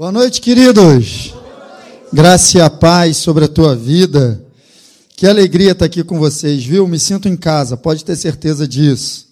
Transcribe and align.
Boa 0.00 0.10
noite, 0.10 0.40
queridos. 0.40 1.34
Graça 2.10 2.56
e 2.56 2.60
a 2.62 2.70
paz 2.70 3.18
sobre 3.18 3.44
a 3.44 3.48
tua 3.48 3.76
vida. 3.76 4.42
Que 5.14 5.26
alegria 5.26 5.72
estar 5.72 5.84
aqui 5.84 6.02
com 6.02 6.18
vocês, 6.18 6.64
viu? 6.64 6.88
Me 6.88 6.98
sinto 6.98 7.28
em 7.28 7.36
casa, 7.36 7.76
pode 7.76 8.02
ter 8.02 8.16
certeza 8.16 8.66
disso. 8.66 9.26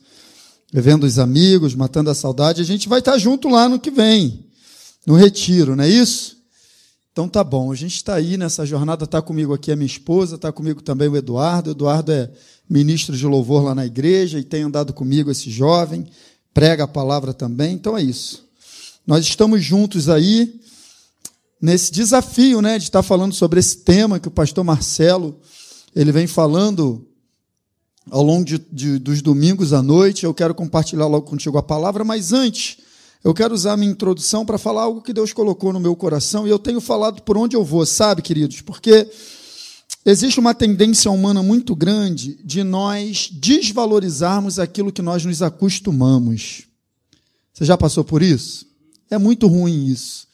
Vendo 0.71 1.05
os 1.05 1.19
amigos, 1.19 1.75
matando 1.75 2.11
a 2.11 2.15
saudade. 2.15 2.61
A 2.61 2.67
gente 2.67 2.87
vai 2.87 2.99
estar 2.99 3.17
junto 3.17 3.49
lá 3.49 3.67
no 3.67 3.81
que 3.81 3.91
vem, 3.91 4.45
no 5.07 5.15
retiro, 5.15 5.75
não 5.75 5.85
é 5.85 5.89
isso? 5.89 6.37
Então 7.13 7.27
tá 7.31 7.43
bom, 7.43 7.73
a 7.73 7.75
gente 7.75 7.95
está 7.97 8.17
aí 8.17 8.37
nessa 8.37 8.67
jornada, 8.67 9.05
está 9.05 9.23
comigo 9.23 9.55
aqui 9.55 9.73
a 9.73 9.77
minha 9.77 9.87
esposa, 9.87 10.35
está 10.35 10.53
comigo 10.53 10.83
também 10.83 11.09
o 11.09 11.17
Eduardo. 11.17 11.71
O 11.71 11.73
Eduardo 11.73 12.13
é 12.13 12.31
ministro 12.69 13.17
de 13.17 13.25
louvor 13.25 13.65
lá 13.65 13.75
na 13.75 13.87
igreja 13.87 14.39
e 14.39 14.45
tem 14.45 14.65
andado 14.65 14.93
comigo 14.93 15.31
esse 15.31 15.51
jovem, 15.51 16.07
prega 16.53 16.85
a 16.85 16.87
palavra 16.87 17.33
também. 17.33 17.73
Então 17.73 17.97
é 17.97 18.03
isso. 18.03 18.47
Nós 19.07 19.25
estamos 19.25 19.65
juntos 19.65 20.11
aí 20.11 20.58
nesse 21.61 21.91
desafio, 21.93 22.63
né, 22.63 22.79
de 22.79 22.85
estar 22.85 23.03
falando 23.03 23.35
sobre 23.35 23.61
esse 23.61 23.79
tema 23.79 24.21
que 24.21 24.29
o 24.29 24.31
pastor 24.31 24.65
Marcelo 24.65 25.39
ele 25.95 26.13
vem 26.13 26.27
falando 26.27 27.05
ao 28.11 28.23
longo 28.23 28.45
de, 28.45 28.59
de, 28.71 28.99
dos 28.99 29.21
domingos 29.21 29.73
à 29.73 29.83
noite. 29.83 30.25
Eu 30.25 30.35
quero 30.35 30.55
compartilhar 30.55 31.07
logo 31.07 31.27
contigo 31.27 31.59
a 31.59 31.63
palavra, 31.63 32.05
mas 32.05 32.33
antes 32.33 32.79
eu 33.25 33.35
quero 33.35 33.53
usar 33.53 33.73
a 33.73 33.77
minha 33.77 33.91
introdução 33.91 34.47
para 34.47 34.59
falar 34.59 34.83
algo 34.83 35.03
que 35.03 35.13
Deus 35.13 35.33
colocou 35.33 35.73
no 35.73 35.81
meu 35.81 35.97
coração 35.97 36.47
e 36.47 36.51
eu 36.51 36.59
tenho 36.59 36.81
falado 36.81 37.23
por 37.23 37.37
onde 37.37 37.57
eu 37.57 37.65
vou, 37.65 37.85
sabe, 37.85 38.23
queridos? 38.23 38.61
Porque 38.61 39.11
existe 40.07 40.39
uma 40.39 40.55
tendência 40.55 41.11
humana 41.11 41.43
muito 41.43 41.75
grande 41.75 42.39
de 42.45 42.63
nós 42.63 43.29
desvalorizarmos 43.33 44.59
aquilo 44.59 44.93
que 44.93 45.03
nós 45.03 45.25
nos 45.25 45.43
acostumamos. 45.43 46.63
Você 47.53 47.65
já 47.65 47.77
passou 47.77 48.05
por 48.05 48.23
isso? 48.23 48.67
É 49.11 49.19
muito 49.19 49.49
ruim 49.49 49.87
isso. 49.87 50.28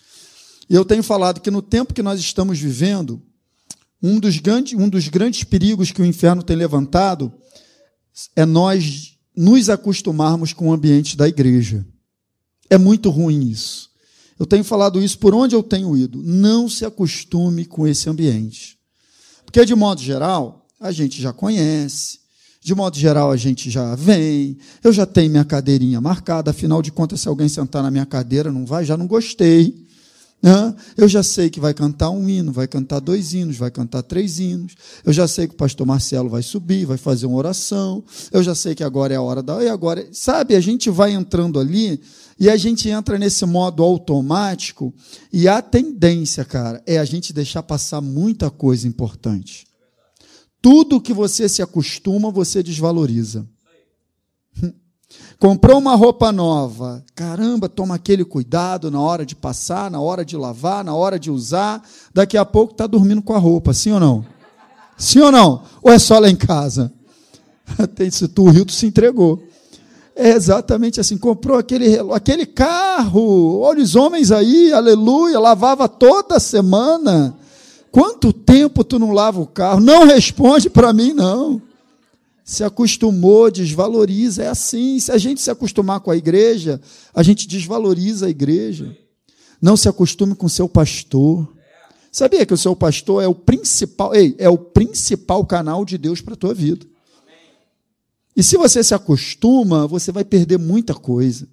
E 0.68 0.74
eu 0.74 0.84
tenho 0.84 1.02
falado 1.02 1.40
que 1.40 1.50
no 1.50 1.62
tempo 1.62 1.94
que 1.94 2.02
nós 2.02 2.20
estamos 2.20 2.58
vivendo, 2.58 3.22
um 4.02 4.18
dos, 4.18 4.38
grandes, 4.38 4.78
um 4.78 4.88
dos 4.88 5.08
grandes 5.08 5.44
perigos 5.44 5.90
que 5.90 6.02
o 6.02 6.04
inferno 6.04 6.42
tem 6.42 6.56
levantado 6.56 7.32
é 8.36 8.44
nós 8.44 9.16
nos 9.36 9.68
acostumarmos 9.68 10.52
com 10.52 10.68
o 10.68 10.72
ambiente 10.72 11.16
da 11.16 11.28
igreja. 11.28 11.84
É 12.70 12.78
muito 12.78 13.10
ruim 13.10 13.48
isso. 13.48 13.90
Eu 14.38 14.46
tenho 14.46 14.64
falado 14.64 15.02
isso 15.02 15.18
por 15.18 15.34
onde 15.34 15.54
eu 15.54 15.62
tenho 15.62 15.96
ido. 15.96 16.22
Não 16.22 16.68
se 16.68 16.84
acostume 16.84 17.64
com 17.64 17.86
esse 17.86 18.08
ambiente. 18.08 18.78
Porque, 19.44 19.64
de 19.64 19.74
modo 19.74 20.00
geral, 20.00 20.66
a 20.80 20.90
gente 20.90 21.20
já 21.20 21.32
conhece, 21.32 22.18
de 22.60 22.74
modo 22.74 22.98
geral, 22.98 23.30
a 23.30 23.36
gente 23.36 23.70
já 23.70 23.94
vem, 23.94 24.58
eu 24.82 24.92
já 24.92 25.06
tenho 25.06 25.30
minha 25.30 25.44
cadeirinha 25.44 26.00
marcada, 26.00 26.50
afinal 26.50 26.82
de 26.82 26.90
contas, 26.90 27.20
se 27.20 27.28
alguém 27.28 27.48
sentar 27.48 27.82
na 27.82 27.90
minha 27.90 28.06
cadeira, 28.06 28.50
não 28.50 28.66
vai, 28.66 28.84
já 28.84 28.96
não 28.96 29.06
gostei. 29.06 29.83
Eu 30.96 31.08
já 31.08 31.22
sei 31.22 31.48
que 31.48 31.58
vai 31.58 31.72
cantar 31.72 32.10
um 32.10 32.28
hino, 32.28 32.52
vai 32.52 32.68
cantar 32.68 33.00
dois 33.00 33.32
hinos, 33.32 33.56
vai 33.56 33.70
cantar 33.70 34.02
três 34.02 34.38
hinos. 34.38 34.74
Eu 35.02 35.10
já 35.10 35.26
sei 35.26 35.48
que 35.48 35.54
o 35.54 35.56
pastor 35.56 35.86
Marcelo 35.86 36.28
vai 36.28 36.42
subir, 36.42 36.84
vai 36.84 36.98
fazer 36.98 37.24
uma 37.24 37.38
oração. 37.38 38.04
Eu 38.30 38.42
já 38.42 38.54
sei 38.54 38.74
que 38.74 38.84
agora 38.84 39.14
é 39.14 39.16
a 39.16 39.22
hora 39.22 39.42
da. 39.42 39.64
E 39.64 39.68
agora, 39.68 40.06
sabe, 40.12 40.54
a 40.54 40.60
gente 40.60 40.90
vai 40.90 41.12
entrando 41.12 41.58
ali 41.58 41.98
e 42.38 42.50
a 42.50 42.56
gente 42.58 42.90
entra 42.90 43.18
nesse 43.18 43.46
modo 43.46 43.82
automático 43.82 44.92
e 45.32 45.48
a 45.48 45.62
tendência, 45.62 46.44
cara, 46.44 46.82
é 46.86 46.98
a 46.98 47.04
gente 47.06 47.32
deixar 47.32 47.62
passar 47.62 48.02
muita 48.02 48.50
coisa 48.50 48.86
importante. 48.86 49.66
Tudo 50.60 51.00
que 51.00 51.14
você 51.14 51.48
se 51.48 51.62
acostuma, 51.62 52.30
você 52.30 52.62
desvaloriza. 52.62 53.48
Comprou 55.38 55.78
uma 55.78 55.94
roupa 55.94 56.32
nova, 56.32 57.04
caramba, 57.14 57.68
toma 57.68 57.96
aquele 57.96 58.24
cuidado 58.24 58.90
na 58.90 59.00
hora 59.00 59.26
de 59.26 59.36
passar, 59.36 59.90
na 59.90 60.00
hora 60.00 60.24
de 60.24 60.36
lavar, 60.36 60.84
na 60.84 60.94
hora 60.94 61.18
de 61.18 61.30
usar. 61.30 61.82
Daqui 62.14 62.36
a 62.36 62.44
pouco 62.44 62.72
está 62.72 62.86
dormindo 62.86 63.20
com 63.20 63.34
a 63.34 63.38
roupa, 63.38 63.74
sim 63.74 63.92
ou 63.92 64.00
não? 64.00 64.24
Sim 64.96 65.20
ou 65.20 65.32
não? 65.32 65.62
Ou 65.82 65.92
é 65.92 65.98
só 65.98 66.18
lá 66.18 66.30
em 66.30 66.36
casa? 66.36 66.92
Tem, 67.94 68.10
se 68.10 68.28
tu 68.28 68.48
riu, 68.48 68.64
tu 68.64 68.72
se 68.72 68.86
entregou. 68.86 69.42
É 70.16 70.30
exatamente 70.30 71.00
assim, 71.00 71.18
comprou 71.18 71.58
aquele, 71.58 71.98
aquele 72.12 72.46
carro, 72.46 73.58
olha 73.58 73.82
os 73.82 73.96
homens 73.96 74.30
aí, 74.30 74.72
aleluia, 74.72 75.40
lavava 75.40 75.88
toda 75.88 76.38
semana. 76.38 77.36
Quanto 77.90 78.32
tempo 78.32 78.84
tu 78.84 78.98
não 78.98 79.10
lava 79.10 79.40
o 79.40 79.46
carro? 79.46 79.80
Não 79.80 80.06
responde 80.06 80.70
para 80.70 80.92
mim, 80.92 81.12
não. 81.12 81.60
Se 82.44 82.62
acostumou, 82.62 83.50
desvaloriza. 83.50 84.42
É 84.42 84.48
assim. 84.48 85.00
Se 85.00 85.10
a 85.10 85.16
gente 85.16 85.40
se 85.40 85.50
acostumar 85.50 86.00
com 86.00 86.10
a 86.10 86.16
igreja, 86.16 86.80
a 87.14 87.22
gente 87.22 87.48
desvaloriza 87.48 88.26
a 88.26 88.30
igreja. 88.30 88.94
Não 89.60 89.76
se 89.76 89.88
acostume 89.88 90.34
com 90.34 90.44
o 90.44 90.50
seu 90.50 90.68
pastor. 90.68 91.50
Sabia 92.12 92.44
que 92.44 92.54
o 92.54 92.58
seu 92.58 92.76
pastor 92.76 93.22
é 93.22 93.26
o 93.26 93.34
principal, 93.34 94.14
ei, 94.14 94.36
é 94.38 94.48
o 94.48 94.58
principal 94.58 95.44
canal 95.44 95.84
de 95.84 95.98
Deus 95.98 96.20
para 96.20 96.34
a 96.34 96.36
tua 96.36 96.54
vida. 96.54 96.86
E 98.36 98.42
se 98.42 98.56
você 98.56 98.84
se 98.84 98.94
acostuma, 98.94 99.86
você 99.86 100.12
vai 100.12 100.24
perder 100.24 100.58
muita 100.58 100.94
coisa. 100.94 101.48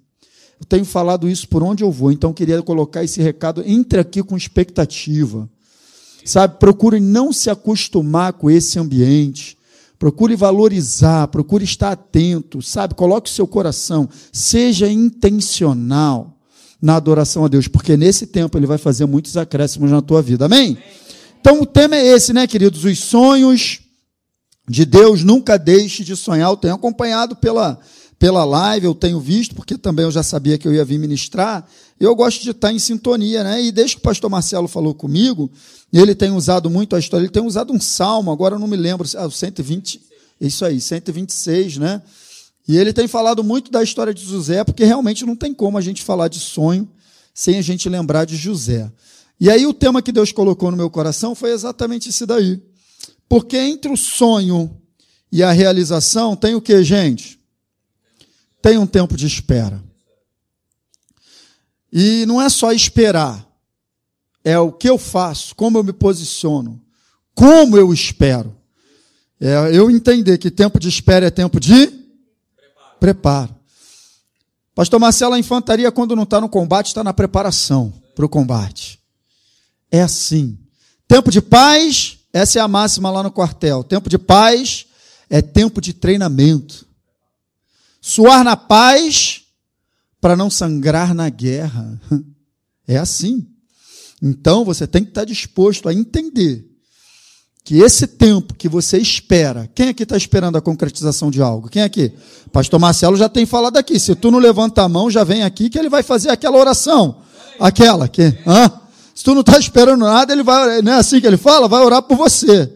Eu 0.60 0.66
tenho 0.66 0.84
falado 0.84 1.28
isso 1.28 1.48
por 1.48 1.62
onde 1.62 1.82
eu 1.82 1.90
vou, 1.90 2.12
então 2.12 2.32
queria 2.32 2.62
colocar 2.62 3.02
esse 3.02 3.20
recado. 3.20 3.64
Entre 3.66 3.98
aqui 3.98 4.22
com 4.22 4.36
expectativa. 4.36 5.48
Sabe, 6.24 6.58
procure 6.58 7.00
não 7.00 7.32
se 7.32 7.50
acostumar 7.50 8.32
com 8.34 8.48
esse 8.48 8.78
ambiente. 8.78 9.58
Procure 10.02 10.34
valorizar, 10.34 11.28
procure 11.28 11.62
estar 11.62 11.92
atento, 11.92 12.60
sabe? 12.60 12.92
Coloque 12.92 13.30
o 13.30 13.32
seu 13.32 13.46
coração, 13.46 14.08
seja 14.32 14.90
intencional 14.90 16.36
na 16.82 16.96
adoração 16.96 17.44
a 17.44 17.48
Deus, 17.48 17.68
porque 17.68 17.96
nesse 17.96 18.26
tempo 18.26 18.58
ele 18.58 18.66
vai 18.66 18.78
fazer 18.78 19.06
muitos 19.06 19.36
acréscimos 19.36 19.92
na 19.92 20.02
tua 20.02 20.20
vida. 20.20 20.46
Amém? 20.46 20.76
Então 21.40 21.60
o 21.62 21.64
tema 21.64 21.94
é 21.94 22.04
esse, 22.04 22.32
né, 22.32 22.48
queridos? 22.48 22.84
Os 22.84 22.98
sonhos 22.98 23.78
de 24.68 24.84
Deus, 24.84 25.22
nunca 25.22 25.56
deixe 25.56 26.02
de 26.02 26.16
sonhar. 26.16 26.50
Eu 26.50 26.56
tenho 26.56 26.74
acompanhado 26.74 27.36
pela 27.36 27.78
pela 28.22 28.44
live, 28.44 28.86
eu 28.86 28.94
tenho 28.94 29.18
visto, 29.18 29.52
porque 29.52 29.76
também 29.76 30.04
eu 30.04 30.10
já 30.12 30.22
sabia 30.22 30.56
que 30.56 30.68
eu 30.68 30.72
ia 30.72 30.84
vir 30.84 30.96
ministrar, 30.96 31.66
eu 31.98 32.14
gosto 32.14 32.40
de 32.40 32.50
estar 32.52 32.72
em 32.72 32.78
sintonia, 32.78 33.42
né? 33.42 33.60
E 33.60 33.72
desde 33.72 33.96
que 33.96 33.98
o 33.98 34.02
pastor 34.04 34.30
Marcelo 34.30 34.68
falou 34.68 34.94
comigo, 34.94 35.50
ele 35.92 36.14
tem 36.14 36.30
usado 36.30 36.70
muito 36.70 36.94
a 36.94 37.00
história, 37.00 37.24
ele 37.24 37.32
tem 37.32 37.44
usado 37.44 37.72
um 37.72 37.80
salmo, 37.80 38.30
agora 38.30 38.54
eu 38.54 38.60
não 38.60 38.68
me 38.68 38.76
lembro, 38.76 39.08
ah, 39.16 39.28
120, 39.28 40.00
isso 40.40 40.64
aí, 40.64 40.80
126, 40.80 41.78
né? 41.78 42.00
E 42.68 42.78
ele 42.78 42.92
tem 42.92 43.08
falado 43.08 43.42
muito 43.42 43.72
da 43.72 43.82
história 43.82 44.14
de 44.14 44.24
José, 44.24 44.62
porque 44.62 44.84
realmente 44.84 45.26
não 45.26 45.34
tem 45.34 45.52
como 45.52 45.76
a 45.76 45.80
gente 45.80 46.00
falar 46.00 46.28
de 46.28 46.38
sonho 46.38 46.88
sem 47.34 47.58
a 47.58 47.62
gente 47.62 47.88
lembrar 47.88 48.24
de 48.24 48.36
José. 48.36 48.88
E 49.40 49.50
aí 49.50 49.66
o 49.66 49.74
tema 49.74 50.00
que 50.00 50.12
Deus 50.12 50.30
colocou 50.30 50.70
no 50.70 50.76
meu 50.76 50.88
coração 50.88 51.34
foi 51.34 51.50
exatamente 51.50 52.10
esse 52.10 52.24
daí. 52.24 52.62
Porque 53.28 53.56
entre 53.56 53.92
o 53.92 53.96
sonho 53.96 54.70
e 55.32 55.42
a 55.42 55.50
realização 55.50 56.36
tem 56.36 56.54
o 56.54 56.60
que, 56.60 56.84
gente? 56.84 57.41
Tem 58.62 58.78
um 58.78 58.86
tempo 58.86 59.16
de 59.16 59.26
espera. 59.26 59.82
E 61.92 62.24
não 62.26 62.40
é 62.40 62.48
só 62.48 62.72
esperar, 62.72 63.46
é 64.42 64.58
o 64.58 64.72
que 64.72 64.88
eu 64.88 64.96
faço, 64.96 65.54
como 65.54 65.76
eu 65.76 65.84
me 65.84 65.92
posiciono, 65.92 66.80
como 67.34 67.76
eu 67.76 67.92
espero. 67.92 68.56
É 69.40 69.76
eu 69.76 69.90
entender 69.90 70.38
que 70.38 70.50
tempo 70.50 70.78
de 70.78 70.88
espera 70.88 71.26
é 71.26 71.30
tempo 71.30 71.58
de 71.58 71.88
preparo. 71.88 72.96
preparo. 73.00 73.56
Pastor 74.74 74.98
Marcelo, 74.98 75.34
a 75.34 75.38
infantaria, 75.38 75.92
quando 75.92 76.16
não 76.16 76.22
está 76.22 76.40
no 76.40 76.48
combate, 76.48 76.86
está 76.86 77.04
na 77.04 77.12
preparação 77.12 77.92
para 78.14 78.24
o 78.24 78.28
combate. 78.28 78.98
É 79.90 80.00
assim. 80.00 80.58
Tempo 81.06 81.30
de 81.30 81.42
paz, 81.42 82.18
essa 82.32 82.58
é 82.58 82.62
a 82.62 82.68
máxima 82.68 83.10
lá 83.10 83.22
no 83.22 83.30
quartel. 83.30 83.84
Tempo 83.84 84.08
de 84.08 84.16
paz 84.16 84.86
é 85.28 85.42
tempo 85.42 85.80
de 85.80 85.92
treinamento. 85.92 86.86
Suar 88.04 88.42
na 88.42 88.56
paz 88.56 89.42
para 90.20 90.36
não 90.36 90.50
sangrar 90.50 91.14
na 91.14 91.30
guerra. 91.30 91.98
É 92.84 92.98
assim. 92.98 93.46
Então 94.20 94.64
você 94.64 94.88
tem 94.88 95.04
que 95.04 95.10
estar 95.10 95.24
disposto 95.24 95.88
a 95.88 95.94
entender 95.94 96.66
que 97.64 97.76
esse 97.76 98.08
tempo 98.08 98.54
que 98.54 98.68
você 98.68 98.98
espera, 98.98 99.70
quem 99.72 99.88
aqui 99.88 100.02
está 100.02 100.16
esperando 100.16 100.58
a 100.58 100.60
concretização 100.60 101.30
de 101.30 101.40
algo? 101.40 101.68
Quem 101.68 101.80
aqui? 101.80 102.12
Pastor 102.50 102.80
Marcelo 102.80 103.16
já 103.16 103.28
tem 103.28 103.46
falado 103.46 103.76
aqui. 103.76 104.00
Se 104.00 104.16
tu 104.16 104.32
não 104.32 104.40
levanta 104.40 104.82
a 104.82 104.88
mão, 104.88 105.08
já 105.08 105.22
vem 105.22 105.44
aqui 105.44 105.70
que 105.70 105.78
ele 105.78 105.88
vai 105.88 106.02
fazer 106.02 106.30
aquela 106.30 106.58
oração. 106.58 107.22
Aquela 107.58 108.08
que. 108.08 108.36
Hã? 108.44 108.68
Se 109.14 109.22
tu 109.22 109.32
não 109.32 109.42
está 109.42 109.56
esperando 109.58 110.00
nada, 110.00 110.32
ele 110.32 110.42
vai. 110.42 110.82
Não 110.82 110.92
é 110.92 110.96
assim 110.96 111.20
que 111.20 111.26
ele 111.26 111.36
fala? 111.36 111.68
Vai 111.68 111.82
orar 111.82 112.02
por 112.02 112.16
você. 112.16 112.68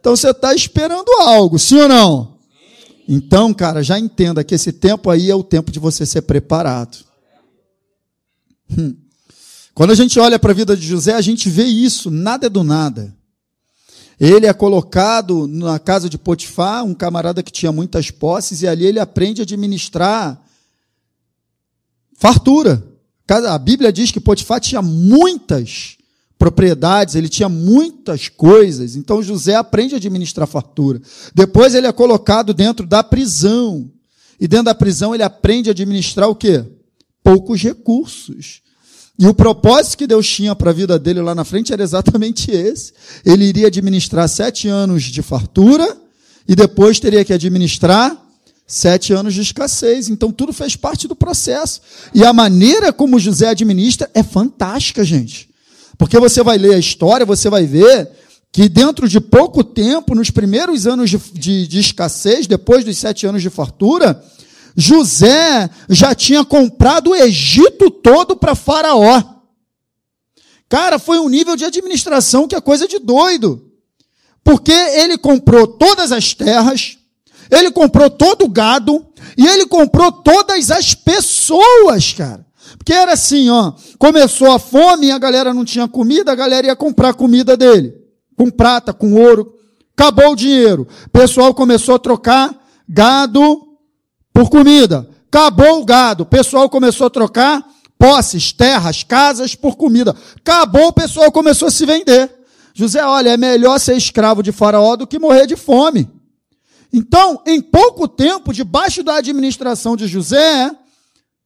Então 0.00 0.16
você 0.16 0.30
está 0.30 0.52
esperando 0.52 1.08
algo, 1.20 1.56
sim 1.56 1.76
ou 1.76 1.88
não? 1.88 2.31
Então, 3.08 3.52
cara, 3.52 3.82
já 3.82 3.98
entenda 3.98 4.44
que 4.44 4.54
esse 4.54 4.72
tempo 4.72 5.10
aí 5.10 5.30
é 5.30 5.34
o 5.34 5.42
tempo 5.42 5.70
de 5.70 5.78
você 5.78 6.06
ser 6.06 6.22
preparado. 6.22 6.98
Hum. 8.70 8.96
Quando 9.74 9.90
a 9.90 9.94
gente 9.94 10.18
olha 10.20 10.38
para 10.38 10.52
a 10.52 10.54
vida 10.54 10.76
de 10.76 10.86
José, 10.86 11.14
a 11.14 11.20
gente 11.20 11.48
vê 11.48 11.64
isso, 11.64 12.10
nada 12.10 12.46
é 12.46 12.50
do 12.50 12.62
nada. 12.62 13.14
Ele 14.20 14.46
é 14.46 14.52
colocado 14.52 15.48
na 15.48 15.78
casa 15.78 16.08
de 16.08 16.18
Potifar, 16.18 16.84
um 16.84 16.94
camarada 16.94 17.42
que 17.42 17.50
tinha 17.50 17.72
muitas 17.72 18.10
posses, 18.10 18.62
e 18.62 18.68
ali 18.68 18.86
ele 18.86 19.00
aprende 19.00 19.40
a 19.40 19.44
administrar 19.44 20.40
fartura. 22.16 22.86
A 23.28 23.58
Bíblia 23.58 23.92
diz 23.92 24.10
que 24.10 24.20
Potifar 24.20 24.60
tinha 24.60 24.82
muitas 24.82 25.96
propriedades, 26.42 27.14
ele 27.14 27.28
tinha 27.28 27.48
muitas 27.48 28.28
coisas. 28.28 28.96
Então 28.96 29.22
José 29.22 29.54
aprende 29.54 29.94
a 29.94 29.98
administrar 29.98 30.48
fartura. 30.48 31.00
Depois 31.32 31.72
ele 31.72 31.86
é 31.86 31.92
colocado 31.92 32.52
dentro 32.52 32.84
da 32.84 33.00
prisão. 33.04 33.88
E 34.40 34.48
dentro 34.48 34.64
da 34.64 34.74
prisão 34.74 35.14
ele 35.14 35.22
aprende 35.22 35.68
a 35.68 35.70
administrar 35.70 36.28
o 36.28 36.34
quê? 36.34 36.64
Poucos 37.22 37.62
recursos. 37.62 38.60
E 39.16 39.24
o 39.28 39.32
propósito 39.32 39.98
que 39.98 40.06
Deus 40.08 40.26
tinha 40.26 40.52
para 40.56 40.70
a 40.70 40.74
vida 40.74 40.98
dele 40.98 41.20
lá 41.20 41.32
na 41.32 41.44
frente 41.44 41.72
era 41.72 41.80
exatamente 41.80 42.50
esse. 42.50 42.92
Ele 43.24 43.44
iria 43.44 43.68
administrar 43.68 44.28
sete 44.28 44.66
anos 44.66 45.04
de 45.04 45.22
fartura 45.22 45.96
e 46.48 46.56
depois 46.56 46.98
teria 46.98 47.24
que 47.24 47.32
administrar 47.32 48.20
sete 48.66 49.12
anos 49.12 49.32
de 49.32 49.42
escassez. 49.42 50.08
Então 50.08 50.32
tudo 50.32 50.52
fez 50.52 50.74
parte 50.74 51.06
do 51.06 51.14
processo. 51.14 51.80
E 52.12 52.24
a 52.24 52.32
maneira 52.32 52.92
como 52.92 53.20
José 53.20 53.46
administra 53.46 54.10
é 54.12 54.24
fantástica, 54.24 55.04
gente. 55.04 55.51
Porque 56.02 56.18
você 56.18 56.42
vai 56.42 56.58
ler 56.58 56.74
a 56.74 56.78
história, 56.80 57.24
você 57.24 57.48
vai 57.48 57.64
ver 57.64 58.10
que 58.50 58.68
dentro 58.68 59.08
de 59.08 59.20
pouco 59.20 59.62
tempo, 59.62 60.16
nos 60.16 60.32
primeiros 60.32 60.84
anos 60.84 61.08
de, 61.08 61.16
de, 61.16 61.68
de 61.68 61.78
escassez, 61.78 62.48
depois 62.48 62.84
dos 62.84 62.98
sete 62.98 63.24
anos 63.24 63.40
de 63.40 63.48
fartura, 63.48 64.20
José 64.76 65.70
já 65.88 66.12
tinha 66.12 66.44
comprado 66.44 67.10
o 67.10 67.14
Egito 67.14 67.88
todo 67.88 68.34
para 68.34 68.56
Faraó. 68.56 69.22
Cara, 70.68 70.98
foi 70.98 71.20
um 71.20 71.28
nível 71.28 71.54
de 71.54 71.64
administração 71.64 72.48
que 72.48 72.56
é 72.56 72.60
coisa 72.60 72.88
de 72.88 72.98
doido. 72.98 73.70
Porque 74.42 74.72
ele 74.72 75.16
comprou 75.16 75.68
todas 75.68 76.10
as 76.10 76.34
terras, 76.34 76.98
ele 77.48 77.70
comprou 77.70 78.10
todo 78.10 78.44
o 78.44 78.50
gado 78.50 79.06
e 79.38 79.46
ele 79.46 79.66
comprou 79.66 80.10
todas 80.10 80.68
as 80.72 80.94
pessoas, 80.94 82.12
cara. 82.12 82.44
Porque 82.82 82.92
era 82.92 83.12
assim, 83.12 83.48
ó, 83.48 83.74
começou 83.96 84.50
a 84.50 84.58
fome 84.58 85.12
a 85.12 85.18
galera 85.18 85.54
não 85.54 85.64
tinha 85.64 85.86
comida, 85.86 86.32
a 86.32 86.34
galera 86.34 86.66
ia 86.66 86.74
comprar 86.74 87.14
comida 87.14 87.56
dele, 87.56 87.94
com 88.36 88.50
prata, 88.50 88.92
com 88.92 89.14
ouro. 89.14 89.54
Acabou 89.96 90.32
o 90.32 90.36
dinheiro. 90.36 90.88
O 91.06 91.10
pessoal 91.10 91.54
começou 91.54 91.94
a 91.94 91.98
trocar 92.00 92.52
gado 92.88 93.68
por 94.32 94.50
comida. 94.50 95.08
Acabou 95.28 95.80
o 95.80 95.84
gado. 95.84 96.24
O 96.24 96.26
pessoal 96.26 96.68
começou 96.68 97.06
a 97.06 97.10
trocar 97.10 97.64
posses, 97.96 98.52
terras, 98.52 99.04
casas 99.04 99.54
por 99.54 99.76
comida. 99.76 100.16
Acabou, 100.38 100.88
o 100.88 100.92
pessoal 100.92 101.30
começou 101.30 101.68
a 101.68 101.70
se 101.70 101.86
vender. 101.86 102.32
José, 102.74 103.04
olha, 103.04 103.30
é 103.30 103.36
melhor 103.36 103.78
ser 103.78 103.96
escravo 103.96 104.42
de 104.42 104.50
Faraó 104.50 104.96
do 104.96 105.06
que 105.06 105.20
morrer 105.20 105.46
de 105.46 105.54
fome. 105.54 106.10
Então, 106.92 107.40
em 107.46 107.60
pouco 107.60 108.08
tempo, 108.08 108.52
debaixo 108.52 109.04
da 109.04 109.18
administração 109.18 109.96
de 109.96 110.08
José, 110.08 110.68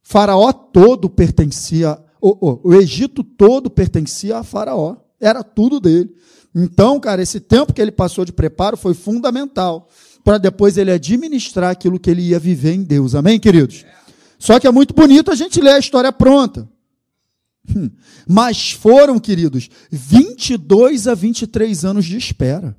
Faraó 0.09 0.53
todo 0.53 1.09
pertencia, 1.09 1.99
o, 2.21 2.49
o, 2.49 2.69
o 2.69 2.75
Egito 2.75 3.25
todo 3.25 3.69
pertencia 3.69 4.37
a 4.37 4.43
Faraó. 4.43 4.95
Era 5.19 5.43
tudo 5.43 5.81
dele. 5.81 6.15
Então, 6.55 6.97
cara, 6.97 7.21
esse 7.21 7.41
tempo 7.41 7.73
que 7.73 7.81
ele 7.81 7.91
passou 7.91 8.23
de 8.23 8.31
preparo 8.31 8.77
foi 8.77 8.93
fundamental 8.93 9.89
para 10.23 10.37
depois 10.37 10.77
ele 10.77 10.91
administrar 10.91 11.71
aquilo 11.71 11.99
que 11.99 12.09
ele 12.09 12.21
ia 12.21 12.39
viver 12.39 12.71
em 12.71 12.83
Deus. 12.83 13.15
Amém, 13.15 13.37
queridos? 13.37 13.83
Só 14.39 14.57
que 14.61 14.65
é 14.65 14.71
muito 14.71 14.93
bonito 14.93 15.29
a 15.29 15.35
gente 15.35 15.59
ler 15.59 15.71
a 15.71 15.79
história 15.79 16.13
pronta. 16.13 16.69
Hum. 17.75 17.89
Mas 18.25 18.71
foram, 18.71 19.19
queridos, 19.19 19.69
22 19.91 21.05
a 21.09 21.15
23 21.15 21.83
anos 21.83 22.05
de 22.05 22.15
espera. 22.15 22.77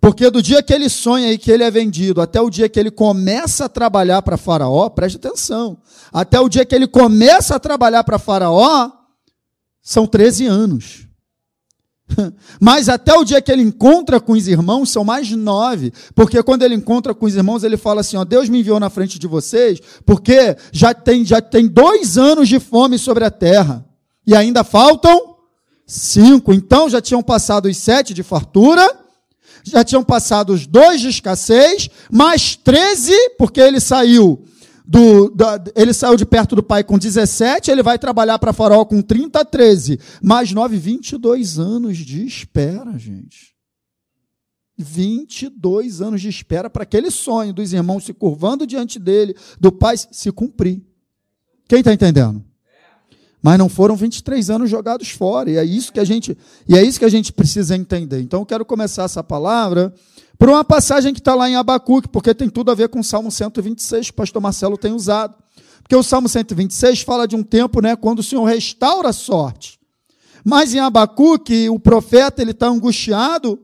Porque 0.00 0.30
do 0.30 0.42
dia 0.42 0.62
que 0.62 0.72
ele 0.72 0.88
sonha 0.88 1.32
e 1.32 1.38
que 1.38 1.50
ele 1.50 1.62
é 1.62 1.70
vendido, 1.70 2.20
até 2.20 2.40
o 2.40 2.50
dia 2.50 2.68
que 2.68 2.78
ele 2.78 2.90
começa 2.90 3.66
a 3.66 3.68
trabalhar 3.68 4.22
para 4.22 4.36
Faraó, 4.36 4.88
preste 4.88 5.16
atenção, 5.16 5.78
até 6.12 6.38
o 6.40 6.48
dia 6.48 6.64
que 6.64 6.74
ele 6.74 6.86
começa 6.86 7.56
a 7.56 7.60
trabalhar 7.60 8.04
para 8.04 8.18
Faraó, 8.18 8.90
são 9.82 10.06
13 10.06 10.46
anos. 10.46 11.06
Mas 12.60 12.88
até 12.88 13.14
o 13.14 13.24
dia 13.24 13.40
que 13.40 13.50
ele 13.50 13.62
encontra 13.62 14.20
com 14.20 14.32
os 14.32 14.46
irmãos, 14.46 14.90
são 14.90 15.04
mais 15.04 15.30
nove. 15.30 15.92
Porque 16.14 16.42
quando 16.42 16.62
ele 16.62 16.74
encontra 16.74 17.14
com 17.14 17.26
os 17.26 17.34
irmãos, 17.34 17.64
ele 17.64 17.76
fala 17.76 18.00
assim: 18.00 18.16
ó, 18.16 18.24
Deus 18.24 18.48
me 18.48 18.60
enviou 18.60 18.78
na 18.78 18.90
frente 18.90 19.18
de 19.18 19.26
vocês, 19.26 19.80
porque 20.04 20.56
já 20.72 20.92
tem, 20.92 21.24
já 21.24 21.40
tem 21.40 21.66
dois 21.66 22.18
anos 22.18 22.48
de 22.48 22.60
fome 22.60 22.98
sobre 22.98 23.24
a 23.24 23.30
terra. 23.30 23.84
E 24.26 24.34
ainda 24.34 24.64
faltam 24.64 25.36
cinco. 25.86 26.52
Então 26.52 26.88
já 26.88 27.00
tinham 27.00 27.22
passado 27.22 27.66
os 27.66 27.76
sete 27.76 28.14
de 28.14 28.22
fartura, 28.22 29.03
já 29.64 29.82
tinham 29.82 30.04
passado 30.04 30.52
os 30.52 30.66
dois 30.66 31.00
de 31.00 31.08
escassez, 31.08 31.88
mais 32.12 32.54
treze, 32.54 33.16
porque 33.38 33.60
ele 33.60 33.80
saiu 33.80 34.44
do, 34.86 35.30
da, 35.30 35.62
ele 35.74 35.94
saiu 35.94 36.16
de 36.16 36.26
perto 36.26 36.54
do 36.54 36.62
pai 36.62 36.84
com 36.84 36.98
17, 36.98 37.70
ele 37.70 37.82
vai 37.82 37.98
trabalhar 37.98 38.38
para 38.38 38.52
Faraó 38.52 38.84
com 38.84 39.00
30, 39.00 39.44
13. 39.44 39.98
Mais 40.22 40.52
9, 40.52 40.76
22 40.76 41.58
anos 41.58 41.96
de 41.96 42.26
espera, 42.26 42.96
gente. 42.98 43.54
22 44.76 46.02
anos 46.02 46.20
de 46.20 46.28
espera 46.28 46.68
para 46.68 46.82
aquele 46.82 47.10
sonho 47.10 47.54
dos 47.54 47.72
irmãos 47.72 48.04
se 48.04 48.12
curvando 48.12 48.66
diante 48.66 48.98
dele, 48.98 49.34
do 49.58 49.72
pai 49.72 49.96
se 49.96 50.30
cumprir. 50.30 50.82
Quem 51.66 51.78
está 51.78 51.92
entendendo? 51.92 52.44
Mas 53.44 53.58
não 53.58 53.68
foram 53.68 53.94
23 53.94 54.48
anos 54.48 54.70
jogados 54.70 55.10
fora, 55.10 55.50
e 55.50 55.58
é 55.58 55.64
isso 55.66 55.92
que 55.92 56.00
a 56.00 56.04
gente, 56.04 56.34
e 56.66 56.78
é 56.78 56.82
isso 56.82 56.98
que 56.98 57.04
a 57.04 57.10
gente 57.10 57.30
precisa 57.30 57.76
entender. 57.76 58.22
Então 58.22 58.40
eu 58.40 58.46
quero 58.46 58.64
começar 58.64 59.02
essa 59.02 59.22
palavra 59.22 59.92
por 60.38 60.48
uma 60.48 60.64
passagem 60.64 61.12
que 61.12 61.20
está 61.20 61.34
lá 61.34 61.46
em 61.46 61.54
Abacuque, 61.54 62.08
porque 62.08 62.34
tem 62.34 62.48
tudo 62.48 62.70
a 62.70 62.74
ver 62.74 62.88
com 62.88 63.00
o 63.00 63.04
Salmo 63.04 63.30
126, 63.30 64.06
que 64.06 64.12
o 64.12 64.14
pastor 64.14 64.40
Marcelo 64.40 64.78
tem 64.78 64.94
usado. 64.94 65.34
Porque 65.82 65.94
o 65.94 66.02
Salmo 66.02 66.26
126 66.26 67.02
fala 67.02 67.28
de 67.28 67.36
um 67.36 67.42
tempo 67.42 67.82
né, 67.82 67.94
quando 67.94 68.20
o 68.20 68.22
Senhor 68.22 68.44
restaura 68.44 69.10
a 69.10 69.12
sorte. 69.12 69.78
Mas 70.42 70.72
em 70.72 70.78
Abacuque, 70.78 71.68
o 71.68 71.78
profeta 71.78 72.40
ele 72.40 72.52
está 72.52 72.68
angustiado 72.68 73.58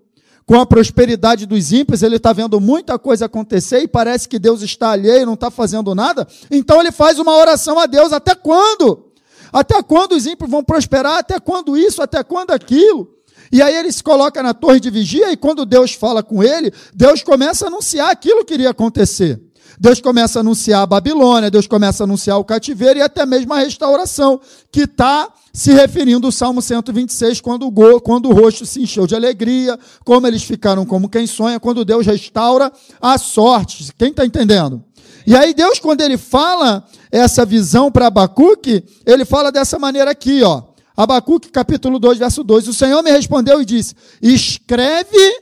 com 0.44 0.61
a 0.61 0.67
prosperidade 0.67 1.47
dos 1.47 1.73
ímpios, 1.73 2.03
ele 2.03 2.17
está 2.17 2.35
vendo 2.35 2.61
muita 2.61 2.99
coisa 2.99 3.25
acontecer 3.25 3.79
e 3.81 3.88
parece 3.88 4.29
que 4.29 4.38
Deus 4.38 4.61
está 4.61 4.91
alheio, 4.91 5.25
não 5.25 5.35
está 5.35 5.50
fazendo 5.50 5.94
nada. 5.94 6.29
Então 6.50 6.81
ele 6.81 6.93
faz 6.93 7.19
uma 7.19 7.35
oração 7.35 7.79
a 7.79 7.87
Deus: 7.87 8.12
até 8.12 8.35
quando? 8.35 9.10
Até 9.52 9.82
quando 9.82 10.12
os 10.12 10.26
ímpios 10.26 10.50
vão 10.50 10.62
prosperar? 10.62 11.19
Até 11.19 11.38
quando 11.38 11.76
isso? 11.76 12.02
Até 12.02 12.23
quando 12.23 12.50
aquilo? 12.50 13.08
E 13.52 13.61
aí 13.61 13.75
ele 13.75 13.91
se 13.91 14.02
coloca 14.02 14.43
na 14.43 14.55
torre 14.55 14.79
de 14.79 14.91
vigia 14.91 15.32
e 15.32 15.37
quando 15.37 15.67
Deus 15.67 15.93
fala 15.93 16.23
com 16.23 16.43
ele, 16.43 16.73
Deus 16.94 17.23
começa 17.23 17.64
a 17.64 17.69
anunciar 17.69 18.11
aquilo 18.11 18.44
que 18.44 18.55
iria 18.55 18.70
acontecer. 18.70 19.41
Deus 19.79 19.99
começa 19.99 20.38
a 20.38 20.41
anunciar 20.41 20.82
a 20.82 20.87
Babilônia, 20.87 21.50
Deus 21.50 21.67
começa 21.67 22.02
a 22.02 22.06
anunciar 22.06 22.38
o 22.38 22.44
cativeiro 22.44 22.99
e 22.99 23.02
até 23.02 23.25
mesmo 23.25 23.55
a 23.55 23.61
restauração, 23.61 24.38
que 24.70 24.82
está 24.82 25.29
se 25.52 25.73
referindo 25.73 26.26
ao 26.26 26.32
Salmo 26.32 26.61
126, 26.61 27.41
quando 27.41 27.67
o, 27.67 28.00
quando 28.00 28.29
o 28.29 28.32
rosto 28.32 28.66
se 28.66 28.83
encheu 28.83 29.07
de 29.07 29.14
alegria, 29.14 29.78
como 30.04 30.26
eles 30.26 30.42
ficaram 30.42 30.85
como 30.85 31.09
quem 31.09 31.26
sonha, 31.26 31.59
quando 31.59 31.85
Deus 31.85 32.07
restaura 32.07 32.71
a 33.00 33.16
sorte. 33.16 33.90
Quem 33.99 34.11
está 34.11 34.25
entendendo? 34.25 34.85
E 35.27 35.37
aí 35.37 35.55
Deus, 35.55 35.79
quando 35.79 36.00
ele 36.00 36.17
fala 36.17 36.87
essa 37.11 37.45
visão 37.45 37.91
para 37.91 38.07
Abacuque, 38.07 38.85
ele 39.07 39.25
fala 39.25 39.53
dessa 39.53 39.79
maneira 39.79 40.11
aqui, 40.11 40.43
ó. 40.43 40.62
Abacuque 40.97 41.50
capítulo 41.50 41.99
2, 41.99 42.19
verso 42.19 42.45
2. 42.45 42.69
O 42.69 42.75
Senhor 42.75 43.03
me 43.03 43.11
respondeu 43.11 43.61
e 43.61 43.65
disse: 43.65 43.95
Escreve 44.21 45.41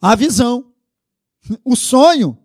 a 0.00 0.14
visão, 0.14 0.66
o 1.64 1.76
sonho, 1.76 2.38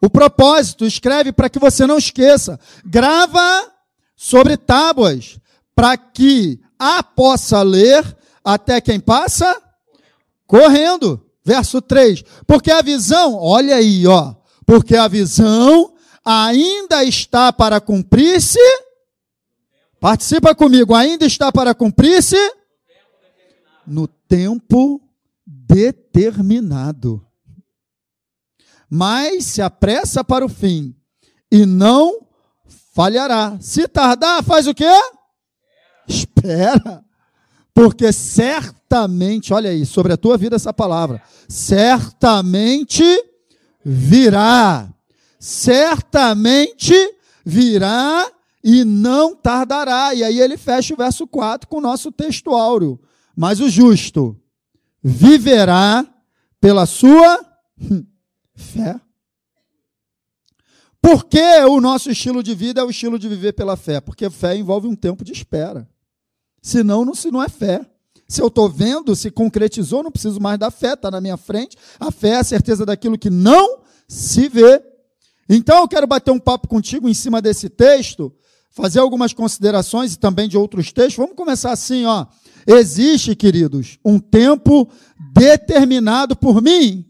o 0.00 0.10
propósito, 0.10 0.84
escreve 0.84 1.32
para 1.32 1.48
que 1.48 1.58
você 1.58 1.86
não 1.86 1.98
esqueça. 1.98 2.58
Grava 2.84 3.72
sobre 4.16 4.56
tábuas, 4.56 5.38
para 5.74 5.96
que 5.96 6.60
a 6.78 7.02
possa 7.02 7.62
ler 7.62 8.16
até 8.44 8.80
quem 8.80 9.00
passa 9.00 9.60
correndo. 10.46 11.24
Verso 11.44 11.82
3. 11.82 12.22
Porque 12.46 12.70
a 12.70 12.82
visão, 12.82 13.34
olha 13.34 13.76
aí, 13.76 14.06
ó. 14.06 14.34
Porque 14.66 14.96
a 14.96 15.08
visão 15.08 15.94
ainda 16.24 17.04
está 17.04 17.52
para 17.52 17.80
cumprir-se 17.80 18.58
Participa 20.04 20.54
comigo. 20.54 20.94
Ainda 20.94 21.24
está 21.24 21.50
para 21.50 21.74
cumprir-se 21.74 22.36
no 23.86 24.06
tempo 24.06 25.00
determinado. 25.46 27.26
Mas 28.90 29.46
se 29.46 29.62
apressa 29.62 30.22
para 30.22 30.44
o 30.44 30.48
fim 30.50 30.94
e 31.50 31.64
não 31.64 32.28
falhará. 32.92 33.56
Se 33.62 33.88
tardar, 33.88 34.44
faz 34.44 34.66
o 34.66 34.74
quê? 34.74 34.92
Espera. 36.06 37.02
Porque 37.72 38.12
certamente, 38.12 39.54
olha 39.54 39.70
aí, 39.70 39.86
sobre 39.86 40.12
a 40.12 40.18
tua 40.18 40.36
vida 40.36 40.56
essa 40.56 40.74
palavra, 40.74 41.22
certamente 41.48 43.02
virá. 43.84 44.88
Certamente 45.38 46.94
virá 47.44 48.30
e 48.62 48.84
não 48.84 49.34
tardará. 49.34 50.14
E 50.14 50.24
aí 50.24 50.40
ele 50.40 50.56
fecha 50.56 50.94
o 50.94 50.96
verso 50.96 51.26
4 51.26 51.68
com 51.68 51.76
o 51.76 51.82
nosso 51.82 52.10
texto 52.10 52.50
áureo. 52.54 52.98
Mas 53.36 53.60
o 53.60 53.68
justo 53.68 54.40
viverá 55.02 56.06
pela 56.60 56.86
sua 56.86 57.44
fé. 58.56 58.98
Por 61.02 61.26
que 61.26 61.42
o 61.68 61.82
nosso 61.82 62.10
estilo 62.10 62.42
de 62.42 62.54
vida 62.54 62.80
é 62.80 62.84
o 62.84 62.88
estilo 62.88 63.18
de 63.18 63.28
viver 63.28 63.52
pela 63.52 63.76
fé? 63.76 64.00
Porque 64.00 64.30
fé 64.30 64.56
envolve 64.56 64.88
um 64.88 64.96
tempo 64.96 65.22
de 65.22 65.32
espera. 65.32 65.86
Senão, 66.62 67.04
não, 67.04 67.14
se 67.14 67.30
não 67.30 67.42
é 67.42 67.48
fé. 67.50 67.84
Se 68.28 68.40
eu 68.40 68.48
estou 68.48 68.68
vendo, 68.68 69.14
se 69.14 69.30
concretizou, 69.30 70.02
não 70.02 70.10
preciso 70.10 70.40
mais 70.40 70.58
da 70.58 70.70
fé, 70.70 70.94
está 70.94 71.10
na 71.10 71.20
minha 71.20 71.36
frente. 71.36 71.76
A 72.00 72.10
fé 72.10 72.30
é 72.30 72.36
a 72.36 72.44
certeza 72.44 72.86
daquilo 72.86 73.18
que 73.18 73.30
não 73.30 73.80
se 74.08 74.48
vê. 74.48 74.82
Então 75.48 75.78
eu 75.80 75.88
quero 75.88 76.06
bater 76.06 76.30
um 76.30 76.38
papo 76.38 76.68
contigo 76.68 77.08
em 77.08 77.14
cima 77.14 77.42
desse 77.42 77.68
texto, 77.68 78.34
fazer 78.70 78.98
algumas 78.98 79.32
considerações 79.32 80.14
e 80.14 80.18
também 80.18 80.48
de 80.48 80.56
outros 80.56 80.92
textos. 80.92 81.16
Vamos 81.16 81.36
começar 81.36 81.72
assim, 81.72 82.04
ó. 82.06 82.26
Existe, 82.66 83.36
queridos, 83.36 83.98
um 84.04 84.18
tempo 84.18 84.88
determinado 85.34 86.34
por 86.34 86.62
mim, 86.62 87.04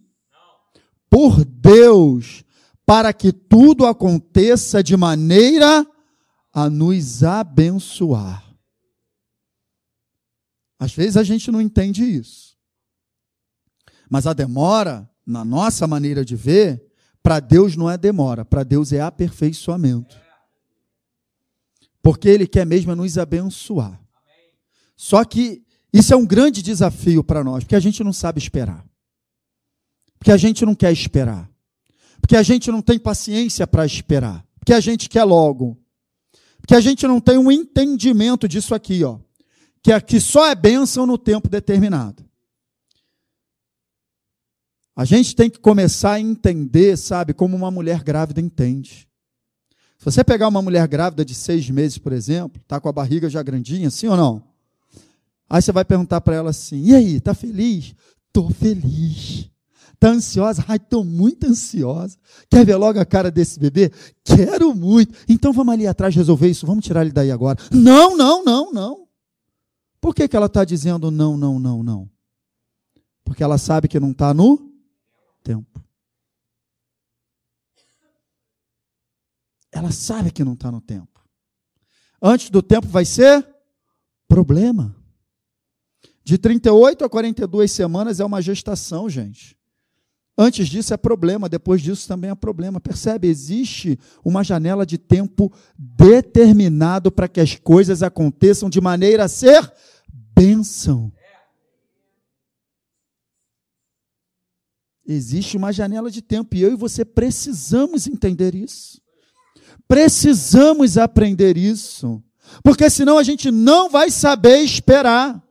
por 1.09 1.45
Deus, 1.45 2.43
para 2.85 3.13
que 3.13 3.33
tudo 3.33 3.87
aconteça 3.87 4.83
de 4.83 4.97
maneira 4.97 5.87
a 6.53 6.69
nos 6.69 7.23
abençoar. 7.23 8.44
Às 10.85 10.95
vezes 10.95 11.17
a 11.17 11.23
gente 11.23 11.51
não 11.51 11.61
entende 11.61 12.05
isso. 12.05 12.57
Mas 14.09 14.27
a 14.27 14.35
demora, 14.35 15.09
na 15.27 15.45
nossa 15.45 15.87
maneira 15.87 16.25
de 16.25 16.37
ver, 16.37 16.85
para 17.23 17.41
Deus 17.41 17.75
não 17.75 17.91
é 17.91 17.97
demora, 17.97 18.45
para 18.45 18.63
Deus 18.63 18.93
é 18.93 19.01
aperfeiçoamento. 19.01 20.15
Porque 22.03 22.29
Ele 22.29 22.47
quer 22.47 22.67
mesmo 22.67 22.95
nos 22.95 23.17
abençoar. 23.17 23.99
Só 24.95 25.25
que 25.25 25.65
isso 25.91 26.13
é 26.13 26.17
um 26.17 26.27
grande 26.27 26.63
desafio 26.63 27.25
para 27.25 27.43
nós, 27.43 27.65
porque 27.65 27.77
a 27.77 27.81
gente 27.81 28.05
não 28.05 28.13
sabe 28.13 28.39
esperar. 28.39 28.85
Porque 30.19 30.31
a 30.31 30.37
gente 30.37 30.67
não 30.67 30.75
quer 30.75 30.93
esperar. 30.93 31.51
Porque 32.21 32.37
a 32.37 32.43
gente 32.43 32.71
não 32.71 32.83
tem 32.83 32.99
paciência 32.99 33.67
para 33.67 33.87
esperar. 33.87 34.47
Porque 34.59 34.75
a 34.75 34.81
gente 34.81 35.09
quer 35.09 35.25
logo. 35.25 35.79
Porque 36.61 36.75
a 36.75 36.81
gente 36.81 37.07
não 37.07 37.21
tem 37.21 37.39
um 37.39 37.51
entendimento 37.51 38.47
disso 38.47 38.75
aqui, 38.75 39.03
ó. 39.03 39.19
Que 39.85 39.93
aqui 39.93 40.19
só 40.19 40.47
é 40.47 40.55
bênção 40.55 41.05
no 41.05 41.19
tempo 41.19 41.47
determinado. 41.47 42.25
A 44.97 45.05
gente 45.05 45.37
tem 45.37 45.51
que 45.51 45.59
começar 45.59 46.13
a 46.13 46.21
entender, 46.21 46.97
sabe, 46.97 47.35
como 47.35 47.55
uma 47.55 47.71
mulher 47.71 48.03
grávida 48.03 48.41
entende. 48.41 49.07
Se 49.99 50.05
você 50.07 50.25
pegar 50.25 50.49
uma 50.49 50.63
mulher 50.63 50.89
grávida 50.89 51.23
de 51.23 51.35
seis 51.35 51.69
meses, 51.69 51.99
por 51.99 52.15
exemplo, 52.15 52.63
tá 52.67 52.81
com 52.81 52.89
a 52.89 52.93
barriga 52.93 53.29
já 53.29 53.43
grandinha, 53.43 53.91
sim 53.91 54.07
ou 54.07 54.17
não? 54.17 54.43
Aí 55.51 55.61
você 55.61 55.71
vai 55.71 55.85
perguntar 55.85 56.23
para 56.23 56.35
ela 56.35 56.49
assim: 56.49 56.83
e 56.85 56.95
aí, 56.95 57.21
tá 57.21 57.35
feliz? 57.35 57.95
Tô 58.33 58.49
feliz. 58.49 59.51
Tá 60.01 60.09
ansiosa? 60.09 60.65
Ai, 60.67 60.79
tô 60.79 61.05
muito 61.05 61.47
ansiosa. 61.47 62.17
Quer 62.49 62.65
ver 62.65 62.77
logo 62.77 62.99
a 62.99 63.05
cara 63.05 63.31
desse 63.31 63.61
bebê? 63.61 63.93
Quero 64.25 64.75
muito. 64.75 65.15
Então 65.29 65.53
vamos 65.53 65.75
ali 65.75 65.87
atrás 65.87 66.17
resolver 66.17 66.49
isso. 66.49 66.67
Vamos 66.67 66.87
tirar 66.87 67.03
ele 67.03 67.13
daí 67.13 67.31
agora. 67.31 67.59
Não, 67.71 68.17
não, 68.17 68.43
não, 68.43 68.73
não. 68.73 69.04
Por 70.05 70.15
que, 70.15 70.29
que 70.29 70.37
ela 70.37 70.45
está 70.45 70.67
dizendo 70.67 71.11
não, 71.11 71.35
não, 71.35 71.59
não, 71.59 71.83
não? 71.83 72.11
Porque 73.25 73.43
ela 73.43 73.57
sabe 73.57 73.89
que 73.89 73.99
não 73.99 74.11
está 74.11 74.35
no 74.35 74.71
tempo. 75.43 75.83
Ela 79.73 79.91
sabe 79.91 80.31
que 80.31 80.45
não 80.45 80.53
está 80.53 80.71
no 80.71 80.83
tempo. 80.83 81.27
Antes 82.21 82.51
do 82.51 82.61
tempo 82.61 82.87
vai 82.87 83.07
ser 83.07 83.49
problema. 84.29 84.95
De 86.23 86.37
38 86.37 87.03
a 87.03 87.09
42 87.09 87.73
semanas 87.73 88.21
é 88.21 88.27
uma 88.27 88.43
gestação, 88.43 89.09
gente. 89.09 89.57
Antes 90.37 90.69
disso 90.69 90.93
é 90.93 90.99
problema, 90.99 91.49
depois 91.49 91.81
disso 91.81 92.07
também 92.07 92.29
é 92.29 92.35
problema. 92.35 92.79
Percebe? 92.79 93.27
Existe 93.27 93.99
uma 94.23 94.45
janela 94.45 94.85
de 94.85 94.99
tempo 94.99 95.51
determinado 95.79 97.11
para 97.11 97.27
que 97.27 97.41
as 97.41 97.57
coisas 97.57 98.03
aconteçam 98.03 98.69
de 98.69 98.83
maneira 98.83 99.25
a 99.25 99.29
ser 99.29 99.73
bênção. 100.35 101.13
Existe 105.07 105.57
uma 105.57 105.73
janela 105.73 106.11
de 106.11 106.23
tempo 106.23 106.57
e 106.57 106.63
eu 106.63 106.73
e 106.73 106.77
você 106.77 107.05
precisamos 107.05 108.07
entender 108.07 108.55
isso. 108.55 109.01
Precisamos 109.87 110.97
aprender 110.97 111.59
isso. 111.59 112.23
Porque 112.63 112.89
senão 112.89 113.19
a 113.19 113.23
gente 113.23 113.51
não 113.51 113.91
vai 113.91 114.11
saber 114.11 114.59
esperar. 114.59 115.43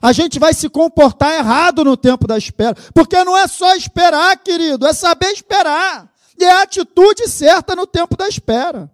A 0.00 0.12
gente 0.12 0.38
vai 0.38 0.54
se 0.54 0.68
comportar 0.68 1.32
errado 1.34 1.82
no 1.82 1.96
tempo 1.96 2.26
da 2.26 2.38
espera. 2.38 2.76
Porque 2.92 3.24
não 3.24 3.36
é 3.36 3.48
só 3.48 3.74
esperar, 3.74 4.36
querido, 4.36 4.86
é 4.86 4.92
saber 4.92 5.32
esperar. 5.32 6.12
E 6.38 6.44
é 6.44 6.52
a 6.52 6.62
atitude 6.62 7.28
certa 7.28 7.74
no 7.74 7.86
tempo 7.86 8.16
da 8.16 8.28
espera. 8.28 8.90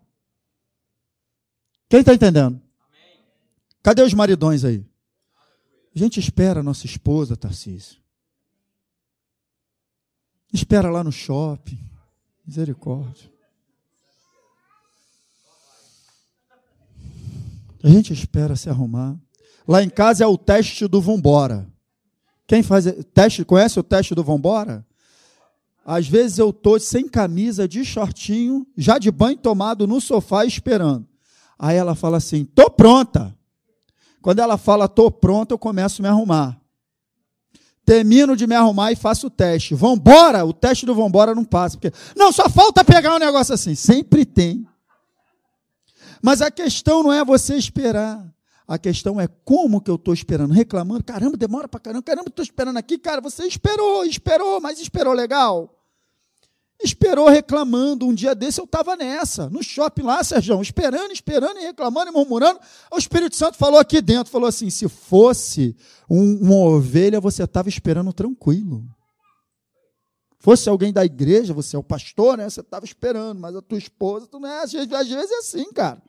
Quem 1.88 2.00
está 2.00 2.14
entendendo? 2.14 2.60
Cadê 3.82 4.02
os 4.02 4.14
maridões 4.14 4.64
aí? 4.64 4.84
A 5.94 5.98
gente 5.98 6.20
espera 6.20 6.60
a 6.60 6.62
nossa 6.62 6.86
esposa, 6.86 7.36
Tarcísio. 7.36 8.00
Espera 10.52 10.90
lá 10.90 11.02
no 11.02 11.12
shopping. 11.12 11.78
Misericórdia. 12.46 13.30
A 17.82 17.88
gente 17.88 18.12
espera 18.12 18.56
se 18.56 18.68
arrumar. 18.68 19.18
Lá 19.66 19.82
em 19.82 19.88
casa 19.88 20.24
é 20.24 20.26
o 20.26 20.36
teste 20.36 20.86
do 20.86 21.00
vambora. 21.00 21.66
Quem 22.46 22.62
faz 22.62 22.84
teste, 23.14 23.44
conhece 23.44 23.78
o 23.78 23.82
teste 23.82 24.14
do 24.14 24.24
vambora? 24.24 24.84
Às 25.84 26.08
vezes 26.08 26.38
eu 26.38 26.52
tô 26.52 26.78
sem 26.78 27.08
camisa, 27.08 27.66
de 27.66 27.84
shortinho, 27.84 28.66
já 28.76 28.98
de 28.98 29.10
banho 29.10 29.38
tomado 29.38 29.86
no 29.86 30.00
sofá 30.00 30.44
esperando. 30.44 31.06
Aí 31.58 31.76
ela 31.76 31.94
fala 31.94 32.16
assim: 32.16 32.44
"Tô 32.44 32.70
pronta". 32.70 33.36
Quando 34.22 34.40
ela 34.40 34.56
fala 34.58 34.88
"tô 34.88 35.10
pronta", 35.10 35.54
eu 35.54 35.58
começo 35.58 36.00
a 36.00 36.02
me 36.02 36.08
arrumar 36.08 36.60
termino 37.90 38.36
de 38.36 38.46
me 38.46 38.54
arrumar 38.54 38.92
e 38.92 38.96
faço 38.96 39.26
o 39.26 39.30
teste. 39.30 39.74
Vambora, 39.74 40.44
o 40.44 40.52
teste 40.52 40.86
do 40.86 40.94
vambora 40.94 41.34
não 41.34 41.44
passa. 41.44 41.76
Porque, 41.76 41.92
não, 42.16 42.30
só 42.30 42.48
falta 42.48 42.84
pegar 42.84 43.16
um 43.16 43.18
negócio 43.18 43.52
assim. 43.52 43.74
Sempre 43.74 44.24
tem. 44.24 44.64
Mas 46.22 46.40
a 46.40 46.52
questão 46.52 47.02
não 47.02 47.12
é 47.12 47.24
você 47.24 47.56
esperar. 47.56 48.24
A 48.68 48.78
questão 48.78 49.20
é 49.20 49.26
como 49.44 49.80
que 49.80 49.90
eu 49.90 49.96
estou 49.96 50.14
esperando. 50.14 50.54
Reclamando, 50.54 51.02
caramba, 51.02 51.36
demora 51.36 51.66
para 51.66 51.80
caramba, 51.80 52.04
caramba, 52.04 52.28
estou 52.28 52.44
esperando 52.44 52.76
aqui. 52.76 52.96
Cara, 52.96 53.20
você 53.20 53.44
esperou, 53.44 54.04
esperou, 54.04 54.60
mas 54.60 54.78
esperou 54.80 55.12
legal. 55.12 55.79
Esperou 56.82 57.28
reclamando. 57.28 58.06
Um 58.06 58.14
dia 58.14 58.34
desse 58.34 58.60
eu 58.60 58.64
estava 58.64 58.96
nessa, 58.96 59.50
no 59.50 59.62
shopping 59.62 60.02
lá, 60.02 60.24
Sérgio, 60.24 60.60
esperando, 60.62 61.12
esperando 61.12 61.58
e 61.58 61.62
reclamando 61.62 62.10
e 62.10 62.12
murmurando. 62.12 62.58
O 62.90 62.98
Espírito 62.98 63.36
Santo 63.36 63.58
falou 63.58 63.78
aqui 63.78 64.00
dentro, 64.00 64.32
falou 64.32 64.48
assim: 64.48 64.70
se 64.70 64.88
fosse 64.88 65.76
um, 66.08 66.38
uma 66.40 66.56
ovelha, 66.56 67.20
você 67.20 67.44
estava 67.44 67.68
esperando 67.68 68.12
tranquilo. 68.12 68.82
Fosse 70.38 70.70
alguém 70.70 70.90
da 70.90 71.04
igreja, 71.04 71.52
você 71.52 71.76
é 71.76 71.78
o 71.78 71.82
pastor, 71.82 72.38
né? 72.38 72.48
Você 72.48 72.62
estava 72.62 72.86
esperando, 72.86 73.38
mas 73.38 73.54
a 73.54 73.60
tua 73.60 73.76
esposa, 73.76 74.26
tu 74.26 74.40
não 74.40 74.48
é, 74.48 74.62
às 74.62 74.72
vezes, 74.72 74.90
às 74.90 75.06
vezes 75.06 75.30
é 75.30 75.36
assim, 75.36 75.70
cara. 75.70 76.02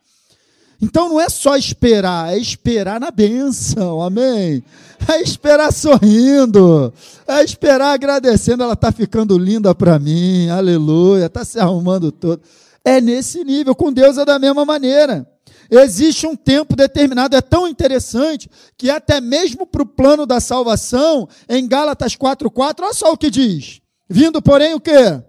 Então 0.81 1.09
não 1.09 1.21
é 1.21 1.29
só 1.29 1.55
esperar, 1.55 2.33
é 2.33 2.39
esperar 2.39 2.99
na 2.99 3.11
bênção, 3.11 4.01
amém? 4.01 4.63
É 5.07 5.21
esperar 5.21 5.71
sorrindo, 5.71 6.91
é 7.27 7.43
esperar 7.43 7.93
agradecendo, 7.93 8.63
ela 8.63 8.73
está 8.73 8.91
ficando 8.91 9.37
linda 9.37 9.75
para 9.75 9.99
mim, 9.99 10.49
aleluia, 10.49 11.27
está 11.27 11.45
se 11.45 11.59
arrumando 11.59 12.11
todo. 12.11 12.41
É 12.83 12.99
nesse 12.99 13.43
nível, 13.43 13.75
com 13.75 13.93
Deus 13.93 14.17
é 14.17 14.25
da 14.25 14.39
mesma 14.39 14.65
maneira. 14.65 15.27
Existe 15.69 16.25
um 16.25 16.35
tempo 16.35 16.75
determinado, 16.75 17.35
é 17.35 17.41
tão 17.41 17.67
interessante 17.67 18.49
que 18.75 18.89
até 18.89 19.21
mesmo 19.21 19.67
para 19.67 19.83
o 19.83 19.85
plano 19.85 20.25
da 20.25 20.39
salvação, 20.39 21.29
em 21.47 21.67
Gálatas 21.67 22.15
4,4, 22.15 22.81
olha 22.81 22.93
só 22.93 23.13
o 23.13 23.17
que 23.17 23.29
diz. 23.29 23.81
Vindo, 24.09 24.41
porém, 24.41 24.73
o 24.73 24.79
quê? 24.79 25.21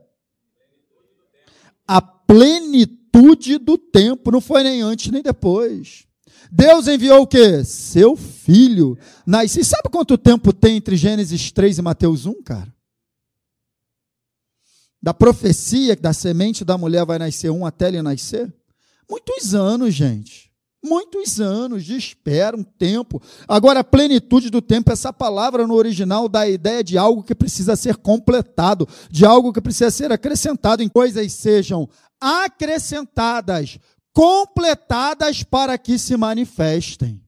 A 1.87 2.01
plenitude 2.01 3.02
plenitude 3.13 3.59
do 3.59 3.77
tempo, 3.77 4.31
não 4.31 4.41
foi 4.41 4.63
nem 4.63 4.81
antes 4.81 5.13
nem 5.13 5.23
depois. 5.23 6.07
Deus 6.51 6.89
enviou 6.89 7.23
o 7.23 7.27
quê? 7.27 7.65
Seu 7.65 8.17
filho. 8.17 8.99
Nasce. 9.27 9.65
Sabe 9.65 9.89
quanto 9.91 10.19
tempo 10.19 10.53
tem 10.53 10.77
entre 10.77 10.97
Gênesis 10.97 11.51
3 11.53 11.79
e 11.79 11.83
Mateus 11.83 12.27
1, 12.27 12.43
cara? 12.43 12.75
Da 15.03 15.15
profecia 15.15 15.97
da 15.97 16.13
semente 16.13 16.65
da 16.65 16.79
mulher 16.79 17.05
vai 17.05 17.19
nascer 17.19 17.51
um 17.51 17.67
até 17.67 17.89
ele 17.89 18.03
nascer? 18.03 18.53
Muitos 19.11 19.55
anos, 19.55 19.95
gente. 19.95 20.52
Muitos 20.85 21.41
anos 21.41 21.85
de 21.85 21.97
espera, 21.97 22.57
um 22.57 22.65
tempo. 22.65 23.23
Agora, 23.47 23.81
a 23.81 23.85
plenitude 23.85 24.51
do 24.51 24.61
tempo, 24.61 24.93
essa 24.93 25.13
palavra 25.13 25.65
no 25.67 25.75
original 25.75 26.29
dá 26.29 26.41
a 26.41 26.49
ideia 26.49 26.83
de 26.83 26.99
algo 26.99 27.23
que 27.23 27.37
precisa 27.37 27.77
ser 27.77 27.97
completado, 27.97 28.89
de 29.09 29.25
algo 29.25 29.53
que 29.53 29.61
precisa 29.61 29.93
ser 29.93 30.11
acrescentado 30.11 30.83
em 30.83 30.89
coisas 30.89 31.33
sejam 31.33 31.89
acrescentadas, 32.21 33.79
completadas 34.13 35.43
para 35.43 35.79
que 35.79 35.99
se 35.99 36.17
manifestem. 36.17 37.23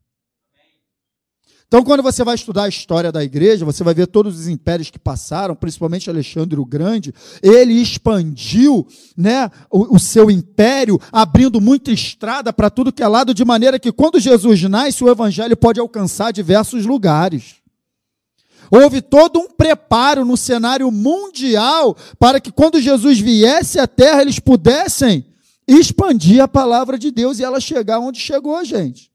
Então, 1.75 1.83
quando 1.83 2.05
você 2.05 2.23
vai 2.23 2.37
estudar 2.37 2.63
a 2.63 2.69
história 2.69 3.11
da 3.11 3.25
igreja, 3.25 3.65
você 3.65 3.83
vai 3.83 3.93
ver 3.93 4.07
todos 4.07 4.39
os 4.39 4.47
impérios 4.47 4.91
que 4.91 4.99
passaram, 4.99 5.57
principalmente 5.57 6.09
Alexandre 6.09 6.61
o 6.61 6.65
Grande. 6.65 7.13
Ele 7.43 7.73
expandiu 7.73 8.87
né, 9.17 9.51
o, 9.69 9.97
o 9.97 9.99
seu 9.99 10.31
império, 10.31 11.01
abrindo 11.11 11.61
muita 11.61 11.91
estrada 11.91 12.53
para 12.53 12.71
tudo 12.71 12.93
que 12.93 13.03
é 13.03 13.09
lado, 13.09 13.35
de 13.35 13.45
maneira 13.45 13.77
que 13.77 13.91
quando 13.91 14.21
Jesus 14.21 14.63
nasce, 14.63 15.03
o 15.03 15.11
evangelho 15.11 15.57
pode 15.57 15.81
alcançar 15.81 16.33
diversos 16.33 16.87
lugares. 16.87 17.57
Houve 18.71 19.03
todo 19.03 19.41
um 19.41 19.49
preparo 19.49 20.25
no 20.25 20.37
cenário 20.37 20.89
mundial 20.93 21.97
para 22.21 22.39
que 22.39 22.53
quando 22.53 22.81
Jesus 22.81 23.19
viesse 23.19 23.81
à 23.81 23.89
terra, 23.89 24.23
eles 24.23 24.39
pudessem 24.39 25.27
expandir 25.67 26.41
a 26.41 26.47
palavra 26.47 26.97
de 26.97 27.11
Deus 27.11 27.41
e 27.41 27.43
ela 27.43 27.59
chegar 27.59 27.99
onde 27.99 28.21
chegou 28.21 28.65
gente. 28.65 29.13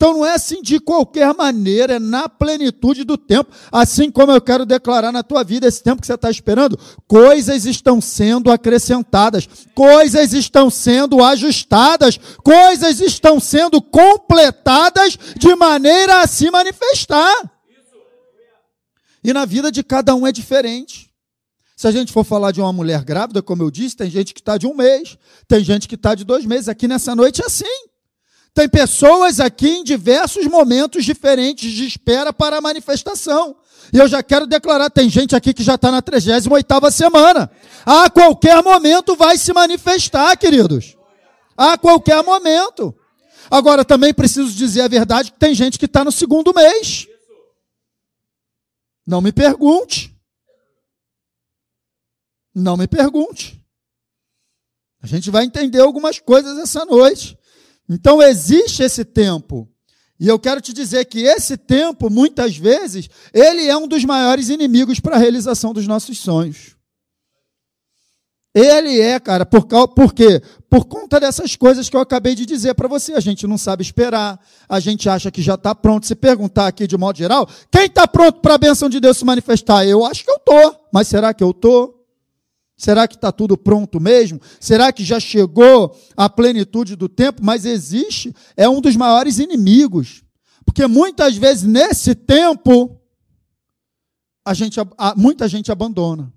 Então 0.00 0.14
não 0.14 0.24
é 0.24 0.32
assim 0.32 0.62
de 0.62 0.80
qualquer 0.80 1.34
maneira, 1.34 1.96
é 1.96 1.98
na 1.98 2.26
plenitude 2.26 3.04
do 3.04 3.18
tempo, 3.18 3.50
assim 3.70 4.10
como 4.10 4.32
eu 4.32 4.40
quero 4.40 4.64
declarar 4.64 5.12
na 5.12 5.22
tua 5.22 5.44
vida 5.44 5.68
esse 5.68 5.82
tempo 5.82 6.00
que 6.00 6.06
você 6.06 6.14
está 6.14 6.30
esperando, 6.30 6.78
coisas 7.06 7.66
estão 7.66 8.00
sendo 8.00 8.50
acrescentadas, 8.50 9.46
coisas 9.74 10.32
estão 10.32 10.70
sendo 10.70 11.22
ajustadas, 11.22 12.18
coisas 12.42 12.98
estão 12.98 13.38
sendo 13.38 13.82
completadas 13.82 15.18
de 15.36 15.54
maneira 15.54 16.22
a 16.22 16.26
se 16.26 16.50
manifestar. 16.50 17.52
E 19.22 19.34
na 19.34 19.44
vida 19.44 19.70
de 19.70 19.82
cada 19.82 20.14
um 20.14 20.26
é 20.26 20.32
diferente. 20.32 21.10
Se 21.76 21.86
a 21.86 21.92
gente 21.92 22.10
for 22.10 22.24
falar 22.24 22.52
de 22.52 22.60
uma 22.62 22.72
mulher 22.72 23.04
grávida, 23.04 23.42
como 23.42 23.62
eu 23.62 23.70
disse, 23.70 23.98
tem 23.98 24.08
gente 24.08 24.32
que 24.32 24.40
está 24.40 24.56
de 24.56 24.66
um 24.66 24.74
mês, 24.74 25.18
tem 25.46 25.62
gente 25.62 25.86
que 25.86 25.94
está 25.94 26.14
de 26.14 26.24
dois 26.24 26.46
meses. 26.46 26.70
Aqui 26.70 26.88
nessa 26.88 27.14
noite 27.14 27.42
é 27.42 27.44
assim. 27.44 27.89
Tem 28.52 28.68
pessoas 28.68 29.38
aqui 29.38 29.68
em 29.68 29.84
diversos 29.84 30.46
momentos 30.46 31.04
diferentes 31.04 31.70
de 31.72 31.86
espera 31.86 32.32
para 32.32 32.58
a 32.58 32.60
manifestação. 32.60 33.56
E 33.92 33.98
eu 33.98 34.08
já 34.08 34.22
quero 34.22 34.46
declarar: 34.46 34.90
tem 34.90 35.08
gente 35.08 35.36
aqui 35.36 35.54
que 35.54 35.62
já 35.62 35.76
está 35.76 35.90
na 35.90 36.02
38 36.02 36.90
semana. 36.90 37.50
A 37.86 38.10
qualquer 38.10 38.62
momento 38.62 39.16
vai 39.16 39.38
se 39.38 39.52
manifestar, 39.52 40.36
queridos. 40.36 40.96
A 41.56 41.78
qualquer 41.78 42.22
momento. 42.24 42.94
Agora, 43.50 43.84
também 43.84 44.14
preciso 44.14 44.52
dizer 44.52 44.82
a 44.82 44.88
verdade 44.88 45.32
que 45.32 45.38
tem 45.38 45.54
gente 45.54 45.78
que 45.78 45.86
está 45.86 46.04
no 46.04 46.12
segundo 46.12 46.54
mês. 46.54 47.08
Não 49.06 49.20
me 49.20 49.32
pergunte. 49.32 50.16
Não 52.54 52.76
me 52.76 52.86
pergunte. 52.86 53.60
A 55.02 55.06
gente 55.06 55.30
vai 55.30 55.44
entender 55.44 55.80
algumas 55.80 56.18
coisas 56.18 56.58
essa 56.58 56.84
noite. 56.84 57.36
Então 57.90 58.22
existe 58.22 58.84
esse 58.84 59.04
tempo. 59.04 59.68
E 60.18 60.28
eu 60.28 60.38
quero 60.38 60.60
te 60.60 60.72
dizer 60.72 61.06
que 61.06 61.20
esse 61.22 61.56
tempo, 61.56 62.08
muitas 62.08 62.56
vezes, 62.56 63.08
ele 63.34 63.66
é 63.66 63.76
um 63.76 63.88
dos 63.88 64.04
maiores 64.04 64.48
inimigos 64.48 65.00
para 65.00 65.16
a 65.16 65.18
realização 65.18 65.72
dos 65.72 65.88
nossos 65.88 66.18
sonhos. 66.18 66.76
Ele 68.54 69.00
é, 69.00 69.18
cara, 69.18 69.46
por, 69.46 69.64
por 69.88 70.12
quê? 70.12 70.42
Por 70.68 70.84
conta 70.84 71.18
dessas 71.18 71.56
coisas 71.56 71.88
que 71.88 71.96
eu 71.96 72.00
acabei 72.00 72.34
de 72.34 72.44
dizer 72.44 72.74
para 72.74 72.86
você. 72.86 73.14
A 73.14 73.20
gente 73.20 73.46
não 73.46 73.56
sabe 73.58 73.82
esperar, 73.82 74.38
a 74.68 74.78
gente 74.78 75.08
acha 75.08 75.30
que 75.30 75.42
já 75.42 75.54
está 75.54 75.74
pronto. 75.74 76.06
Se 76.06 76.14
perguntar 76.14 76.66
aqui 76.66 76.86
de 76.86 76.96
modo 76.96 77.16
geral, 77.16 77.48
quem 77.70 77.86
está 77.86 78.06
pronto 78.06 78.40
para 78.40 78.54
a 78.54 78.58
bênção 78.58 78.88
de 78.88 79.00
Deus 79.00 79.16
se 79.16 79.24
manifestar? 79.24 79.86
Eu 79.86 80.04
acho 80.04 80.24
que 80.24 80.30
eu 80.30 80.36
estou, 80.36 80.80
mas 80.92 81.08
será 81.08 81.32
que 81.32 81.42
eu 81.42 81.50
estou? 81.50 81.99
Será 82.80 83.06
que 83.06 83.14
está 83.14 83.30
tudo 83.30 83.58
pronto 83.58 84.00
mesmo? 84.00 84.40
Será 84.58 84.90
que 84.90 85.04
já 85.04 85.20
chegou 85.20 85.94
a 86.16 86.30
plenitude 86.30 86.96
do 86.96 87.10
tempo? 87.10 87.44
Mas 87.44 87.66
existe, 87.66 88.34
é 88.56 88.66
um 88.70 88.80
dos 88.80 88.96
maiores 88.96 89.38
inimigos. 89.38 90.22
Porque 90.64 90.86
muitas 90.86 91.36
vezes 91.36 91.64
nesse 91.64 92.14
tempo, 92.14 92.98
a 94.42 94.54
gente, 94.54 94.80
a, 94.80 95.14
muita 95.14 95.46
gente 95.46 95.70
abandona. 95.70 96.32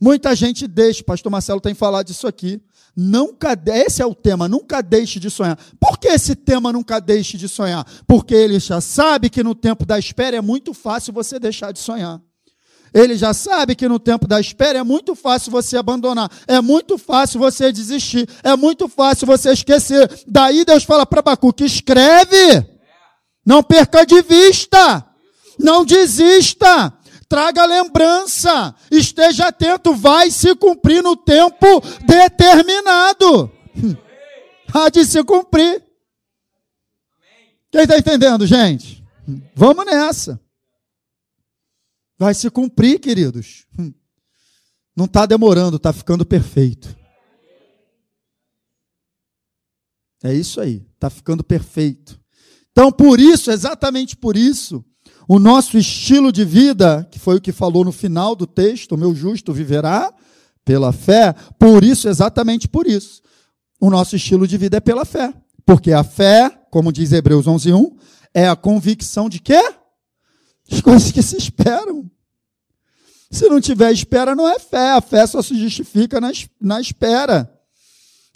Muita 0.00 0.36
gente 0.36 0.68
deixa, 0.68 1.02
pastor 1.02 1.32
Marcelo 1.32 1.60
tem 1.60 1.74
falado 1.74 2.06
disso 2.06 2.28
aqui. 2.28 2.62
Nunca, 2.94 3.60
esse 3.66 4.00
é 4.00 4.06
o 4.06 4.14
tema, 4.14 4.48
nunca 4.48 4.80
deixe 4.80 5.18
de 5.18 5.28
sonhar. 5.28 5.58
Por 5.80 5.98
que 5.98 6.06
esse 6.06 6.36
tema 6.36 6.72
nunca 6.72 7.00
deixe 7.00 7.36
de 7.36 7.48
sonhar? 7.48 7.84
Porque 8.06 8.36
ele 8.36 8.60
já 8.60 8.80
sabe 8.80 9.28
que 9.28 9.42
no 9.42 9.52
tempo 9.52 9.84
da 9.84 9.98
espera 9.98 10.36
é 10.36 10.40
muito 10.40 10.72
fácil 10.72 11.12
você 11.12 11.40
deixar 11.40 11.72
de 11.72 11.80
sonhar. 11.80 12.22
Ele 12.96 13.14
já 13.14 13.34
sabe 13.34 13.74
que 13.74 13.86
no 13.86 13.98
tempo 13.98 14.26
da 14.26 14.40
espera 14.40 14.78
é 14.78 14.82
muito 14.82 15.14
fácil 15.14 15.52
você 15.52 15.76
abandonar, 15.76 16.30
é 16.48 16.62
muito 16.62 16.96
fácil 16.96 17.38
você 17.38 17.70
desistir, 17.70 18.26
é 18.42 18.56
muito 18.56 18.88
fácil 18.88 19.26
você 19.26 19.52
esquecer. 19.52 20.10
Daí 20.26 20.64
Deus 20.64 20.82
fala 20.82 21.04
para 21.04 21.20
Abacuque: 21.20 21.62
escreve, 21.62 22.66
não 23.44 23.62
perca 23.62 24.06
de 24.06 24.22
vista, 24.22 25.06
não 25.58 25.84
desista, 25.84 26.90
traga 27.28 27.66
lembrança, 27.66 28.74
esteja 28.90 29.48
atento, 29.48 29.94
vai 29.94 30.30
se 30.30 30.54
cumprir 30.54 31.02
no 31.02 31.14
tempo 31.14 31.66
determinado. 32.06 33.52
Há 34.72 34.88
de 34.88 35.04
se 35.04 35.22
cumprir. 35.22 35.84
Quem 37.70 37.82
está 37.82 37.98
entendendo, 37.98 38.46
gente? 38.46 39.04
Vamos 39.54 39.84
nessa. 39.84 40.40
Vai 42.18 42.34
se 42.34 42.50
cumprir, 42.50 42.98
queridos. 42.98 43.66
Não 44.96 45.04
está 45.04 45.26
demorando, 45.26 45.76
está 45.76 45.92
ficando 45.92 46.24
perfeito. 46.24 46.96
É 50.22 50.32
isso 50.32 50.60
aí, 50.60 50.86
está 50.94 51.10
ficando 51.10 51.44
perfeito. 51.44 52.18
Então, 52.72 52.90
por 52.90 53.20
isso, 53.20 53.50
exatamente 53.50 54.16
por 54.16 54.36
isso, 54.36 54.84
o 55.28 55.38
nosso 55.38 55.76
estilo 55.76 56.32
de 56.32 56.44
vida, 56.44 57.06
que 57.10 57.18
foi 57.18 57.36
o 57.36 57.40
que 57.40 57.52
falou 57.52 57.84
no 57.84 57.92
final 57.92 58.34
do 58.34 58.46
texto, 58.46 58.92
o 58.92 58.98
meu 58.98 59.14
justo 59.14 59.52
viverá 59.52 60.12
pela 60.64 60.92
fé, 60.92 61.34
por 61.58 61.84
isso, 61.84 62.08
exatamente 62.08 62.66
por 62.66 62.86
isso, 62.86 63.22
o 63.80 63.90
nosso 63.90 64.16
estilo 64.16 64.46
de 64.48 64.56
vida 64.56 64.78
é 64.78 64.80
pela 64.80 65.04
fé. 65.04 65.32
Porque 65.64 65.92
a 65.92 66.02
fé, 66.04 66.50
como 66.70 66.92
diz 66.92 67.12
Hebreus 67.12 67.46
11:1, 67.46 67.96
é 68.32 68.48
a 68.48 68.56
convicção 68.56 69.28
de 69.28 69.40
quê? 69.40 69.60
As 70.70 70.80
coisas 70.80 71.12
que 71.12 71.22
se 71.22 71.36
esperam. 71.36 72.10
Se 73.30 73.48
não 73.48 73.60
tiver 73.60 73.92
espera, 73.92 74.34
não 74.34 74.48
é 74.48 74.58
fé. 74.58 74.92
A 74.92 75.00
fé 75.00 75.26
só 75.26 75.42
se 75.42 75.58
justifica 75.58 76.20
na, 76.20 76.30
na 76.60 76.80
espera. 76.80 77.52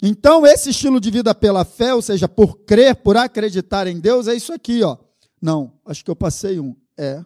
Então, 0.01 0.45
esse 0.45 0.71
estilo 0.71 0.99
de 0.99 1.11
vida 1.11 1.33
pela 1.35 1.63
fé, 1.63 1.93
ou 1.93 2.01
seja, 2.01 2.27
por 2.27 2.59
crer, 2.59 2.95
por 2.95 3.15
acreditar 3.17 3.85
em 3.87 3.99
Deus, 3.99 4.27
é 4.27 4.35
isso 4.35 4.51
aqui, 4.51 4.81
ó. 4.83 4.97
Não, 5.41 5.73
acho 5.85 6.03
que 6.03 6.09
eu 6.09 6.15
passei 6.15 6.59
um. 6.59 6.75
É. 6.97 7.23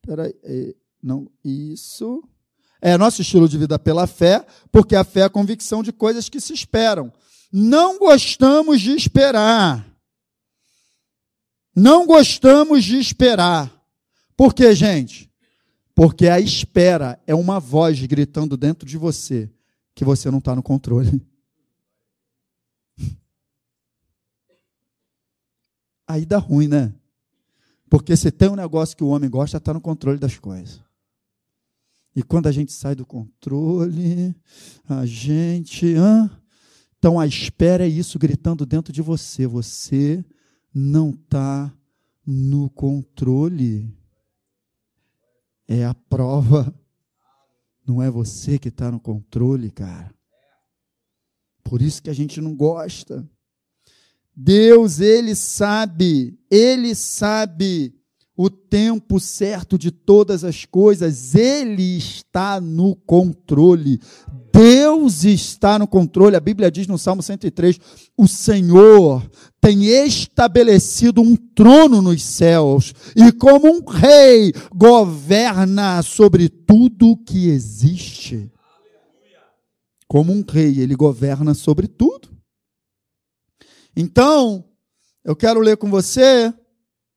Peraí. 0.00 0.34
É, 0.42 0.74
não, 1.02 1.30
isso. 1.44 2.22
É 2.80 2.96
nosso 2.96 3.22
estilo 3.22 3.48
de 3.48 3.58
vida 3.58 3.78
pela 3.78 4.06
fé, 4.06 4.44
porque 4.70 4.96
a 4.96 5.04
fé 5.04 5.20
é 5.20 5.24
a 5.24 5.30
convicção 5.30 5.82
de 5.82 5.92
coisas 5.92 6.28
que 6.28 6.40
se 6.40 6.52
esperam. 6.52 7.12
Não 7.52 7.98
gostamos 7.98 8.80
de 8.80 8.92
esperar. 8.92 9.86
Não 11.76 12.06
gostamos 12.06 12.84
de 12.84 12.98
esperar. 12.98 13.81
Por 14.36 14.54
quê, 14.54 14.74
gente? 14.74 15.30
Porque 15.94 16.28
a 16.28 16.40
espera 16.40 17.20
é 17.26 17.34
uma 17.34 17.60
voz 17.60 18.00
gritando 18.06 18.56
dentro 18.56 18.86
de 18.88 18.96
você 18.96 19.50
que 19.94 20.04
você 20.04 20.30
não 20.30 20.38
está 20.38 20.54
no 20.56 20.62
controle. 20.62 21.22
Aí 26.08 26.24
dá 26.24 26.38
ruim, 26.38 26.68
né? 26.68 26.94
Porque 27.90 28.16
se 28.16 28.30
tem 28.30 28.48
um 28.48 28.56
negócio 28.56 28.96
que 28.96 29.04
o 29.04 29.08
homem 29.08 29.28
gosta, 29.28 29.58
está 29.58 29.74
no 29.74 29.80
controle 29.80 30.18
das 30.18 30.38
coisas. 30.38 30.80
E 32.14 32.22
quando 32.22 32.46
a 32.46 32.52
gente 32.52 32.72
sai 32.72 32.94
do 32.94 33.04
controle, 33.04 34.34
a 34.88 35.04
gente. 35.04 35.94
Hã? 35.94 36.30
Então 36.98 37.18
a 37.18 37.26
espera 37.26 37.84
é 37.84 37.88
isso 37.88 38.18
gritando 38.18 38.64
dentro 38.64 38.92
de 38.92 39.02
você. 39.02 39.46
Você 39.46 40.24
não 40.74 41.10
está 41.10 41.72
no 42.26 42.70
controle. 42.70 43.92
É 45.74 45.86
a 45.86 45.94
prova. 45.94 46.70
Não 47.86 48.02
é 48.02 48.10
você 48.10 48.58
que 48.58 48.68
está 48.68 48.90
no 48.90 49.00
controle, 49.00 49.70
cara. 49.70 50.14
Por 51.64 51.80
isso 51.80 52.02
que 52.02 52.10
a 52.10 52.12
gente 52.12 52.42
não 52.42 52.54
gosta. 52.54 53.26
Deus, 54.36 55.00
ele 55.00 55.34
sabe, 55.34 56.38
ele 56.50 56.94
sabe 56.94 57.98
o 58.36 58.50
tempo 58.50 59.18
certo 59.18 59.78
de 59.78 59.90
todas 59.90 60.44
as 60.44 60.66
coisas, 60.66 61.34
ele 61.34 61.96
está 61.96 62.60
no 62.60 62.94
controle. 62.94 63.98
Deus 64.52 65.24
está 65.24 65.78
no 65.78 65.86
controle. 65.86 66.36
A 66.36 66.40
Bíblia 66.40 66.70
diz 66.70 66.86
no 66.86 66.98
Salmo 66.98 67.22
103: 67.22 67.78
o 68.16 68.28
Senhor 68.28 69.28
tem 69.60 69.84
estabelecido 69.84 71.22
um 71.22 71.34
trono 71.34 72.02
nos 72.02 72.22
céus 72.22 72.92
e, 73.16 73.32
como 73.32 73.68
um 73.68 73.84
rei, 73.84 74.52
governa 74.74 76.02
sobre 76.02 76.48
tudo 76.48 77.16
que 77.16 77.48
existe. 77.48 78.50
Como 80.06 80.32
um 80.32 80.44
rei, 80.46 80.80
ele 80.80 80.94
governa 80.94 81.54
sobre 81.54 81.88
tudo. 81.88 82.28
Então, 83.96 84.64
eu 85.24 85.34
quero 85.34 85.60
ler 85.60 85.76
com 85.76 85.88
você 85.88 86.52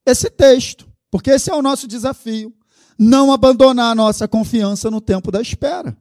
esse 0.06 0.30
texto, 0.30 0.88
Porque 1.10 1.32
esse 1.32 1.50
é 1.50 1.56
o 1.56 1.62
nosso 1.62 1.88
desafio. 1.88 2.54
Não 2.98 3.34
abandonar 3.34 3.92
a 3.92 3.96
nossa 3.96 4.28
confiança 4.28 4.90
no 4.92 5.02
tempo 5.02 5.32
da 5.32 5.42
espera. 5.42 5.98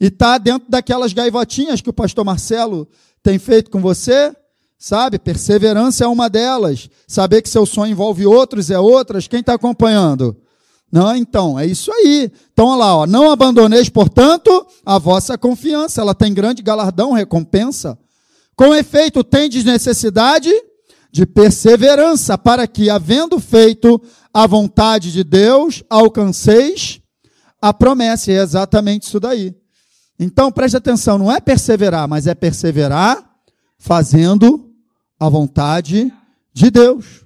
E 0.00 0.06
está 0.06 0.38
dentro 0.38 0.70
daquelas 0.70 1.12
gaivotinhas 1.12 1.80
que 1.80 1.90
o 1.90 1.92
pastor 1.92 2.24
Marcelo 2.24 2.88
tem 3.22 3.38
feito 3.38 3.70
com 3.70 3.80
você, 3.80 4.34
sabe? 4.78 5.18
Perseverança 5.18 6.04
é 6.04 6.06
uma 6.06 6.30
delas. 6.30 6.88
Saber 7.06 7.42
que 7.42 7.50
seu 7.50 7.66
sonho 7.66 7.92
envolve 7.92 8.24
outros 8.24 8.70
é 8.70 8.78
outras. 8.78 9.28
Quem 9.28 9.40
está 9.40 9.54
acompanhando? 9.54 10.36
Não, 10.90 11.14
então, 11.14 11.58
é 11.58 11.66
isso 11.66 11.92
aí. 11.92 12.32
Então, 12.52 12.66
olha 12.66 12.78
lá, 12.78 12.96
ó, 12.96 13.06
não 13.06 13.30
abandoneis, 13.30 13.88
portanto, 13.88 14.66
a 14.84 14.98
vossa 14.98 15.36
confiança. 15.36 16.00
Ela 16.00 16.14
tem 16.14 16.32
grande 16.32 16.62
galardão, 16.62 17.12
recompensa. 17.12 17.98
Com 18.56 18.74
efeito, 18.74 19.22
tendes 19.22 19.64
necessidade 19.64 20.50
de 21.12 21.26
perseverança, 21.26 22.38
para 22.38 22.66
que, 22.66 22.88
havendo 22.88 23.38
feito 23.38 24.00
a 24.32 24.46
vontade 24.46 25.12
de 25.12 25.24
Deus, 25.24 25.82
alcanceis 25.90 27.00
a 27.60 27.72
promessa. 27.74 28.32
É 28.32 28.40
exatamente 28.40 29.06
isso 29.06 29.20
daí. 29.20 29.54
Então, 30.22 30.52
preste 30.52 30.76
atenção, 30.76 31.16
não 31.16 31.32
é 31.32 31.40
perseverar, 31.40 32.06
mas 32.06 32.26
é 32.26 32.34
perseverar 32.34 33.26
fazendo 33.78 34.70
a 35.18 35.30
vontade 35.30 36.12
de 36.52 36.70
Deus. 36.70 37.24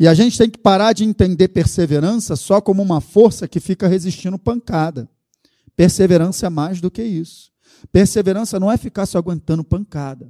E 0.00 0.08
a 0.08 0.14
gente 0.14 0.36
tem 0.36 0.50
que 0.50 0.58
parar 0.58 0.92
de 0.92 1.04
entender 1.04 1.46
perseverança 1.46 2.34
só 2.34 2.60
como 2.60 2.82
uma 2.82 3.00
força 3.00 3.46
que 3.46 3.60
fica 3.60 3.86
resistindo 3.86 4.36
pancada. 4.36 5.08
Perseverança 5.76 6.46
é 6.46 6.50
mais 6.50 6.80
do 6.80 6.90
que 6.90 7.04
isso. 7.04 7.52
Perseverança 7.92 8.58
não 8.58 8.70
é 8.70 8.76
ficar 8.76 9.06
só 9.06 9.18
aguentando 9.18 9.62
pancada. 9.62 10.28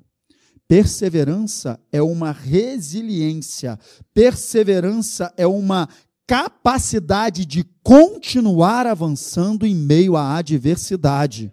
Perseverança 0.69 1.81
é 1.91 2.03
uma 2.03 2.33
resiliência. 2.33 3.79
Perseverança 4.13 5.33
é 5.39 5.47
uma 5.47 5.89
capacidade 6.27 7.47
de 7.47 7.65
continuar 7.83 8.87
avançando 8.87 9.65
em 9.65 9.75
meio 9.75 10.17
à 10.17 10.37
adversidade. 10.37 11.53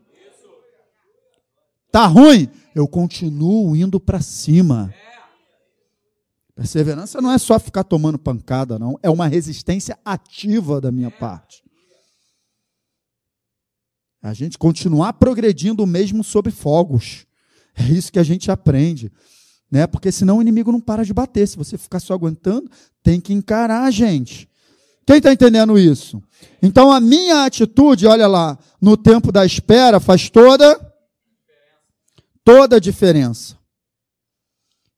Tá 1.92 2.08
ruim? 2.08 2.50
Eu 2.74 2.88
continuo 2.88 3.76
indo 3.76 4.00
para 4.00 4.20
cima. 4.20 4.92
Perseverança 6.56 7.22
não 7.22 7.32
é 7.32 7.38
só 7.38 7.60
ficar 7.60 7.84
tomando 7.84 8.18
pancada, 8.18 8.80
não. 8.80 8.98
É 9.04 9.10
uma 9.10 9.28
resistência 9.28 9.98
ativa 10.04 10.82
da 10.82 10.92
minha 10.92 11.12
parte. 11.12 11.64
A 14.22 14.34
gente 14.34 14.58
continuar 14.58 15.14
progredindo 15.14 15.86
mesmo 15.86 16.24
sob 16.24 16.50
fogos. 16.50 17.26
É 17.76 17.84
isso 17.84 18.12
que 18.12 18.20
a 18.20 18.24
gente 18.24 18.52
aprende. 18.52 19.12
Né? 19.70 19.88
Porque 19.88 20.12
senão 20.12 20.38
o 20.38 20.42
inimigo 20.42 20.72
não 20.72 20.80
para 20.80 21.04
de 21.04 21.12
bater. 21.12 21.48
Se 21.48 21.58
você 21.58 21.78
ficar 21.78 22.00
só 22.00 22.14
aguentando, 22.14 22.70
tem 23.02 23.20
que 23.20 23.34
encarar, 23.34 23.90
gente. 23.92 24.48
Quem 25.06 25.18
está 25.18 25.32
entendendo 25.32 25.78
isso? 25.78 26.22
Então 26.62 26.92
a 26.92 27.00
minha 27.00 27.46
atitude, 27.46 28.08
olha 28.08 28.28
lá, 28.28 28.58
no 28.82 28.96
tempo 28.96 29.32
da 29.32 29.46
espera 29.46 30.00
faz 30.00 30.30
toda 30.30 30.80
toda 32.44 32.78
a 32.78 32.80
diferença. 32.80 33.58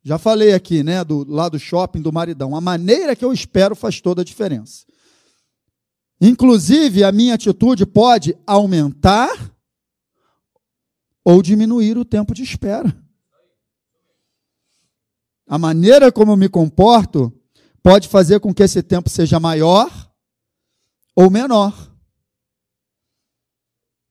Já 0.04 0.20
falei 0.20 0.54
aqui, 0.54 0.84
né, 0.84 1.04
do 1.04 1.26
lá 1.28 1.50
do 1.50 1.58
shopping 1.58 2.02
do 2.02 2.14
maridão. 2.14 2.56
A 2.56 2.62
maneira 2.62 3.16
que 3.16 3.26
eu 3.26 3.34
espero 3.34 3.76
faz 3.76 4.00
toda 4.00 4.22
a 4.22 4.26
diferença. 4.26 4.86
Inclusive, 6.22 7.04
a 7.04 7.12
minha 7.12 7.34
atitude 7.34 7.86
pode 7.86 8.38
aumentar 8.46 9.52
ou 11.24 11.42
diminuir 11.42 11.98
o 11.98 12.06
tempo 12.06 12.34
de 12.34 12.44
espera. 12.44 12.96
A 15.48 15.58
maneira 15.58 16.12
como 16.12 16.32
eu 16.32 16.38
me 16.38 16.50
comporto 16.50 17.34
pode 17.86 18.08
fazer 18.08 18.40
com 18.40 18.52
que 18.52 18.64
esse 18.64 18.82
tempo 18.82 19.12
seja 19.12 19.40
maior 19.40 20.12
ou 21.16 21.30
menor. 21.30 21.72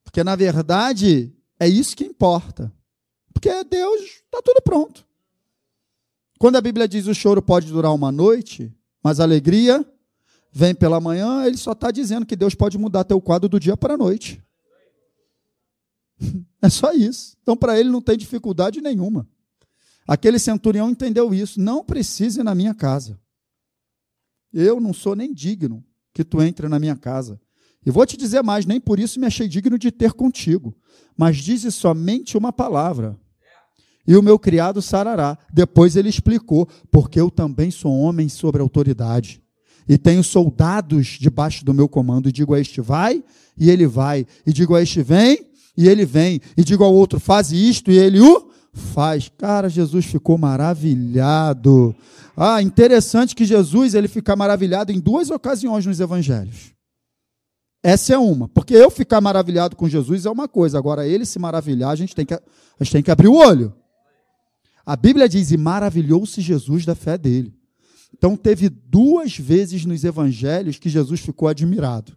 Porque, 0.04 0.22
na 0.22 0.36
verdade, 0.36 1.34
é 1.58 1.66
isso 1.66 1.96
que 1.96 2.04
importa. 2.04 2.72
Porque 3.32 3.64
Deus 3.64 4.00
está 4.00 4.40
tudo 4.44 4.62
pronto. 4.62 5.04
Quando 6.38 6.54
a 6.54 6.60
Bíblia 6.60 6.86
diz 6.86 7.08
o 7.08 7.14
choro 7.14 7.42
pode 7.42 7.66
durar 7.66 7.92
uma 7.92 8.12
noite, 8.12 8.72
mas 9.02 9.18
a 9.18 9.24
alegria 9.24 9.84
vem 10.52 10.72
pela 10.72 11.00
manhã, 11.00 11.44
ele 11.44 11.56
só 11.56 11.72
está 11.72 11.90
dizendo 11.90 12.24
que 12.24 12.36
Deus 12.36 12.54
pode 12.54 12.78
mudar 12.78 13.02
teu 13.02 13.20
quadro 13.20 13.48
do 13.48 13.58
dia 13.58 13.76
para 13.76 13.94
a 13.94 13.98
noite. 13.98 14.40
É 16.62 16.70
só 16.70 16.92
isso. 16.92 17.36
Então, 17.42 17.54
para 17.54 17.78
ele 17.78 17.90
não 17.90 18.00
tem 18.00 18.16
dificuldade 18.16 18.80
nenhuma. 18.80 19.28
Aquele 20.08 20.38
centurião 20.38 20.88
entendeu 20.88 21.34
isso. 21.34 21.60
Não 21.60 21.84
precise 21.84 22.42
na 22.42 22.54
minha 22.54 22.72
casa. 22.72 23.20
Eu 24.54 24.80
não 24.80 24.94
sou 24.94 25.16
nem 25.16 25.34
digno 25.34 25.84
que 26.14 26.22
tu 26.22 26.40
entre 26.40 26.68
na 26.68 26.78
minha 26.78 26.94
casa. 26.94 27.40
E 27.84 27.90
vou 27.90 28.06
te 28.06 28.16
dizer 28.16 28.42
mais, 28.42 28.64
nem 28.64 28.80
por 28.80 29.00
isso 29.00 29.18
me 29.18 29.26
achei 29.26 29.48
digno 29.48 29.76
de 29.76 29.90
ter 29.90 30.12
contigo. 30.12 30.74
Mas 31.16 31.38
dize 31.38 31.70
somente 31.72 32.38
uma 32.38 32.52
palavra, 32.52 33.18
e 34.06 34.16
o 34.16 34.22
meu 34.22 34.38
criado 34.38 34.80
sarará. 34.82 35.36
Depois 35.52 35.96
ele 35.96 36.08
explicou, 36.08 36.68
porque 36.90 37.20
eu 37.20 37.30
também 37.30 37.70
sou 37.70 37.92
homem 37.98 38.28
sobre 38.28 38.60
autoridade. 38.60 39.42
E 39.88 39.98
tenho 39.98 40.22
soldados 40.22 41.18
debaixo 41.20 41.64
do 41.64 41.74
meu 41.74 41.88
comando. 41.88 42.28
E 42.28 42.32
digo 42.32 42.54
a 42.54 42.60
este, 42.60 42.80
vai, 42.80 43.24
e 43.56 43.70
ele 43.70 43.86
vai. 43.86 44.26
E 44.46 44.52
digo 44.52 44.74
a 44.74 44.82
este, 44.82 45.02
vem, 45.02 45.46
e 45.76 45.88
ele 45.88 46.04
vem. 46.04 46.40
E 46.56 46.62
digo 46.62 46.84
ao 46.84 46.94
outro, 46.94 47.18
faz 47.18 47.50
isto, 47.50 47.90
e 47.90 47.98
ele 47.98 48.20
o 48.20 48.50
faz. 48.74 49.30
Cara, 49.38 49.68
Jesus 49.68 50.04
ficou 50.04 50.36
maravilhado. 50.36 51.94
Ah, 52.36 52.60
interessante 52.60 53.34
que 53.34 53.44
Jesus 53.44 53.94
ele 53.94 54.08
fica 54.08 54.34
maravilhado 54.34 54.92
em 54.92 55.00
duas 55.00 55.30
ocasiões 55.30 55.86
nos 55.86 56.00
evangelhos. 56.00 56.74
Essa 57.82 58.14
é 58.14 58.18
uma, 58.18 58.48
porque 58.48 58.74
eu 58.74 58.90
ficar 58.90 59.20
maravilhado 59.20 59.76
com 59.76 59.88
Jesus 59.88 60.24
é 60.24 60.30
uma 60.30 60.48
coisa, 60.48 60.78
agora 60.78 61.06
ele 61.06 61.26
se 61.26 61.38
maravilhar, 61.38 61.90
a 61.90 61.96
gente 61.96 62.14
tem 62.14 62.24
que, 62.24 62.32
a 62.32 62.40
gente 62.80 62.92
tem 62.92 63.02
que 63.02 63.10
abrir 63.10 63.28
o 63.28 63.34
olho. 63.34 63.74
A 64.86 64.96
Bíblia 64.96 65.28
diz: 65.28 65.50
e 65.50 65.56
maravilhou-se 65.56 66.40
Jesus 66.40 66.84
da 66.84 66.94
fé 66.94 67.16
dele. 67.16 67.54
Então, 68.16 68.36
teve 68.36 68.68
duas 68.68 69.36
vezes 69.36 69.84
nos 69.84 70.04
evangelhos 70.04 70.78
que 70.78 70.88
Jesus 70.88 71.20
ficou 71.20 71.48
admirado. 71.48 72.16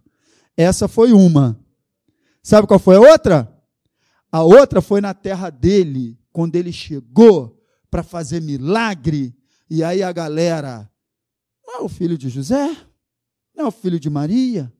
Essa 0.56 0.86
foi 0.86 1.12
uma. 1.12 1.58
Sabe 2.42 2.66
qual 2.66 2.78
foi 2.78 2.96
a 2.96 3.00
outra? 3.00 3.52
A 4.30 4.42
outra 4.42 4.80
foi 4.80 5.00
na 5.00 5.12
terra 5.12 5.50
dele, 5.50 6.16
quando 6.38 6.54
ele 6.54 6.70
chegou 6.70 7.60
para 7.90 8.04
fazer 8.04 8.40
milagre. 8.40 9.36
E 9.68 9.82
aí 9.82 10.04
a 10.04 10.12
galera, 10.12 10.88
não 11.66 11.78
é 11.78 11.80
o 11.80 11.88
filho 11.88 12.16
de 12.16 12.28
José? 12.28 12.76
Não 13.56 13.64
é 13.64 13.66
o 13.66 13.72
filho 13.72 13.98
de 13.98 14.08
Maria? 14.08 14.72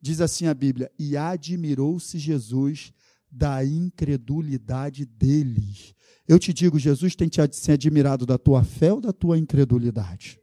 Diz 0.00 0.22
assim 0.22 0.46
a 0.46 0.54
Bíblia: 0.54 0.90
e 0.98 1.14
admirou-se 1.14 2.18
Jesus 2.18 2.90
da 3.30 3.62
incredulidade 3.62 5.04
deles. 5.04 5.94
Eu 6.26 6.38
te 6.38 6.54
digo, 6.54 6.78
Jesus 6.78 7.14
tem 7.14 7.28
te 7.28 7.38
se 7.52 7.70
admirado 7.70 8.24
da 8.24 8.38
tua 8.38 8.64
fé 8.64 8.90
ou 8.90 8.98
da 8.98 9.12
tua 9.12 9.36
incredulidade? 9.36 10.40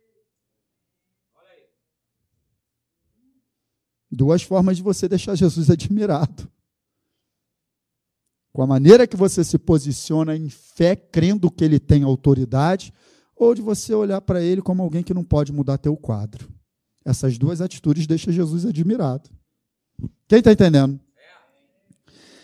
Duas 4.11 4.43
formas 4.43 4.77
de 4.77 4.83
você 4.83 5.09
deixar 5.09 5.33
Jesus 5.33 5.71
admirado. 5.71 6.47
Com 8.53 8.61
a 8.61 8.67
maneira 8.67 9.07
que 9.07 9.15
você 9.15 9.43
se 9.43 9.57
posiciona 9.57 10.35
em 10.35 10.49
fé, 10.49 10.95
crendo 10.95 11.49
que 11.49 11.63
ele 11.63 11.79
tem 11.79 12.03
autoridade, 12.03 12.93
ou 13.35 13.55
de 13.55 13.61
você 13.61 13.93
olhar 13.93 14.21
para 14.21 14.41
ele 14.41 14.61
como 14.61 14.83
alguém 14.83 15.03
que 15.03 15.13
não 15.13 15.23
pode 15.23 15.51
mudar 15.51 15.77
teu 15.77 15.95
quadro. 15.95 16.49
Essas 17.03 17.37
duas 17.37 17.61
atitudes 17.61 18.05
deixam 18.05 18.33
Jesus 18.33 18.65
admirado. 18.65 19.29
Quem 20.27 20.39
está 20.39 20.51
entendendo? 20.51 20.99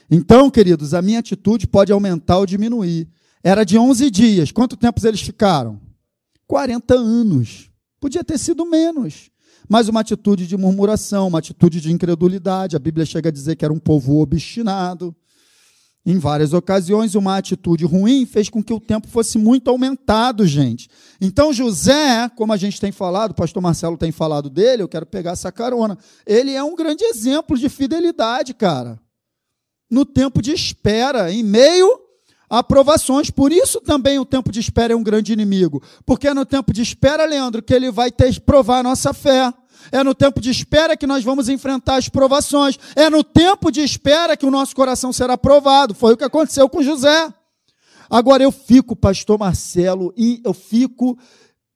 Então, 0.09 0.49
queridos, 0.49 0.93
a 0.93 1.01
minha 1.01 1.19
atitude 1.19 1.67
pode 1.67 1.91
aumentar 1.91 2.37
ou 2.37 2.45
diminuir. 2.45 3.09
Era 3.43 3.63
de 3.63 3.77
11 3.77 4.09
dias. 4.09 4.51
Quanto 4.51 4.77
tempo 4.77 5.05
eles 5.05 5.21
ficaram? 5.21 5.79
40 6.47 6.95
anos. 6.95 7.69
Podia 7.99 8.23
ter 8.23 8.37
sido 8.37 8.65
menos. 8.65 9.29
Mas 9.67 9.89
uma 9.89 9.99
atitude 9.99 10.47
de 10.47 10.55
murmuração, 10.55 11.27
uma 11.27 11.39
atitude 11.39 11.81
de 11.81 11.91
incredulidade. 11.91 12.75
A 12.75 12.79
Bíblia 12.79 13.05
chega 13.05 13.29
a 13.29 13.31
dizer 13.31 13.55
que 13.57 13.65
era 13.65 13.73
um 13.73 13.79
povo 13.79 14.21
obstinado. 14.21 15.15
Em 16.07 16.17
várias 16.17 16.53
ocasiões, 16.53 17.13
uma 17.13 17.37
atitude 17.37 17.85
ruim 17.85 18.25
fez 18.25 18.49
com 18.49 18.63
que 18.63 18.73
o 18.73 18.79
tempo 18.79 19.07
fosse 19.07 19.37
muito 19.37 19.69
aumentado, 19.69 20.47
gente. 20.47 20.89
Então, 21.19 21.51
José, 21.51 22.29
como 22.29 22.53
a 22.53 22.57
gente 22.57 22.79
tem 22.79 22.91
falado, 22.91 23.31
o 23.31 23.35
pastor 23.35 23.61
Marcelo 23.61 23.97
tem 23.97 24.11
falado 24.11 24.49
dele, 24.49 24.81
eu 24.81 24.87
quero 24.87 25.05
pegar 25.05 25.31
essa 25.31 25.51
carona. 25.51 25.97
Ele 26.25 26.53
é 26.53 26.63
um 26.63 26.75
grande 26.75 27.03
exemplo 27.03 27.57
de 27.57 27.67
fidelidade, 27.67 28.53
cara 28.53 28.97
no 29.89 30.05
tempo 30.05 30.41
de 30.41 30.51
espera, 30.51 31.31
em 31.31 31.43
meio 31.43 31.99
a 32.49 32.63
provações. 32.63 33.29
Por 33.29 33.51
isso 33.51 33.81
também 33.81 34.19
o 34.19 34.25
tempo 34.25 34.51
de 34.51 34.59
espera 34.59 34.93
é 34.93 34.95
um 34.95 35.03
grande 35.03 35.33
inimigo. 35.33 35.81
Porque 36.05 36.27
é 36.27 36.33
no 36.33 36.45
tempo 36.45 36.73
de 36.73 36.81
espera, 36.81 37.25
Leandro, 37.25 37.61
que 37.61 37.73
ele 37.73 37.91
vai 37.91 38.11
ter, 38.11 38.39
provar 38.41 38.79
a 38.79 38.83
nossa 38.83 39.13
fé. 39.13 39.53
É 39.91 40.03
no 40.03 40.13
tempo 40.13 40.39
de 40.41 40.49
espera 40.49 40.97
que 40.97 41.07
nós 41.07 41.23
vamos 41.23 41.49
enfrentar 41.49 41.97
as 41.97 42.09
provações. 42.09 42.77
É 42.95 43.09
no 43.09 43.23
tempo 43.23 43.71
de 43.71 43.81
espera 43.81 44.37
que 44.37 44.45
o 44.45 44.51
nosso 44.51 44.75
coração 44.75 45.13
será 45.13 45.37
provado. 45.37 45.93
Foi 45.93 46.13
o 46.13 46.17
que 46.17 46.23
aconteceu 46.23 46.67
com 46.69 46.83
José. 46.83 47.33
Agora 48.09 48.43
eu 48.43 48.51
fico, 48.51 48.95
pastor 48.95 49.37
Marcelo, 49.37 50.13
e 50.15 50.41
eu 50.43 50.53
fico 50.53 51.17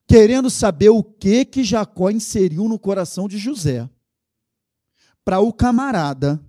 querendo 0.07 0.49
saber 0.49 0.89
o 0.89 1.03
que 1.03 1.45
que 1.45 1.63
Jacó 1.63 2.09
inseriu 2.09 2.67
no 2.67 2.79
coração 2.79 3.27
de 3.27 3.37
José. 3.37 3.89
Para 5.23 5.39
o 5.39 5.53
camarada 5.53 6.39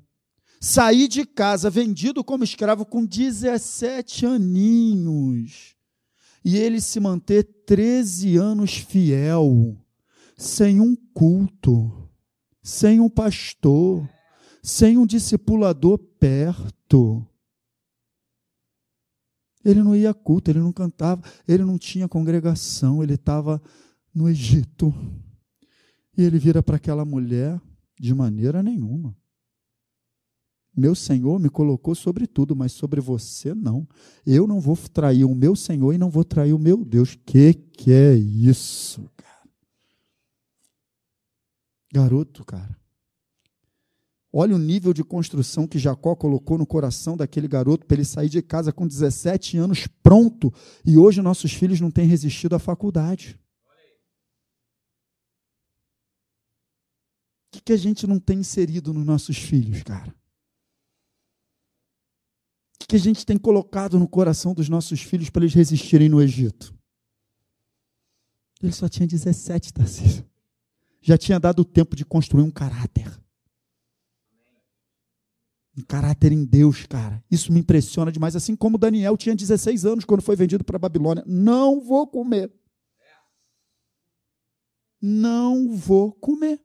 sair 0.61 1.09
de 1.09 1.27
casa 1.27 1.69
vendido 1.69 2.23
como 2.23 2.45
escravo 2.45 2.87
com 2.87 3.05
17 3.05 4.27
aninhos 4.27 5.75
e 6.45 6.57
ele 6.57 6.81
se 6.81 6.99
manter 7.01 7.45
13 7.67 8.37
anos 8.37 8.77
fiel, 8.77 9.77
sem 10.37 10.81
um 10.81 10.97
culto, 11.15 12.09
sem 12.63 13.01
um 13.01 13.09
pastor, 13.09 14.09
sem 14.63 14.97
um 14.97 15.07
discipulador 15.07 15.99
perto. 15.99 17.27
Ele 19.65 19.83
não 19.83 19.95
ia 19.95 20.11
a 20.11 20.15
culto, 20.15 20.51
ele 20.51 20.59
não 20.59 20.73
cantava, 20.73 21.23
ele 21.47 21.65
não 21.65 21.79
tinha 21.79 22.09
congregação, 22.09 23.03
ele 23.03 23.15
estava 23.15 23.63
no 24.15 24.29
Egito. 24.29 24.93
E 26.17 26.23
ele 26.23 26.39
vira 26.39 26.63
para 26.63 26.77
aquela 26.77 27.05
mulher 27.05 27.61
de 27.99 28.15
maneira 28.15 28.63
nenhuma. 28.63 29.17
Meu 30.75 30.95
Senhor 30.95 31.39
me 31.39 31.51
colocou 31.51 31.95
sobre 31.95 32.27
tudo, 32.27 32.57
mas 32.57 32.73
sobre 32.73 33.01
você 33.01 33.55
não. 33.55 33.87
Eu 34.27 34.47
não 34.47 34.59
vou 34.59 34.77
trair 34.77 35.25
o 35.25 35.35
meu 35.35 35.55
Senhor 35.55 35.93
e 35.93 35.99
não 35.99 36.09
vou 36.09 36.25
trair 36.25 36.55
o 36.55 36.59
meu 36.59 36.83
Deus. 36.83 37.15
Que 37.15 37.53
que 37.53 37.93
é 37.93 38.15
isso? 38.15 39.09
Garoto, 41.93 42.43
cara. 42.45 42.81
Olha 44.33 44.57
o 44.57 44.59
nível 44.59 44.95
de 44.95 45.05
construção 45.05 45.69
que 45.69 45.79
Jacó 45.79 46.17
colocou 46.17 46.57
no 46.57 46.67
coração 46.67 47.19
daquele 47.19 47.47
garoto 47.47 47.85
para 47.85 47.97
ele 47.97 48.05
sair 48.05 48.31
de 48.31 48.41
casa 48.41 48.73
com 48.73 48.87
17 48.87 49.59
anos 49.59 49.87
pronto. 50.03 50.51
E 50.87 50.97
hoje 50.97 51.21
nossos 51.21 51.53
filhos 51.53 51.83
não 51.83 51.91
têm 51.91 52.07
resistido 52.07 52.55
à 52.55 52.59
faculdade. 52.59 53.39
O 57.49 57.57
que, 57.57 57.61
que 57.61 57.73
a 57.75 57.77
gente 57.77 58.07
não 58.07 58.19
tem 58.19 58.39
inserido 58.39 58.95
nos 58.95 59.05
nossos 59.05 59.37
filhos, 59.37 59.83
cara? 59.83 60.09
O 62.83 62.87
que 62.89 62.97
a 62.97 62.99
gente 62.99 63.27
tem 63.27 63.37
colocado 63.37 63.99
no 63.99 64.09
coração 64.09 64.55
dos 64.55 64.71
nossos 64.71 65.03
filhos 65.03 65.29
para 65.29 65.43
eles 65.43 65.55
resistirem 65.55 66.09
no 66.09 66.23
Egito? 66.23 66.75
Ele 68.63 68.73
só 68.73 68.89
tinha 68.89 69.07
17, 69.07 69.75
Tarcísio. 69.75 70.32
Já 71.03 71.19
tinha 71.19 71.39
dado 71.39 71.65
tempo 71.65 71.95
de 71.97 72.05
construir 72.05 72.43
um 72.43 72.51
caráter. 72.51 73.11
Um 75.77 75.83
caráter 75.83 76.33
em 76.33 76.45
Deus, 76.45 76.87
cara. 76.87 77.23
Isso 77.31 77.53
me 77.53 77.61
impressiona 77.61 78.13
demais. 78.13 78.37
Assim 78.37 78.55
como 78.55 78.79
Daniel 78.79 79.17
tinha 79.17 79.35
16 79.35 79.85
anos 79.85 80.05
quando 80.05 80.23
foi 80.23 80.37
vendido 80.37 80.65
para 80.65 80.77
a 80.77 80.79
Babilônia. 80.79 81.25
Não 81.27 81.81
vou 81.81 82.07
comer. 82.07 82.53
Não 85.01 85.75
vou 85.75 86.13
comer 86.13 86.61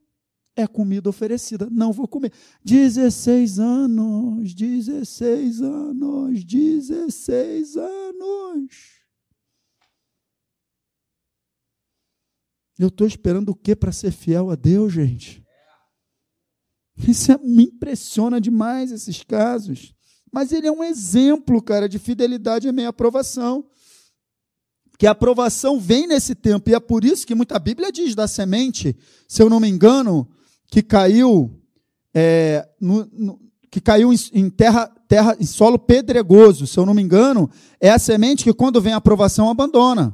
é 0.58 0.65
comida 0.65 1.08
oferecida. 1.08 1.69
Não 1.71 1.93
vou 1.93 2.08
comer. 2.08 2.34
16 2.65 3.60
anos, 3.60 4.54
16 4.56 5.62
anos, 5.62 6.43
16 6.43 7.78
anos. 7.78 8.96
Eu 12.79 12.89
estou 12.89 13.07
esperando 13.07 13.49
o 13.49 13.55
que 13.55 13.75
para 13.75 13.91
ser 13.91 14.11
fiel 14.11 14.51
a 14.51 14.55
Deus, 14.55 14.93
gente? 14.93 15.43
Isso 17.07 17.31
é, 17.31 17.37
me 17.37 17.63
impressiona 17.63 18.39
demais, 18.39 18.91
esses 18.91 19.23
casos. 19.23 19.93
Mas 20.31 20.51
ele 20.51 20.67
é 20.67 20.71
um 20.71 20.83
exemplo, 20.83 21.61
cara, 21.61 21.87
de 21.87 21.99
fidelidade 21.99 22.67
e 22.67 22.71
meia 22.71 22.89
aprovação. 22.89 23.65
Que 24.97 25.07
a 25.07 25.11
aprovação 25.11 25.79
vem 25.79 26.07
nesse 26.07 26.33
tempo, 26.33 26.69
e 26.69 26.73
é 26.73 26.79
por 26.79 27.03
isso 27.03 27.25
que 27.25 27.35
muita 27.35 27.59
Bíblia 27.59 27.91
diz 27.91 28.15
da 28.15 28.27
semente, 28.27 28.97
se 29.27 29.41
eu 29.41 29.49
não 29.49 29.59
me 29.59 29.67
engano, 29.67 30.27
que 30.71 30.81
caiu 30.81 31.61
é, 32.13 32.67
no, 32.81 33.07
no, 33.13 33.39
que 33.69 33.79
caiu 33.79 34.11
em, 34.11 34.17
em, 34.33 34.49
terra, 34.49 34.87
terra, 35.07 35.37
em 35.39 35.45
solo 35.45 35.77
pedregoso, 35.77 36.65
se 36.65 36.79
eu 36.79 36.85
não 36.85 36.95
me 36.95 37.01
engano, 37.01 37.49
é 37.79 37.91
a 37.91 37.99
semente 37.99 38.43
que 38.43 38.53
quando 38.53 38.81
vem 38.81 38.93
a 38.93 38.97
aprovação 38.97 39.49
abandona. 39.49 40.13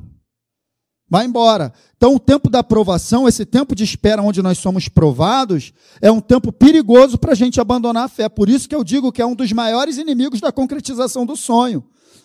Vai 1.13 1.27
embora. 1.27 1.71
Então, 1.95 2.15
o 2.15 2.19
tempo 2.19 2.49
da 2.49 2.57
aprovação, 2.57 3.27
esse 3.27 3.45
tempo 3.45 3.75
de 3.75 3.83
espera 3.83 4.23
onde 4.23 4.41
nós 4.41 4.57
somos 4.57 4.89
provados, 4.89 5.71
é 6.01 6.11
um 6.11 6.19
tempo 6.19 6.51
perigoso 6.51 7.19
para 7.19 7.33
a 7.33 7.35
gente 7.35 7.61
abandonar 7.61 8.05
a 8.05 8.07
fé. 8.07 8.27
Por 8.27 8.49
isso 8.49 8.67
que 8.67 8.73
eu 8.73 8.83
digo 8.83 9.11
que 9.11 9.21
é 9.21 9.25
um 9.25 9.35
dos 9.35 9.51
maiores 9.51 9.99
inimigos 9.99 10.41
da 10.41 10.51
concretização 10.51 11.23
do 11.23 11.35
sonho. 11.35 11.83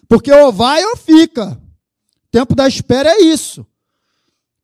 Porque 0.08 0.32
ou 0.32 0.50
vai 0.50 0.82
ou 0.82 0.96
fica. 0.96 1.50
O 1.50 2.30
tempo 2.32 2.54
da 2.54 2.66
espera 2.66 3.10
é 3.10 3.20
isso. 3.24 3.66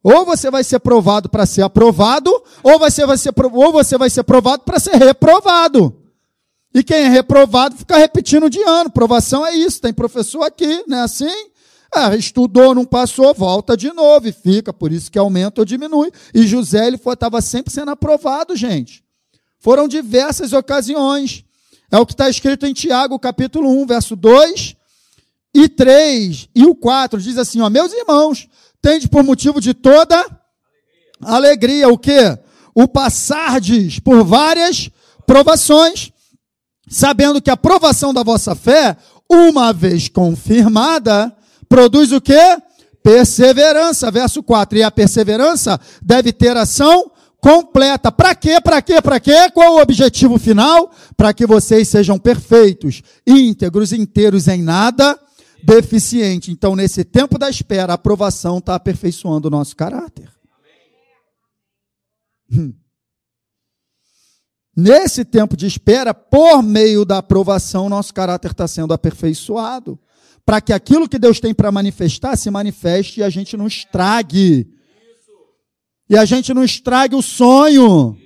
Ou 0.02 0.24
você 0.24 0.50
vai 0.50 0.64
ser 0.64 0.78
provado 0.78 1.28
para 1.28 1.44
ser 1.44 1.60
aprovado, 1.60 2.30
ou 2.62 2.78
você 2.78 3.04
vai 3.04 3.18
ser, 3.18 3.30
ou 3.52 3.72
você 3.72 3.98
vai 3.98 4.08
ser 4.08 4.22
provado 4.22 4.62
para 4.62 4.80
ser 4.80 4.94
reprovado. 4.94 5.94
E 6.72 6.82
quem 6.82 6.96
é 6.96 7.08
reprovado 7.10 7.76
fica 7.76 7.98
repetindo 7.98 8.48
de 8.48 8.62
ano. 8.62 8.88
Provação 8.88 9.46
é 9.46 9.54
isso. 9.54 9.82
Tem 9.82 9.92
professor 9.92 10.44
aqui, 10.44 10.82
não 10.88 10.96
é 10.96 11.02
assim? 11.02 11.50
Ah, 11.94 12.16
estudou, 12.16 12.74
não 12.74 12.85
passou, 12.85 13.33
volta 13.33 13.76
de 13.76 13.92
novo 13.92 14.26
e 14.26 14.33
fica. 14.33 14.72
Por 14.72 14.92
isso 14.92 15.11
que 15.11 15.18
aumenta 15.18 15.61
ou 15.61 15.64
diminui. 15.64 16.11
E 16.35 16.46
José 16.46 16.87
ele 16.87 16.96
estava 16.96 17.40
sempre 17.40 17.72
sendo 17.72 17.92
aprovado, 17.92 18.57
gente. 18.57 19.04
Foram 19.61 19.87
diversas 19.87 20.52
ocasiões. 20.52 21.44
É 21.90 21.96
o 21.96 22.04
que 22.04 22.12
está 22.12 22.28
escrito 22.28 22.66
em 22.66 22.72
Tiago, 22.72 23.18
capítulo 23.18 23.70
1, 23.83 23.87
verso 23.87 24.16
2 24.16 24.76
e 25.54 25.68
3 25.68 26.48
e 26.54 26.64
o 26.66 26.74
4. 26.74 27.20
Diz 27.20 27.38
assim: 27.38 27.61
ó, 27.61 27.70
meus 27.70 27.92
irmãos, 27.92 28.48
tende 28.83 29.09
por 29.09 29.22
motivo 29.22 29.61
de 29.61 29.72
toda 29.72 30.16
alegria, 31.22 31.87
alegria 31.87 31.88
o 31.88 31.96
que? 31.96 32.38
O 32.74 32.88
passardes 32.88 34.00
por 34.00 34.24
várias 34.24 34.90
provações, 35.24 36.12
sabendo 36.88 37.40
que 37.40 37.50
a 37.50 37.57
provação 37.57 38.12
da 38.12 38.24
vossa 38.24 38.54
fé, 38.57 38.96
uma 39.30 39.72
vez 39.72 40.09
confirmada, 40.09 41.35
produz 41.74 42.12
o 42.12 42.20
que? 42.20 42.38
Perseverança, 43.02 44.08
verso 44.08 44.44
4. 44.44 44.78
E 44.78 44.82
a 44.84 44.92
perseverança 44.92 45.80
deve 46.00 46.32
ter 46.32 46.56
ação 46.56 47.10
completa. 47.40 48.12
Para 48.12 48.32
quê? 48.32 48.60
Para 48.60 48.80
quê? 48.80 49.02
Para 49.02 49.18
quê? 49.18 49.50
Qual 49.52 49.74
o 49.74 49.80
objetivo 49.82 50.38
final? 50.38 50.92
Para 51.16 51.34
que 51.34 51.44
vocês 51.44 51.88
sejam 51.88 52.16
perfeitos, 52.16 53.02
íntegros, 53.26 53.92
inteiros 53.92 54.46
em 54.46 54.62
nada 54.62 55.18
deficiente. 55.64 56.52
Então, 56.52 56.76
nesse 56.76 57.02
tempo 57.02 57.38
da 57.38 57.50
espera, 57.50 57.92
a 57.92 57.96
aprovação 57.96 58.58
está 58.58 58.76
aperfeiçoando 58.76 59.48
o 59.48 59.50
nosso 59.50 59.74
caráter. 59.74 60.30
Hum. 62.52 62.72
Nesse 64.76 65.24
tempo 65.24 65.56
de 65.56 65.66
espera, 65.66 66.14
por 66.14 66.62
meio 66.62 67.04
da 67.04 67.18
aprovação, 67.18 67.88
nosso 67.88 68.14
caráter 68.14 68.52
está 68.52 68.68
sendo 68.68 68.94
aperfeiçoado. 68.94 69.98
Para 70.44 70.61
que 70.61 70.72
aquilo 70.72 71.09
que 71.09 71.18
Deus 71.18 71.40
tem 71.40 71.54
para 71.54 71.72
manifestar 71.72 72.37
se 72.37 72.50
manifeste 72.50 73.20
e 73.20 73.22
a 73.22 73.30
gente 73.30 73.57
não 73.57 73.66
estrague. 73.66 74.66
E 76.09 76.16
a 76.16 76.24
gente 76.24 76.52
não 76.52 76.62
estrague 76.62 77.14
o 77.14 77.22
sonho. 77.22 78.16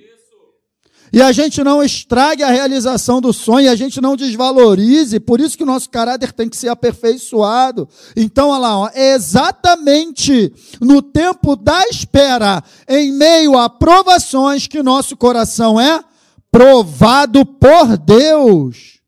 E 1.11 1.21
a 1.21 1.31
gente 1.31 1.63
não 1.63 1.81
estrague 1.81 2.43
a 2.43 2.51
realização 2.51 3.19
do 3.19 3.33
sonho, 3.33 3.71
a 3.71 3.75
gente 3.75 3.99
não 3.99 4.15
desvalorize, 4.15 5.19
por 5.19 5.39
isso 5.39 5.57
que 5.57 5.63
o 5.63 5.65
nosso 5.65 5.89
caráter 5.89 6.31
tem 6.31 6.47
que 6.47 6.55
ser 6.55 6.67
aperfeiçoado. 6.69 7.89
Então, 8.15 8.49
olha 8.49 8.59
lá, 8.59 8.77
ó, 8.77 8.89
é 8.93 9.15
exatamente 9.15 10.53
no 10.79 11.01
tempo 11.01 11.55
da 11.55 11.83
espera, 11.87 12.63
em 12.87 13.11
meio 13.11 13.57
a 13.57 13.67
provações, 13.67 14.67
que 14.67 14.83
nosso 14.83 15.17
coração 15.17 15.81
é 15.81 16.03
provado 16.51 17.43
por 17.43 17.97
Deus. 17.97 18.98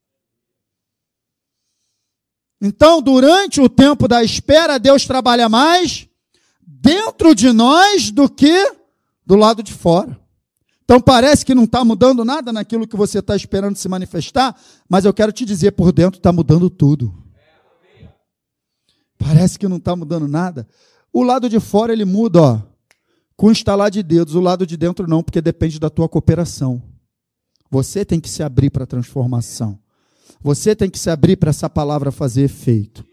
Então, 2.61 3.01
durante 3.01 3.59
o 3.59 3.67
tempo 3.67 4.07
da 4.07 4.23
espera, 4.23 4.77
Deus 4.77 5.05
trabalha 5.05 5.49
mais 5.49 6.07
dentro 6.61 7.33
de 7.33 7.51
nós 7.51 8.11
do 8.11 8.29
que 8.29 8.73
do 9.25 9.35
lado 9.35 9.63
de 9.63 9.73
fora. 9.73 10.19
Então 10.83 10.99
parece 10.99 11.45
que 11.45 11.55
não 11.55 11.63
está 11.63 11.85
mudando 11.85 12.25
nada 12.25 12.51
naquilo 12.51 12.85
que 12.85 12.97
você 12.97 13.19
está 13.19 13.33
esperando 13.33 13.77
se 13.77 13.87
manifestar, 13.87 14.59
mas 14.89 15.05
eu 15.05 15.13
quero 15.13 15.31
te 15.31 15.45
dizer, 15.45 15.71
por 15.71 15.93
dentro 15.93 16.17
está 16.19 16.33
mudando 16.33 16.69
tudo. 16.69 17.15
Parece 19.17 19.57
que 19.57 19.69
não 19.69 19.77
está 19.77 19.95
mudando 19.95 20.27
nada. 20.27 20.67
O 21.13 21.23
lado 21.23 21.47
de 21.47 21.61
fora 21.61 21.93
ele 21.93 22.03
muda, 22.03 22.41
ó, 22.41 22.61
com 23.37 23.51
instalar 23.51 23.89
de 23.89 24.03
dedos. 24.03 24.35
O 24.35 24.41
lado 24.41 24.65
de 24.65 24.75
dentro 24.75 25.07
não, 25.07 25.23
porque 25.23 25.39
depende 25.39 25.79
da 25.79 25.89
tua 25.89 26.09
cooperação. 26.09 26.83
Você 27.69 28.03
tem 28.03 28.19
que 28.19 28.29
se 28.29 28.43
abrir 28.43 28.69
para 28.69 28.83
a 28.83 28.87
transformação. 28.87 29.79
Você 30.43 30.75
tem 30.75 30.89
que 30.89 30.99
se 30.99 31.09
abrir 31.09 31.37
para 31.37 31.49
essa 31.49 31.69
palavra 31.69 32.11
fazer 32.11 32.43
efeito. 32.43 33.05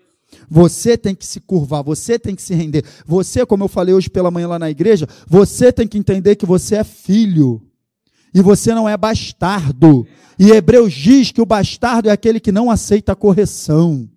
Você 0.49 0.97
tem 0.97 1.15
que 1.15 1.27
se 1.27 1.41
curvar, 1.41 1.83
você 1.83 2.19
tem 2.19 2.35
que 2.35 2.43
se 2.43 2.55
render. 2.55 2.85
Você, 3.07 3.45
como 3.45 3.65
eu 3.65 3.69
falei 3.69 3.95
hoje 3.95 4.09
pela 4.09 4.31
manhã 4.31 4.49
lá 4.49 4.59
na 4.59 4.71
igreja, 4.71 5.07
você 5.27 5.73
tem 5.73 5.87
que 5.87 5.99
entender 5.99 6.37
que 6.37 6.47
você 6.47 6.77
é 6.77 6.85
filho. 6.85 7.63
E 8.35 8.43
você 8.43 8.75
não 8.75 8.89
é 8.89 8.97
bastardo. 8.97 10.07
E 10.39 10.51
Hebreus 10.51 10.93
diz 10.93 11.33
que 11.33 11.41
o 11.41 11.47
bastardo 11.47 12.09
é 12.09 12.13
aquele 12.13 12.41
que 12.41 12.53
não 12.53 12.71
aceita 12.71 13.13
a 13.13 13.17
correção. 13.17 14.09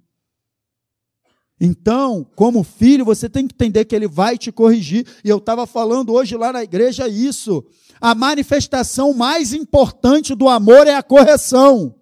Então, 1.59 2.25
como 2.35 2.63
filho, 2.63 3.05
você 3.05 3.29
tem 3.29 3.47
que 3.47 3.53
entender 3.53 3.85
que 3.85 3.95
ele 3.95 4.07
vai 4.07 4.37
te 4.37 4.51
corrigir. 4.51 5.05
E 5.23 5.29
eu 5.29 5.37
estava 5.37 5.67
falando 5.67 6.11
hoje 6.11 6.35
lá 6.35 6.51
na 6.51 6.63
igreja 6.63 7.07
isso. 7.07 7.63
A 7.99 8.15
manifestação 8.15 9.13
mais 9.13 9.53
importante 9.53 10.33
do 10.33 10.49
amor 10.49 10.87
é 10.87 10.95
a 10.95 11.03
correção. 11.03 11.93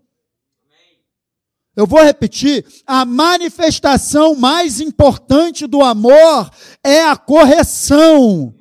Eu 1.80 1.88
vou 1.88 2.04
repetir: 2.04 2.66
a 2.86 3.06
manifestação 3.06 4.36
mais 4.36 4.82
importante 4.82 5.66
do 5.66 5.82
amor 5.82 6.52
é 6.84 7.06
a 7.06 7.16
correção. 7.16 8.54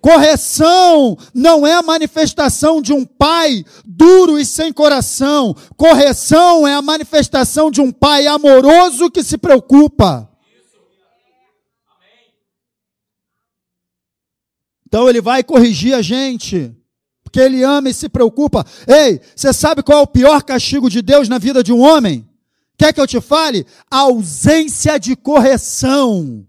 Correção 0.00 1.18
não 1.34 1.66
é 1.66 1.74
a 1.74 1.82
manifestação 1.82 2.80
de 2.80 2.92
um 2.92 3.04
pai 3.04 3.64
duro 3.84 4.38
e 4.38 4.46
sem 4.46 4.72
coração. 4.72 5.52
Correção 5.76 6.66
é 6.66 6.72
a 6.72 6.80
manifestação 6.80 7.72
de 7.72 7.80
um 7.80 7.90
pai 7.90 8.28
amoroso 8.28 9.10
que 9.10 9.24
se 9.24 9.36
preocupa. 9.36 10.30
Então 14.86 15.08
ele 15.08 15.20
vai 15.20 15.42
corrigir 15.42 15.92
a 15.92 16.02
gente, 16.02 16.72
porque 17.24 17.40
ele 17.40 17.64
ama 17.64 17.90
e 17.90 17.94
se 17.94 18.08
preocupa. 18.08 18.64
Ei, 18.86 19.20
você 19.34 19.52
sabe 19.52 19.82
qual 19.82 19.98
é 19.98 20.02
o 20.02 20.06
pior 20.06 20.44
castigo 20.44 20.88
de 20.88 21.02
Deus 21.02 21.28
na 21.28 21.38
vida 21.38 21.64
de 21.64 21.72
um 21.72 21.80
homem? 21.80 22.29
Quer 22.80 22.94
que 22.94 23.00
eu 23.02 23.06
te 23.06 23.20
fale? 23.20 23.66
Ausência 23.90 24.98
de 24.98 25.14
correção. 25.14 26.46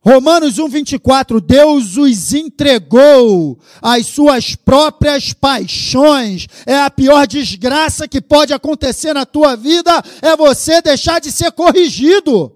Romanos 0.00 0.60
1:24 0.60 1.40
Deus 1.40 1.96
os 1.96 2.32
entregou 2.32 3.58
às 3.82 4.06
suas 4.06 4.54
próprias 4.54 5.32
paixões. 5.32 6.46
É 6.64 6.78
a 6.78 6.88
pior 6.88 7.26
desgraça 7.26 8.06
que 8.06 8.20
pode 8.20 8.52
acontecer 8.52 9.12
na 9.12 9.26
tua 9.26 9.56
vida 9.56 9.90
é 10.22 10.36
você 10.36 10.80
deixar 10.80 11.20
de 11.20 11.32
ser 11.32 11.50
corrigido. 11.50 12.52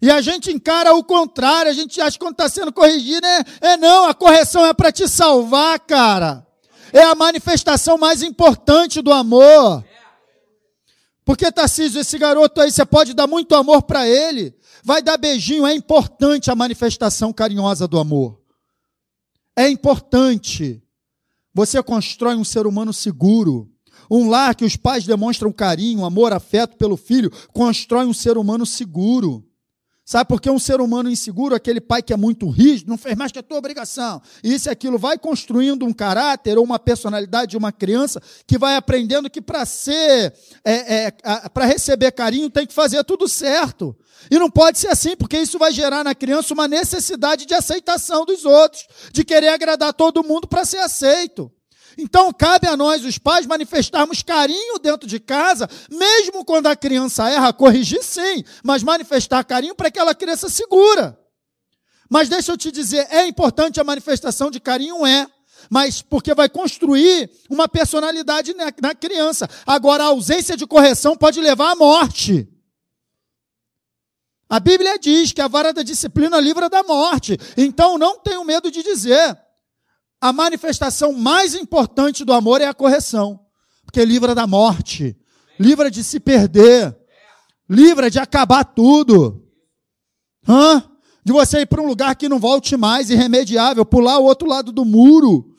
E 0.00 0.08
a 0.08 0.20
gente 0.20 0.52
encara 0.52 0.94
o 0.94 1.02
contrário, 1.02 1.68
a 1.68 1.74
gente 1.74 2.00
acha 2.00 2.12
que 2.12 2.24
quando 2.24 2.34
está 2.34 2.48
sendo 2.48 2.72
corrigido 2.72 3.26
é, 3.26 3.44
é 3.60 3.76
não, 3.76 4.08
a 4.08 4.14
correção 4.14 4.64
é 4.64 4.72
para 4.72 4.92
te 4.92 5.08
salvar, 5.08 5.80
cara. 5.80 6.46
É 6.92 7.02
a 7.02 7.16
manifestação 7.16 7.98
mais 7.98 8.22
importante 8.22 9.02
do 9.02 9.12
amor. 9.12 9.84
Porque, 11.28 11.52
Tarcísio, 11.52 12.00
esse 12.00 12.16
garoto 12.16 12.58
aí, 12.58 12.72
você 12.72 12.86
pode 12.86 13.12
dar 13.12 13.26
muito 13.26 13.54
amor 13.54 13.82
para 13.82 14.08
ele, 14.08 14.56
vai 14.82 15.02
dar 15.02 15.18
beijinho, 15.18 15.66
é 15.66 15.74
importante 15.74 16.50
a 16.50 16.54
manifestação 16.54 17.34
carinhosa 17.34 17.86
do 17.86 17.98
amor. 17.98 18.40
É 19.54 19.68
importante. 19.68 20.82
Você 21.52 21.82
constrói 21.82 22.34
um 22.34 22.44
ser 22.44 22.66
humano 22.66 22.94
seguro. 22.94 23.70
Um 24.10 24.30
lar 24.30 24.54
que 24.54 24.64
os 24.64 24.74
pais 24.74 25.04
demonstram 25.04 25.52
carinho, 25.52 26.02
amor, 26.02 26.32
afeto 26.32 26.78
pelo 26.78 26.96
filho, 26.96 27.30
constrói 27.52 28.06
um 28.06 28.14
ser 28.14 28.38
humano 28.38 28.64
seguro. 28.64 29.46
Sabe 30.08 30.26
por 30.26 30.40
que 30.40 30.48
um 30.48 30.58
ser 30.58 30.80
humano 30.80 31.10
inseguro, 31.10 31.54
aquele 31.54 31.82
pai 31.82 32.02
que 32.02 32.14
é 32.14 32.16
muito 32.16 32.48
rígido, 32.48 32.88
não 32.88 32.96
fez 32.96 33.14
mais 33.14 33.30
que 33.30 33.40
a 33.40 33.42
tua 33.42 33.58
obrigação. 33.58 34.22
Isso 34.42 34.66
e 34.66 34.70
aquilo 34.70 34.98
vai 34.98 35.18
construindo 35.18 35.84
um 35.84 35.92
caráter 35.92 36.56
ou 36.56 36.64
uma 36.64 36.78
personalidade 36.78 37.50
de 37.50 37.58
uma 37.58 37.70
criança 37.70 38.18
que 38.46 38.56
vai 38.56 38.74
aprendendo 38.74 39.28
que 39.28 39.42
para 39.42 39.66
ser, 39.66 40.32
é, 40.64 41.04
é, 41.04 41.10
para 41.52 41.66
receber 41.66 42.10
carinho 42.12 42.48
tem 42.48 42.66
que 42.66 42.72
fazer 42.72 43.04
tudo 43.04 43.28
certo. 43.28 43.94
E 44.30 44.38
não 44.38 44.50
pode 44.50 44.78
ser 44.78 44.88
assim, 44.88 45.14
porque 45.14 45.36
isso 45.36 45.58
vai 45.58 45.72
gerar 45.72 46.02
na 46.02 46.14
criança 46.14 46.54
uma 46.54 46.66
necessidade 46.66 47.44
de 47.44 47.52
aceitação 47.52 48.24
dos 48.24 48.46
outros, 48.46 48.86
de 49.12 49.22
querer 49.22 49.48
agradar 49.48 49.92
todo 49.92 50.24
mundo 50.24 50.48
para 50.48 50.64
ser 50.64 50.78
aceito. 50.78 51.52
Então, 52.00 52.32
cabe 52.32 52.68
a 52.68 52.76
nós, 52.76 53.04
os 53.04 53.18
pais, 53.18 53.44
manifestarmos 53.44 54.22
carinho 54.22 54.78
dentro 54.78 55.08
de 55.08 55.18
casa, 55.18 55.68
mesmo 55.90 56.44
quando 56.44 56.68
a 56.68 56.76
criança 56.76 57.28
erra, 57.28 57.52
corrigir 57.52 58.04
sim, 58.04 58.44
mas 58.62 58.84
manifestar 58.84 59.42
carinho 59.42 59.74
para 59.74 59.90
que 59.90 59.98
ela 59.98 60.14
cresça 60.14 60.48
segura. 60.48 61.18
Mas 62.08 62.28
deixa 62.28 62.52
eu 62.52 62.56
te 62.56 62.70
dizer, 62.70 63.04
é 63.10 63.26
importante 63.26 63.80
a 63.80 63.84
manifestação 63.84 64.48
de 64.48 64.60
carinho? 64.60 65.04
É. 65.04 65.26
Mas 65.68 66.00
porque 66.00 66.32
vai 66.34 66.48
construir 66.48 67.28
uma 67.50 67.68
personalidade 67.68 68.54
na 68.54 68.94
criança. 68.94 69.50
Agora, 69.66 70.04
a 70.04 70.06
ausência 70.06 70.56
de 70.56 70.68
correção 70.68 71.16
pode 71.16 71.40
levar 71.40 71.72
à 71.72 71.74
morte. 71.74 72.48
A 74.48 74.60
Bíblia 74.60 75.00
diz 75.00 75.32
que 75.32 75.42
a 75.42 75.48
vara 75.48 75.72
da 75.72 75.82
disciplina 75.82 76.38
livra 76.38 76.70
da 76.70 76.84
morte. 76.84 77.36
Então, 77.56 77.98
não 77.98 78.20
tenho 78.20 78.44
medo 78.44 78.70
de 78.70 78.84
dizer 78.84 79.36
a 80.20 80.32
manifestação 80.32 81.12
mais 81.12 81.54
importante 81.54 82.24
do 82.24 82.32
amor 82.32 82.60
é 82.60 82.66
a 82.66 82.74
correção, 82.74 83.40
porque 83.84 84.04
livra 84.04 84.34
da 84.34 84.46
morte, 84.46 85.16
livra 85.58 85.90
de 85.90 86.02
se 86.02 86.18
perder, 86.18 86.96
livra 87.68 88.10
de 88.10 88.18
acabar 88.18 88.64
tudo. 88.64 89.44
Hã? 90.46 90.82
De 91.24 91.32
você 91.32 91.60
ir 91.60 91.66
para 91.66 91.82
um 91.82 91.86
lugar 91.86 92.16
que 92.16 92.28
não 92.28 92.38
volte 92.38 92.76
mais, 92.76 93.10
irremediável, 93.10 93.84
pular 93.84 94.18
o 94.18 94.24
outro 94.24 94.48
lado 94.48 94.72
do 94.72 94.84
muro. 94.84 95.54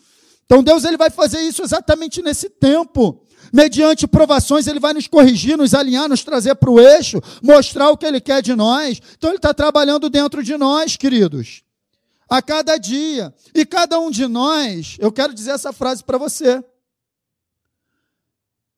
Então 0.46 0.64
Deus 0.64 0.84
ele 0.84 0.98
vai 0.98 1.10
fazer 1.10 1.42
isso 1.42 1.64
exatamente 1.64 2.22
nesse 2.22 2.50
tempo. 2.50 3.26
Mediante 3.54 4.06
provações, 4.06 4.68
Ele 4.68 4.80
vai 4.80 4.94
nos 4.94 5.08
corrigir, 5.08 5.58
nos 5.58 5.74
alinhar, 5.74 6.08
nos 6.08 6.24
trazer 6.24 6.54
para 6.56 6.70
o 6.70 6.80
eixo, 6.80 7.20
mostrar 7.42 7.90
o 7.90 7.98
que 7.98 8.06
Ele 8.06 8.20
quer 8.20 8.44
de 8.44 8.54
nós. 8.54 9.02
Então, 9.18 9.32
Ele 9.32 9.38
está 9.38 9.54
trabalhando 9.56 10.08
dentro 10.08 10.44
de 10.44 10.56
nós, 10.56 10.96
queridos 10.96 11.64
a 12.30 12.42
cada 12.42 12.78
dia. 12.78 13.34
E 13.54 13.66
cada 13.66 14.00
um 14.00 14.12
de 14.12 14.28
nós, 14.28 14.98
eu 15.00 15.12
quero 15.12 15.34
dizer 15.34 15.52
essa 15.52 15.74
frase 15.74 16.04
para 16.04 16.18
você. 16.18 16.64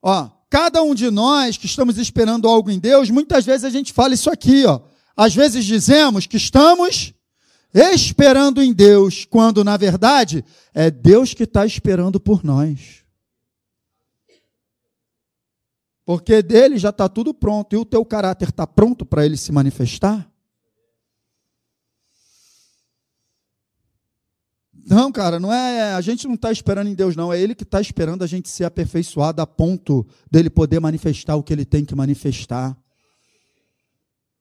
Ó, 0.01 0.29
cada 0.49 0.81
um 0.81 0.95
de 0.95 1.11
nós 1.11 1.57
que 1.57 1.65
estamos 1.65 1.97
esperando 1.97 2.47
algo 2.47 2.71
em 2.71 2.79
Deus, 2.79 3.09
muitas 3.09 3.45
vezes 3.45 3.65
a 3.65 3.69
gente 3.69 3.91
fala 3.91 4.13
isso 4.13 4.29
aqui, 4.29 4.65
ó. 4.65 4.79
Às 5.15 5.35
vezes 5.35 5.65
dizemos 5.65 6.25
que 6.25 6.37
estamos 6.37 7.13
esperando 7.73 8.61
em 8.63 8.73
Deus, 8.73 9.25
quando 9.25 9.63
na 9.63 9.77
verdade 9.77 10.43
é 10.73 10.89
Deus 10.89 11.33
que 11.33 11.43
está 11.43 11.65
esperando 11.65 12.19
por 12.19 12.43
nós. 12.43 13.01
Porque 16.05 16.41
dele 16.41 16.77
já 16.77 16.89
está 16.89 17.07
tudo 17.07 17.33
pronto 17.33 17.73
e 17.73 17.77
o 17.77 17.85
teu 17.85 18.03
caráter 18.03 18.49
está 18.49 18.65
pronto 18.65 19.05
para 19.05 19.25
ele 19.25 19.37
se 19.37 19.51
manifestar? 19.51 20.30
Não, 24.91 25.09
cara, 25.09 25.39
não 25.39 25.53
é. 25.53 25.93
A 25.93 26.01
gente 26.01 26.27
não 26.27 26.35
está 26.35 26.51
esperando 26.51 26.87
em 26.87 26.93
Deus, 26.93 27.15
não. 27.15 27.31
É 27.31 27.39
Ele 27.39 27.55
que 27.55 27.63
está 27.63 27.79
esperando 27.79 28.25
a 28.25 28.27
gente 28.27 28.49
ser 28.49 28.65
aperfeiçoado 28.65 29.41
a 29.41 29.47
ponto 29.47 30.05
dele 30.29 30.49
poder 30.49 30.81
manifestar 30.81 31.37
o 31.37 31.43
que 31.43 31.53
ele 31.53 31.63
tem 31.63 31.85
que 31.85 31.95
manifestar. 31.95 32.75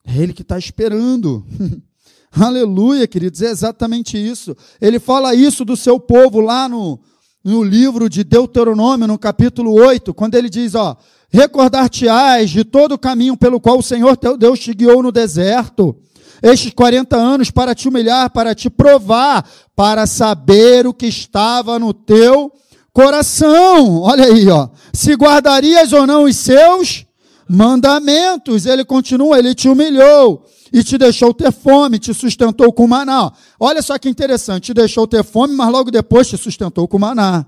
É 0.04 0.16
Ele 0.18 0.32
que 0.32 0.42
está 0.42 0.58
esperando. 0.58 1.46
Aleluia, 2.34 3.06
queridos, 3.06 3.40
é 3.42 3.48
exatamente 3.48 4.18
isso. 4.18 4.56
Ele 4.80 4.98
fala 4.98 5.36
isso 5.36 5.64
do 5.64 5.76
seu 5.76 6.00
povo 6.00 6.40
lá 6.40 6.68
no, 6.68 6.98
no 7.44 7.62
livro 7.62 8.10
de 8.10 8.24
Deuteronômio, 8.24 9.06
no 9.06 9.16
capítulo 9.20 9.72
8, 9.72 10.12
quando 10.12 10.34
ele 10.34 10.50
diz: 10.50 10.74
Ó, 10.74 10.96
recordar-te-ás 11.28 12.50
de 12.50 12.64
todo 12.64 12.96
o 12.96 12.98
caminho 12.98 13.36
pelo 13.36 13.60
qual 13.60 13.78
o 13.78 13.84
Senhor 13.84 14.16
teu 14.16 14.36
Deus 14.36 14.58
te 14.58 14.74
guiou 14.74 15.00
no 15.00 15.12
deserto 15.12 15.96
estes 16.42 16.72
40 16.72 17.16
anos 17.16 17.50
para 17.50 17.74
te 17.74 17.88
humilhar, 17.88 18.30
para 18.30 18.54
te 18.54 18.70
provar, 18.70 19.48
para 19.76 20.06
saber 20.06 20.86
o 20.86 20.94
que 20.94 21.06
estava 21.06 21.78
no 21.78 21.92
teu 21.92 22.52
coração. 22.92 24.00
Olha 24.02 24.24
aí, 24.24 24.48
ó. 24.48 24.68
Se 24.92 25.14
guardarias 25.14 25.92
ou 25.92 26.06
não 26.06 26.24
os 26.24 26.36
seus 26.36 27.06
mandamentos. 27.52 28.64
Ele 28.64 28.84
continua, 28.84 29.36
ele 29.38 29.54
te 29.56 29.68
humilhou 29.68 30.46
e 30.72 30.84
te 30.84 30.96
deixou 30.96 31.34
ter 31.34 31.50
fome, 31.50 31.98
te 31.98 32.14
sustentou 32.14 32.72
com 32.72 32.86
maná. 32.86 33.32
Olha 33.58 33.82
só 33.82 33.98
que 33.98 34.08
interessante, 34.08 34.66
te 34.66 34.74
deixou 34.74 35.06
ter 35.06 35.24
fome, 35.24 35.54
mas 35.54 35.68
logo 35.68 35.90
depois 35.90 36.28
te 36.28 36.36
sustentou 36.36 36.86
com 36.86 36.98
maná. 36.98 37.44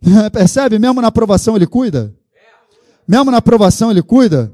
Percebe? 0.32 0.78
Mesmo 0.78 1.02
na 1.02 1.08
aprovação 1.08 1.54
ele 1.54 1.66
cuida? 1.66 2.14
Mesmo 3.06 3.30
na 3.30 3.36
aprovação 3.36 3.90
ele 3.90 4.02
cuida? 4.02 4.50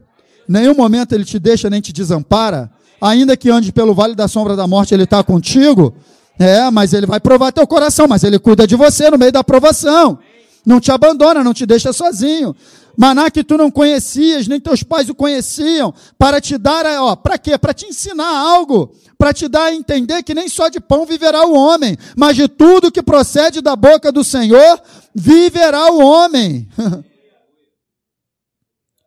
Nenhum 0.48 0.74
momento 0.74 1.12
ele 1.12 1.24
te 1.24 1.38
deixa 1.38 1.70
nem 1.70 1.80
te 1.80 1.92
desampara 1.92 2.70
ainda 3.02 3.36
que 3.36 3.50
ande 3.50 3.72
pelo 3.72 3.92
vale 3.92 4.14
da 4.14 4.28
sombra 4.28 4.54
da 4.54 4.66
morte, 4.66 4.94
ele 4.94 5.02
está 5.02 5.24
contigo. 5.24 5.92
É, 6.38 6.70
mas 6.70 6.94
ele 6.94 7.04
vai 7.04 7.20
provar 7.20 7.52
teu 7.52 7.66
coração, 7.66 8.06
mas 8.08 8.22
ele 8.22 8.38
cuida 8.38 8.66
de 8.66 8.76
você 8.76 9.10
no 9.10 9.18
meio 9.18 9.32
da 9.32 9.42
provação. 9.42 10.18
Não 10.64 10.80
te 10.80 10.92
abandona, 10.92 11.42
não 11.42 11.52
te 11.52 11.66
deixa 11.66 11.92
sozinho. 11.92 12.54
Maná 12.96 13.30
que 13.30 13.42
tu 13.42 13.56
não 13.56 13.70
conhecias, 13.70 14.46
nem 14.46 14.60
teus 14.60 14.82
pais 14.82 15.08
o 15.08 15.14
conheciam, 15.14 15.92
para 16.18 16.40
te 16.40 16.56
dar, 16.58 16.86
ó, 17.00 17.16
para 17.16 17.38
quê? 17.38 17.56
Para 17.58 17.74
te 17.74 17.86
ensinar 17.86 18.28
algo, 18.28 18.92
para 19.18 19.32
te 19.32 19.48
dar 19.48 19.64
a 19.64 19.74
entender 19.74 20.22
que 20.22 20.34
nem 20.34 20.48
só 20.48 20.68
de 20.68 20.78
pão 20.78 21.04
viverá 21.06 21.46
o 21.46 21.54
homem, 21.54 21.96
mas 22.16 22.36
de 22.36 22.48
tudo 22.48 22.92
que 22.92 23.02
procede 23.02 23.60
da 23.60 23.74
boca 23.74 24.12
do 24.12 24.22
Senhor 24.22 24.80
viverá 25.14 25.90
o 25.90 26.00
homem. 26.00 26.68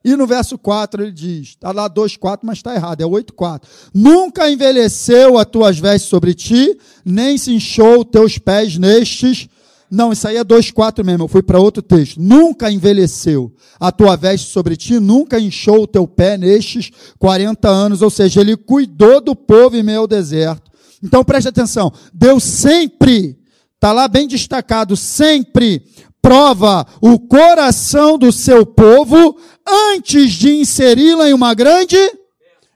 E 0.05 0.15
no 0.15 0.27
verso 0.27 0.55
4 0.55 1.01
ele 1.01 1.11
diz: 1.11 1.47
está 1.47 1.71
lá 1.71 1.89
2,4, 1.89 2.41
mas 2.43 2.59
está 2.59 2.75
errado, 2.75 3.01
é 3.01 3.05
8,4. 3.05 3.63
Nunca 3.91 4.47
envelheceu 4.47 5.35
as 5.39 5.47
tuas 5.47 5.79
vestes 5.79 6.07
sobre 6.07 6.35
ti, 6.35 6.77
nem 7.03 7.39
se 7.39 7.51
inchou 7.51 8.05
teus 8.05 8.37
pés 8.37 8.77
nestes 8.77 9.49
Não, 9.89 10.13
isso 10.13 10.27
aí 10.27 10.37
é 10.37 10.43
2,4 10.43 11.03
mesmo. 11.03 11.23
Eu 11.23 11.27
fui 11.27 11.41
para 11.41 11.59
outro 11.59 11.81
texto. 11.81 12.21
Nunca 12.21 12.71
envelheceu 12.71 13.51
a 13.79 13.91
tua 13.91 14.15
veste 14.15 14.51
sobre 14.51 14.75
ti, 14.77 14.99
nunca 14.99 15.39
inchou 15.39 15.81
o 15.81 15.87
teu 15.87 16.07
pé 16.07 16.37
nestes 16.37 16.91
40 17.17 17.67
anos. 17.67 18.03
Ou 18.03 18.11
seja, 18.11 18.41
ele 18.41 18.55
cuidou 18.55 19.19
do 19.19 19.35
povo 19.35 19.75
em 19.75 19.81
meio 19.81 20.05
deserto. 20.05 20.69
Então 21.03 21.23
preste 21.23 21.47
atenção. 21.47 21.91
Deus 22.13 22.43
sempre, 22.43 23.35
está 23.73 23.91
lá 23.91 24.07
bem 24.07 24.27
destacado, 24.27 24.95
sempre 24.95 25.83
prova 26.25 26.87
o 26.99 27.19
coração 27.19 28.17
do 28.17 28.31
seu 28.31 28.65
povo 28.65 29.39
antes 29.63 30.33
de 30.33 30.55
inseri-la 30.55 31.29
em 31.29 31.33
uma 31.33 31.53
grande. 31.53 31.97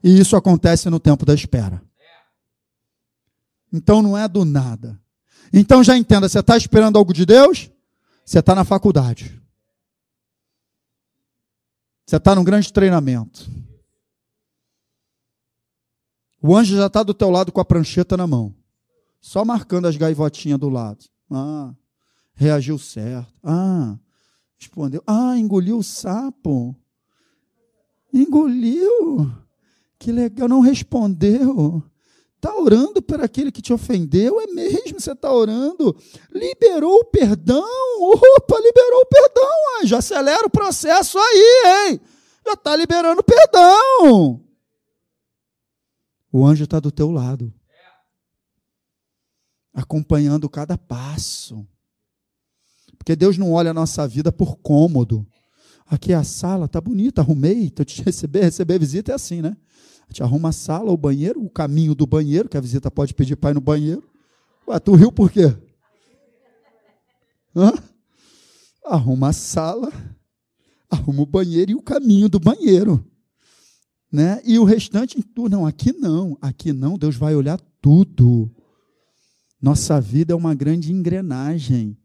E 0.04 0.20
isso 0.20 0.36
acontece 0.36 0.88
no 0.88 1.00
tempo 1.00 1.26
da 1.26 1.34
espera. 1.34 1.82
Então 3.74 4.04
não 4.04 4.16
é 4.16 4.28
do 4.28 4.46
nada. 4.46 5.02
Então 5.52 5.84
já 5.84 5.98
entenda, 5.98 6.30
você 6.30 6.40
está 6.40 6.56
esperando 6.56 6.98
algo 6.98 7.12
de 7.12 7.26
Deus? 7.26 7.72
Você 8.24 8.38
está 8.38 8.54
na 8.54 8.64
faculdade. 8.64 9.42
Você 12.06 12.18
está 12.18 12.36
num 12.36 12.44
grande 12.44 12.72
treinamento. 12.72 13.50
O 16.40 16.56
anjo 16.56 16.78
já 16.78 16.86
está 16.86 17.02
do 17.02 17.16
teu 17.16 17.32
lado 17.32 17.52
com 17.52 17.60
a 17.60 17.66
prancheta 17.66 18.16
na 18.16 18.28
mão. 18.28 18.56
Só 19.20 19.44
marcando 19.44 19.88
as 19.88 19.98
gaivotinhas 19.98 20.60
do 20.60 20.70
lado. 20.70 21.04
Ah, 21.32 21.74
reagiu 22.40 22.80
certo. 22.80 23.34
Ah, 23.44 24.00
respondeu. 24.58 25.04
Ah, 25.06 25.38
engoliu 25.38 25.78
o 25.78 25.84
sapo. 25.84 26.74
Engoliu. 28.14 29.30
Que 30.00 30.10
legal, 30.10 30.48
não 30.48 30.62
respondeu. 30.62 31.84
Está 32.38 32.56
orando 32.56 33.02
por 33.02 33.22
aquele 33.22 33.52
que 33.52 33.62
te 33.62 33.74
ofendeu? 33.74 34.40
É 34.40 34.48
mesmo? 34.48 35.02
Você 35.02 35.12
está 35.12 35.30
orando? 35.30 35.94
Liberou 36.32 37.00
o 37.02 37.06
perdão? 37.06 37.62
Opa, 38.00 38.58
liberou 38.58 39.02
o 39.02 39.06
perdão, 39.06 39.82
anjo. 39.82 39.98
Acelera 39.98 40.48
o 40.48 40.50
processo 40.50 41.20
aí, 41.20 41.90
hein? 41.90 42.02
Já 42.46 42.54
está 42.54 42.74
liberando 42.74 43.20
o 43.20 43.24
perdão. 43.24 44.42
O 46.32 46.46
anjo 46.46 46.64
está 46.64 46.80
do 46.80 46.92
teu 46.92 47.12
lado, 47.12 47.54
acompanhando 49.74 50.50
cada 50.50 50.78
passo. 50.78 51.68
Porque 53.10 53.16
Deus 53.16 53.40
não 53.40 53.52
olha 53.54 53.72
a 53.72 53.74
nossa 53.74 54.08
vida 54.08 54.32
por 54.32 54.58
cômodo. 54.58 55.26
Aqui 55.88 56.14
é 56.14 56.16
a 56.16 56.24
sala, 56.24 56.68
tá 56.68 56.80
bonita, 56.80 57.22
arrumei, 57.22 57.64
estou 57.64 57.84
te 57.84 58.04
receber, 58.06 58.44
receber 58.44 58.78
visita 58.78 59.12
é 59.12 59.16
assim, 59.16 59.42
né? 59.42 59.58
A 60.02 60.12
gente 60.12 60.22
arruma 60.22 60.50
a 60.50 60.52
sala, 60.52 60.92
o 60.92 60.96
banheiro, 60.96 61.44
o 61.44 61.50
caminho 61.50 61.96
do 61.96 62.06
banheiro, 62.06 62.48
que 62.48 62.56
a 62.56 62.62
visita 62.62 62.92
pode 62.92 63.16
pedir 63.16 63.36
para 63.36 63.50
ir 63.50 63.54
no 63.56 63.62
banheiro. 63.62 64.08
Ué, 64.68 64.80
tu 64.80 64.94
riu 64.94 65.12
por 65.12 65.32
quê? 65.32 65.58
Hã? 67.56 67.74
Arruma 68.86 69.30
a 69.30 69.34
sala, 69.34 69.92
arruma 70.88 71.24
o 71.24 71.26
banheiro 71.26 71.72
e 71.72 71.76
o 71.76 71.82
caminho 71.82 72.30
do 72.30 72.40
banheiro. 72.40 73.04
Né? 74.12 74.40
E 74.46 74.60
o 74.60 74.64
restante, 74.64 75.20
tu, 75.24 75.50
não, 75.50 75.66
aqui 75.66 75.92
não, 75.94 76.38
aqui 76.40 76.72
não, 76.72 76.96
Deus 76.96 77.16
vai 77.16 77.34
olhar 77.34 77.60
tudo. 77.82 78.54
Nossa 79.60 80.00
vida 80.00 80.34
é 80.34 80.36
uma 80.36 80.54
grande 80.54 80.94
engrenagem. 80.94 81.99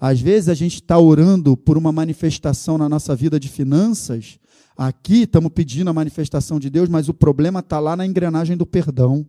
Às 0.00 0.20
vezes 0.20 0.48
a 0.48 0.54
gente 0.54 0.74
está 0.74 0.98
orando 0.98 1.56
por 1.56 1.76
uma 1.76 1.92
manifestação 1.92 2.78
na 2.78 2.88
nossa 2.88 3.16
vida 3.16 3.38
de 3.38 3.48
finanças 3.48 4.38
Aqui 4.78 5.22
estamos 5.22 5.50
pedindo 5.52 5.90
a 5.90 5.92
manifestação 5.92 6.60
de 6.60 6.70
Deus, 6.70 6.88
mas 6.88 7.08
o 7.08 7.14
problema 7.14 7.58
está 7.58 7.80
lá 7.80 7.96
na 7.96 8.06
engrenagem 8.06 8.56
do 8.56 8.64
perdão. 8.64 9.26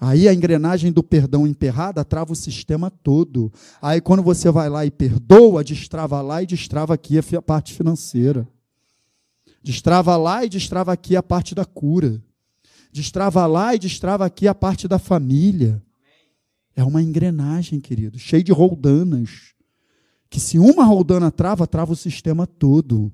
Aí 0.00 0.28
a 0.28 0.34
engrenagem 0.34 0.90
do 0.90 1.04
perdão 1.04 1.46
emperrada 1.46 2.04
trava 2.04 2.32
o 2.32 2.36
sistema 2.36 2.90
todo. 2.90 3.52
Aí 3.80 4.00
quando 4.00 4.24
você 4.24 4.50
vai 4.50 4.68
lá 4.68 4.84
e 4.84 4.90
perdoa, 4.90 5.62
destrava 5.62 6.20
lá 6.20 6.42
e 6.42 6.46
destrava 6.46 6.94
aqui 6.94 7.16
a 7.16 7.40
parte 7.40 7.74
financeira. 7.74 8.46
Destrava 9.62 10.16
lá 10.16 10.44
e 10.44 10.48
destrava 10.48 10.92
aqui 10.92 11.14
a 11.14 11.22
parte 11.22 11.54
da 11.54 11.64
cura. 11.64 12.20
Destrava 12.90 13.46
lá 13.46 13.72
e 13.72 13.78
destrava 13.78 14.26
aqui 14.26 14.48
a 14.48 14.54
parte 14.54 14.88
da 14.88 14.98
família. 14.98 15.80
É 16.76 16.84
uma 16.84 17.02
engrenagem, 17.02 17.80
querido, 17.80 18.18
cheia 18.18 18.44
de 18.44 18.52
roldanas. 18.52 19.54
Que 20.28 20.38
se 20.38 20.58
uma 20.58 20.84
roldana 20.84 21.30
trava, 21.30 21.66
trava 21.66 21.94
o 21.94 21.96
sistema 21.96 22.46
todo. 22.46 23.10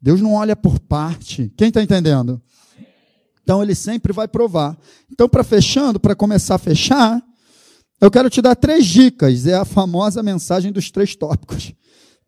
Deus 0.00 0.20
não 0.20 0.34
olha 0.34 0.54
por 0.54 0.78
parte. 0.78 1.50
Quem 1.56 1.68
está 1.68 1.82
entendendo? 1.82 2.42
Então 3.42 3.62
ele 3.62 3.74
sempre 3.74 4.12
vai 4.12 4.28
provar. 4.28 4.76
Então, 5.10 5.28
para 5.28 5.42
fechando, 5.42 5.98
para 5.98 6.14
começar 6.14 6.56
a 6.56 6.58
fechar, 6.58 7.22
eu 8.00 8.10
quero 8.10 8.28
te 8.28 8.42
dar 8.42 8.54
três 8.54 8.84
dicas. 8.84 9.46
É 9.46 9.54
a 9.54 9.64
famosa 9.64 10.22
mensagem 10.22 10.70
dos 10.70 10.90
três 10.90 11.16
tópicos. 11.16 11.72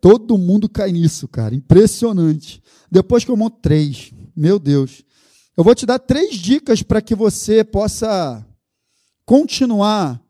Todo 0.00 0.38
mundo 0.38 0.68
cai 0.68 0.90
nisso, 0.92 1.28
cara. 1.28 1.54
Impressionante. 1.54 2.62
Depois 2.90 3.24
que 3.24 3.30
eu 3.30 3.36
monto 3.36 3.59
três, 3.61 4.12
meu 4.34 4.59
Deus. 4.59 5.02
Eu 5.56 5.64
vou 5.64 5.74
te 5.74 5.84
dar 5.84 5.98
três 5.98 6.36
dicas 6.36 6.82
para 6.82 7.02
que 7.02 7.14
você 7.14 7.62
possa 7.62 8.46
continuar 9.29 10.20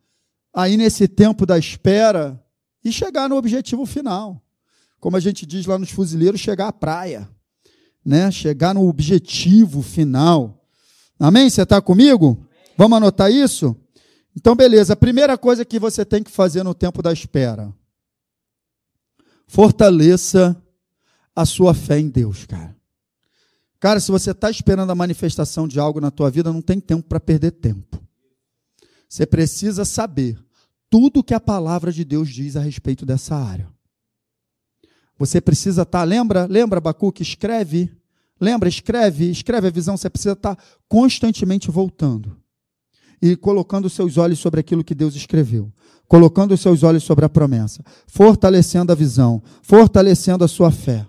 aí 0.52 0.76
nesse 0.76 1.06
tempo 1.06 1.46
da 1.46 1.58
espera 1.58 2.42
e 2.84 2.92
chegar 2.92 3.28
no 3.28 3.36
objetivo 3.36 3.86
final 3.86 4.42
como 5.00 5.16
a 5.16 5.20
gente 5.20 5.46
diz 5.46 5.66
lá 5.66 5.78
nos 5.78 5.90
fuzileiros, 5.90 6.40
chegar 6.40 6.68
à 6.68 6.72
praia, 6.72 7.28
né? 8.04 8.30
Chegar 8.30 8.74
no 8.74 8.88
objetivo 8.88 9.82
final. 9.82 10.64
Amém? 11.18 11.48
Você 11.48 11.62
está 11.62 11.80
comigo? 11.80 12.46
Vamos 12.76 12.96
anotar 12.96 13.30
isso? 13.30 13.76
Então, 14.36 14.54
beleza. 14.54 14.92
A 14.92 14.96
primeira 14.96 15.36
coisa 15.36 15.64
que 15.64 15.78
você 15.78 16.04
tem 16.04 16.22
que 16.22 16.30
fazer 16.30 16.62
no 16.62 16.74
tempo 16.74 17.02
da 17.02 17.12
espera: 17.12 17.72
fortaleça 19.46 20.60
a 21.34 21.44
sua 21.44 21.74
fé 21.74 21.98
em 21.98 22.08
Deus, 22.08 22.46
cara. 22.46 22.76
Cara, 23.80 24.00
se 24.00 24.10
você 24.10 24.32
está 24.32 24.50
esperando 24.50 24.90
a 24.90 24.94
manifestação 24.94 25.68
de 25.68 25.78
algo 25.78 26.00
na 26.00 26.10
tua 26.10 26.30
vida, 26.30 26.52
não 26.52 26.60
tem 26.60 26.80
tempo 26.80 27.08
para 27.08 27.20
perder 27.20 27.52
tempo. 27.52 28.02
Você 29.08 29.26
precisa 29.26 29.84
saber 29.84 30.38
tudo 30.90 31.24
que 31.24 31.34
a 31.34 31.40
palavra 31.40 31.90
de 31.90 32.04
Deus 32.04 32.28
diz 32.28 32.56
a 32.56 32.60
respeito 32.60 33.06
dessa 33.06 33.34
área. 33.34 33.68
Você 35.18 35.40
precisa 35.40 35.82
estar, 35.82 36.00
tá, 36.00 36.04
lembra? 36.04 36.46
Lembra, 36.46 36.78
Abacuque? 36.78 37.22
Escreve. 37.22 37.90
Lembra? 38.40 38.68
Escreve, 38.68 39.30
escreve 39.30 39.66
a 39.66 39.70
visão. 39.70 39.96
Você 39.96 40.08
precisa 40.08 40.34
estar 40.34 40.54
tá 40.54 40.62
constantemente 40.88 41.70
voltando 41.70 42.36
e 43.20 43.34
colocando 43.34 43.90
seus 43.90 44.16
olhos 44.16 44.38
sobre 44.38 44.60
aquilo 44.60 44.84
que 44.84 44.94
Deus 44.94 45.16
escreveu, 45.16 45.72
colocando 46.06 46.56
seus 46.56 46.84
olhos 46.84 47.02
sobre 47.02 47.24
a 47.24 47.28
promessa, 47.28 47.82
fortalecendo 48.06 48.92
a 48.92 48.94
visão, 48.94 49.42
fortalecendo 49.60 50.44
a 50.44 50.48
sua 50.48 50.70
fé, 50.70 51.04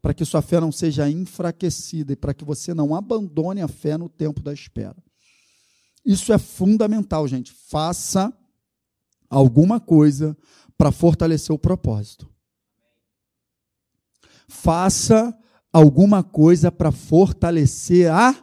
para 0.00 0.14
que 0.14 0.24
sua 0.24 0.40
fé 0.40 0.60
não 0.60 0.70
seja 0.70 1.10
enfraquecida 1.10 2.12
e 2.12 2.16
para 2.16 2.32
que 2.32 2.44
você 2.44 2.72
não 2.72 2.94
abandone 2.94 3.60
a 3.60 3.66
fé 3.66 3.98
no 3.98 4.08
tempo 4.08 4.40
da 4.40 4.52
espera. 4.52 4.96
Isso 6.08 6.32
é 6.32 6.38
fundamental, 6.38 7.28
gente. 7.28 7.52
Faça 7.52 8.32
alguma 9.30 9.78
coisa 9.78 10.36
para 10.76 10.90
fortalecer 10.90 11.54
o 11.54 11.58
propósito 11.58 12.28
faça 14.48 15.36
alguma 15.70 16.22
coisa 16.24 16.72
para 16.72 16.90
fortalecer 16.90 18.10
a 18.10 18.34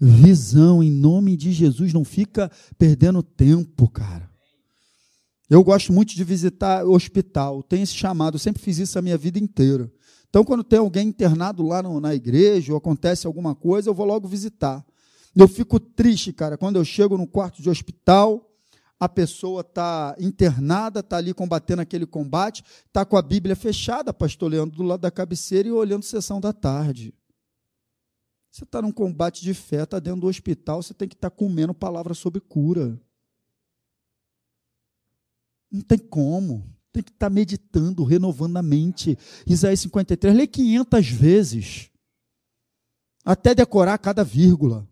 visão 0.00 0.82
em 0.82 0.90
nome 0.90 1.36
de 1.36 1.52
Jesus. 1.52 1.92
Não 1.92 2.04
fica 2.04 2.50
perdendo 2.78 3.22
tempo, 3.22 3.88
cara. 3.88 4.28
Eu 5.48 5.62
gosto 5.62 5.92
muito 5.92 6.14
de 6.14 6.24
visitar 6.24 6.84
hospital, 6.84 7.62
tenho 7.62 7.84
esse 7.84 7.94
chamado, 7.94 8.36
sempre 8.36 8.60
fiz 8.60 8.78
isso 8.78 8.98
a 8.98 9.02
minha 9.02 9.16
vida 9.16 9.38
inteira. 9.38 9.92
Então, 10.28 10.42
quando 10.42 10.64
tem 10.64 10.78
alguém 10.78 11.06
internado 11.06 11.62
lá 11.62 11.80
no, 11.80 12.00
na 12.00 12.14
igreja 12.14 12.72
ou 12.72 12.78
acontece 12.78 13.28
alguma 13.28 13.54
coisa, 13.54 13.88
eu 13.88 13.94
vou 13.94 14.04
logo 14.04 14.26
visitar. 14.26 14.84
Eu 15.36 15.46
fico 15.46 15.78
triste, 15.78 16.32
cara, 16.32 16.56
quando 16.56 16.76
eu 16.76 16.84
chego 16.84 17.18
no 17.18 17.26
quarto 17.26 17.60
de 17.60 17.68
hospital 17.68 18.46
a 18.98 19.08
pessoa 19.08 19.60
está 19.60 20.16
internada, 20.18 21.00
está 21.00 21.18
ali 21.18 21.34
combatendo 21.34 21.82
aquele 21.82 22.06
combate, 22.06 22.64
está 22.86 23.04
com 23.04 23.16
a 23.16 23.22
Bíblia 23.22 23.54
fechada, 23.54 24.12
pastor 24.12 24.50
Leandro, 24.50 24.76
do 24.76 24.82
lado 24.82 25.00
da 25.00 25.10
cabeceira 25.10 25.68
e 25.68 25.72
olhando 25.72 26.02
sessão 26.02 26.40
da 26.40 26.52
tarde. 26.52 27.14
Você 28.50 28.64
está 28.64 28.80
num 28.80 28.90
combate 28.90 29.42
de 29.42 29.52
fé, 29.52 29.82
está 29.82 29.98
dentro 29.98 30.22
do 30.22 30.26
hospital, 30.28 30.82
você 30.82 30.94
tem 30.94 31.06
que 31.06 31.14
estar 31.14 31.28
tá 31.28 31.36
comendo 31.36 31.74
palavra 31.74 32.14
sobre 32.14 32.40
cura. 32.40 32.98
Não 35.70 35.82
tem 35.82 35.98
como. 35.98 36.74
Tem 36.90 37.02
que 37.02 37.10
estar 37.10 37.26
tá 37.26 37.30
meditando, 37.30 38.02
renovando 38.02 38.56
a 38.56 38.62
mente. 38.62 39.18
Isaías 39.46 39.80
53, 39.80 40.34
lê 40.34 40.46
500 40.46 41.08
vezes. 41.10 41.90
Até 43.22 43.54
decorar 43.54 43.98
cada 43.98 44.24
vírgula. 44.24 44.88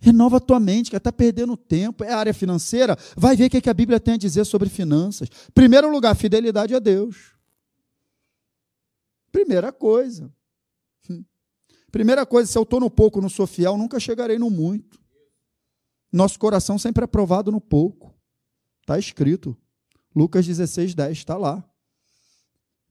Renova 0.00 0.38
a 0.38 0.40
tua 0.40 0.58
mente, 0.58 0.90
que 0.90 0.96
está 0.96 1.12
perdendo 1.12 1.56
tempo. 1.56 2.02
É 2.02 2.12
área 2.12 2.32
financeira? 2.32 2.96
Vai 3.16 3.36
ver 3.36 3.46
o 3.46 3.50
que 3.50 3.68
a 3.68 3.74
Bíblia 3.74 4.00
tem 4.00 4.14
a 4.14 4.16
dizer 4.16 4.44
sobre 4.46 4.68
finanças. 4.70 5.28
Primeiro 5.52 5.90
lugar, 5.90 6.16
fidelidade 6.16 6.74
a 6.74 6.78
Deus. 6.78 7.34
Primeira 9.30 9.70
coisa. 9.70 10.32
Primeira 11.92 12.24
coisa, 12.24 12.50
se 12.50 12.56
eu 12.56 12.62
estou 12.62 12.80
no 12.80 12.90
pouco, 12.90 13.20
não 13.20 13.28
sou 13.28 13.46
fiel, 13.46 13.76
nunca 13.76 14.00
chegarei 14.00 14.38
no 14.38 14.48
muito. 14.48 14.98
Nosso 16.12 16.38
coração 16.38 16.78
sempre 16.78 17.04
é 17.04 17.06
provado 17.06 17.52
no 17.52 17.60
pouco. 17.60 18.14
Está 18.80 18.98
escrito. 18.98 19.56
Lucas 20.14 20.46
16, 20.46 20.94
10 20.94 21.18
está 21.18 21.36
lá. 21.36 21.64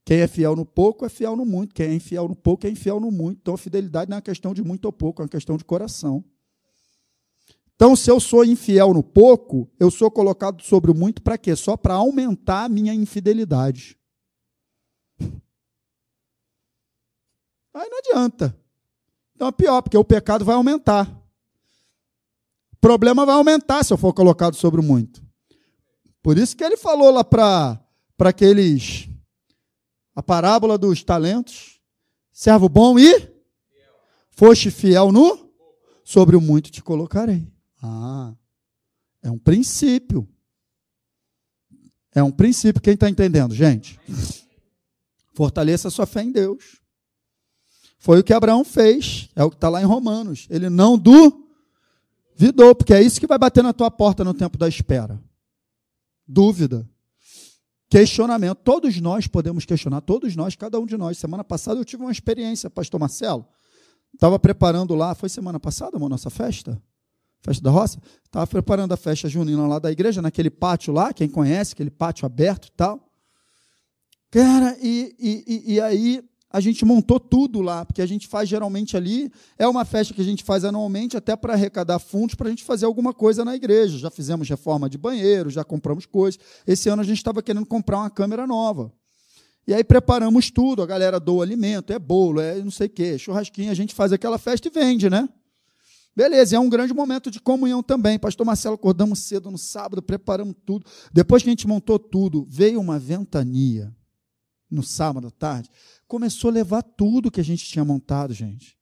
Quem 0.04 0.20
é 0.20 0.28
fiel 0.28 0.56
no 0.56 0.64
pouco 0.64 1.04
é 1.04 1.08
fiel 1.08 1.36
no 1.36 1.44
muito. 1.44 1.74
Quem 1.74 1.86
é 1.86 1.94
infiel 1.94 2.28
no 2.28 2.36
pouco 2.36 2.66
é 2.66 2.70
infiel 2.70 3.00
no 3.00 3.10
muito. 3.10 3.38
Então 3.40 3.54
a 3.54 3.58
fidelidade 3.58 4.08
não 4.08 4.16
é 4.16 4.18
uma 4.18 4.22
questão 4.22 4.54
de 4.54 4.62
muito 4.62 4.84
ou 4.84 4.92
pouco, 4.92 5.22
é 5.22 5.24
uma 5.24 5.28
questão 5.28 5.56
de 5.56 5.64
coração. 5.64 6.24
Então, 7.80 7.96
se 7.96 8.10
eu 8.10 8.20
sou 8.20 8.44
infiel 8.44 8.92
no 8.92 9.02
pouco, 9.02 9.66
eu 9.80 9.90
sou 9.90 10.10
colocado 10.10 10.62
sobre 10.62 10.90
o 10.90 10.94
muito 10.94 11.22
para 11.22 11.38
quê? 11.38 11.56
Só 11.56 11.78
para 11.78 11.94
aumentar 11.94 12.64
a 12.64 12.68
minha 12.68 12.92
infidelidade. 12.92 13.98
Aí 17.72 17.88
não 17.88 17.98
adianta. 18.00 18.54
Então 19.34 19.48
é 19.48 19.52
pior, 19.52 19.80
porque 19.80 19.96
o 19.96 20.04
pecado 20.04 20.44
vai 20.44 20.56
aumentar. 20.56 21.08
O 22.74 22.76
problema 22.82 23.24
vai 23.24 23.34
aumentar 23.34 23.82
se 23.82 23.94
eu 23.94 23.96
for 23.96 24.12
colocado 24.12 24.56
sobre 24.56 24.78
o 24.78 24.84
muito. 24.84 25.24
Por 26.22 26.36
isso 26.36 26.54
que 26.54 26.62
ele 26.62 26.76
falou 26.76 27.10
lá 27.10 27.24
para 27.24 27.82
aqueles. 28.18 29.08
A 30.14 30.22
parábola 30.22 30.76
dos 30.76 31.02
talentos. 31.02 31.80
Servo 32.30 32.68
bom 32.68 32.98
e. 32.98 33.26
Foste 34.32 34.70
fiel 34.70 35.10
no. 35.10 35.50
Sobre 36.04 36.36
o 36.36 36.42
muito 36.42 36.70
te 36.70 36.82
colocarei. 36.82 37.50
Ah, 37.82 38.34
é 39.22 39.30
um 39.30 39.38
princípio. 39.38 40.28
É 42.14 42.22
um 42.22 42.30
princípio. 42.30 42.80
Quem 42.82 42.94
está 42.94 43.08
entendendo, 43.08 43.54
gente? 43.54 43.98
Fortaleça 45.34 45.90
sua 45.90 46.06
fé 46.06 46.22
em 46.22 46.32
Deus. 46.32 46.80
Foi 47.98 48.18
o 48.18 48.24
que 48.24 48.32
Abraão 48.32 48.64
fez, 48.64 49.28
é 49.36 49.44
o 49.44 49.50
que 49.50 49.56
está 49.56 49.68
lá 49.68 49.80
em 49.80 49.84
Romanos. 49.84 50.46
Ele 50.48 50.70
não 50.70 50.98
duvidou, 50.98 52.74
porque 52.74 52.94
é 52.94 53.02
isso 53.02 53.20
que 53.20 53.26
vai 53.26 53.38
bater 53.38 53.62
na 53.62 53.74
tua 53.74 53.90
porta 53.90 54.24
no 54.24 54.32
tempo 54.32 54.56
da 54.56 54.66
espera. 54.66 55.22
Dúvida. 56.26 56.88
Questionamento. 57.90 58.58
Todos 58.64 58.98
nós 59.00 59.26
podemos 59.26 59.66
questionar, 59.66 60.00
todos 60.00 60.34
nós, 60.34 60.56
cada 60.56 60.80
um 60.80 60.86
de 60.86 60.96
nós. 60.96 61.18
Semana 61.18 61.44
passada 61.44 61.78
eu 61.78 61.84
tive 61.84 62.02
uma 62.02 62.12
experiência, 62.12 62.70
pastor 62.70 62.98
Marcelo. 62.98 63.46
Estava 64.14 64.38
preparando 64.38 64.94
lá, 64.94 65.14
foi 65.14 65.28
semana 65.28 65.60
passada, 65.60 65.96
a 65.96 66.08
nossa 66.08 66.30
festa? 66.30 66.82
Festa 67.42 67.62
da 67.62 67.70
roça? 67.70 67.98
Estava 68.24 68.46
preparando 68.46 68.92
a 68.92 68.96
festa 68.96 69.28
junina 69.28 69.66
lá 69.66 69.78
da 69.78 69.90
igreja, 69.90 70.20
naquele 70.20 70.50
pátio 70.50 70.92
lá, 70.92 71.12
quem 71.12 71.28
conhece, 71.28 71.72
aquele 71.72 71.90
pátio 71.90 72.26
aberto 72.26 72.68
e 72.68 72.72
tal. 72.72 73.10
Cara, 74.30 74.76
e, 74.80 75.14
e, 75.18 75.74
e 75.74 75.80
aí 75.80 76.22
a 76.52 76.60
gente 76.60 76.84
montou 76.84 77.20
tudo 77.20 77.60
lá, 77.60 77.84
porque 77.84 78.02
a 78.02 78.06
gente 78.06 78.26
faz 78.26 78.48
geralmente 78.48 78.96
ali, 78.96 79.30
é 79.56 79.66
uma 79.68 79.84
festa 79.84 80.12
que 80.12 80.20
a 80.20 80.24
gente 80.24 80.42
faz 80.42 80.64
anualmente 80.64 81.16
até 81.16 81.36
para 81.36 81.52
arrecadar 81.52 81.98
fundos 82.00 82.34
para 82.34 82.48
a 82.48 82.50
gente 82.50 82.64
fazer 82.64 82.86
alguma 82.86 83.14
coisa 83.14 83.44
na 83.44 83.54
igreja. 83.54 83.98
Já 83.98 84.10
fizemos 84.10 84.48
reforma 84.48 84.90
de 84.90 84.98
banheiro, 84.98 85.48
já 85.48 85.62
compramos 85.62 86.06
coisas. 86.06 86.40
Esse 86.66 86.88
ano 86.88 87.02
a 87.02 87.04
gente 87.04 87.18
estava 87.18 87.42
querendo 87.42 87.66
comprar 87.66 87.98
uma 87.98 88.10
câmera 88.10 88.46
nova. 88.46 88.92
E 89.66 89.72
aí 89.72 89.84
preparamos 89.84 90.50
tudo, 90.50 90.82
a 90.82 90.86
galera 90.86 91.20
doa 91.20 91.44
alimento, 91.44 91.92
é 91.92 91.98
bolo, 91.98 92.40
é 92.40 92.56
não 92.56 92.70
sei 92.70 92.88
o 92.88 92.90
quê, 92.90 93.16
churrasquinho, 93.16 93.70
a 93.70 93.74
gente 93.74 93.94
faz 93.94 94.12
aquela 94.12 94.36
festa 94.36 94.66
e 94.66 94.70
vende, 94.70 95.08
né? 95.08 95.28
Beleza, 96.14 96.56
é 96.56 96.58
um 96.58 96.68
grande 96.68 96.92
momento 96.92 97.30
de 97.30 97.40
comunhão 97.40 97.82
também. 97.82 98.18
Pastor 98.18 98.44
Marcelo, 98.44 98.74
acordamos 98.74 99.20
cedo 99.20 99.50
no 99.50 99.58
sábado, 99.58 100.02
preparamos 100.02 100.54
tudo. 100.66 100.84
Depois 101.12 101.42
que 101.42 101.48
a 101.48 101.52
gente 101.52 101.66
montou 101.66 101.98
tudo, 101.98 102.46
veio 102.48 102.80
uma 102.80 102.98
ventania 102.98 103.94
no 104.70 104.82
sábado 104.82 105.28
à 105.28 105.30
tarde 105.30 105.70
começou 106.10 106.50
a 106.50 106.54
levar 106.54 106.82
tudo 106.82 107.30
que 107.30 107.40
a 107.40 107.44
gente 107.44 107.64
tinha 107.64 107.84
montado, 107.84 108.34
gente. 108.34 108.76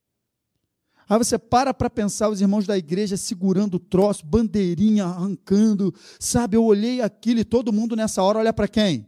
Aí 1.07 1.15
você 1.15 1.37
para 1.37 1.71
para 1.71 1.87
pensar 1.87 2.27
os 2.27 2.41
irmãos 2.41 2.65
da 2.65 2.75
igreja 2.75 3.15
segurando 3.15 3.75
o 3.75 3.79
troço, 3.79 4.25
bandeirinha 4.25 5.05
arrancando, 5.05 5.93
sabe? 6.19 6.57
Eu 6.57 6.65
olhei 6.65 7.01
aquilo 7.01 7.39
e 7.39 7.45
todo 7.45 7.71
mundo 7.71 7.95
nessa 7.95 8.23
hora 8.23 8.39
olha 8.39 8.51
para 8.51 8.67
quem? 8.67 9.07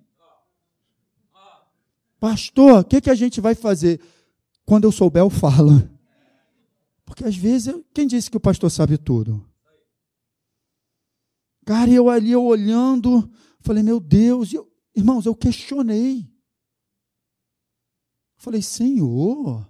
Pastor, 2.20 2.82
o 2.82 2.84
que, 2.84 3.02
que 3.02 3.10
a 3.10 3.16
gente 3.16 3.42
vai 3.42 3.56
fazer? 3.56 4.00
Quando 4.64 4.84
eu 4.84 4.92
souber, 4.92 5.24
eu 5.24 5.30
falo. 5.32 5.90
Porque 7.12 7.26
às 7.26 7.36
vezes, 7.36 7.76
quem 7.94 8.08
disse 8.08 8.32
que 8.32 8.38
o 8.38 8.40
pastor 8.40 8.72
sabe 8.72 8.98
tudo? 8.98 9.46
Cara, 11.66 11.92
eu 11.92 12.10
ali 12.10 12.32
eu 12.32 12.42
olhando, 12.42 13.30
falei, 13.60 13.84
meu 13.84 14.00
Deus, 14.00 14.54
eu, 14.54 14.72
irmãos, 14.96 15.26
eu 15.26 15.36
questionei. 15.36 16.26
Falei, 18.38 18.62
Senhor, 18.62 19.70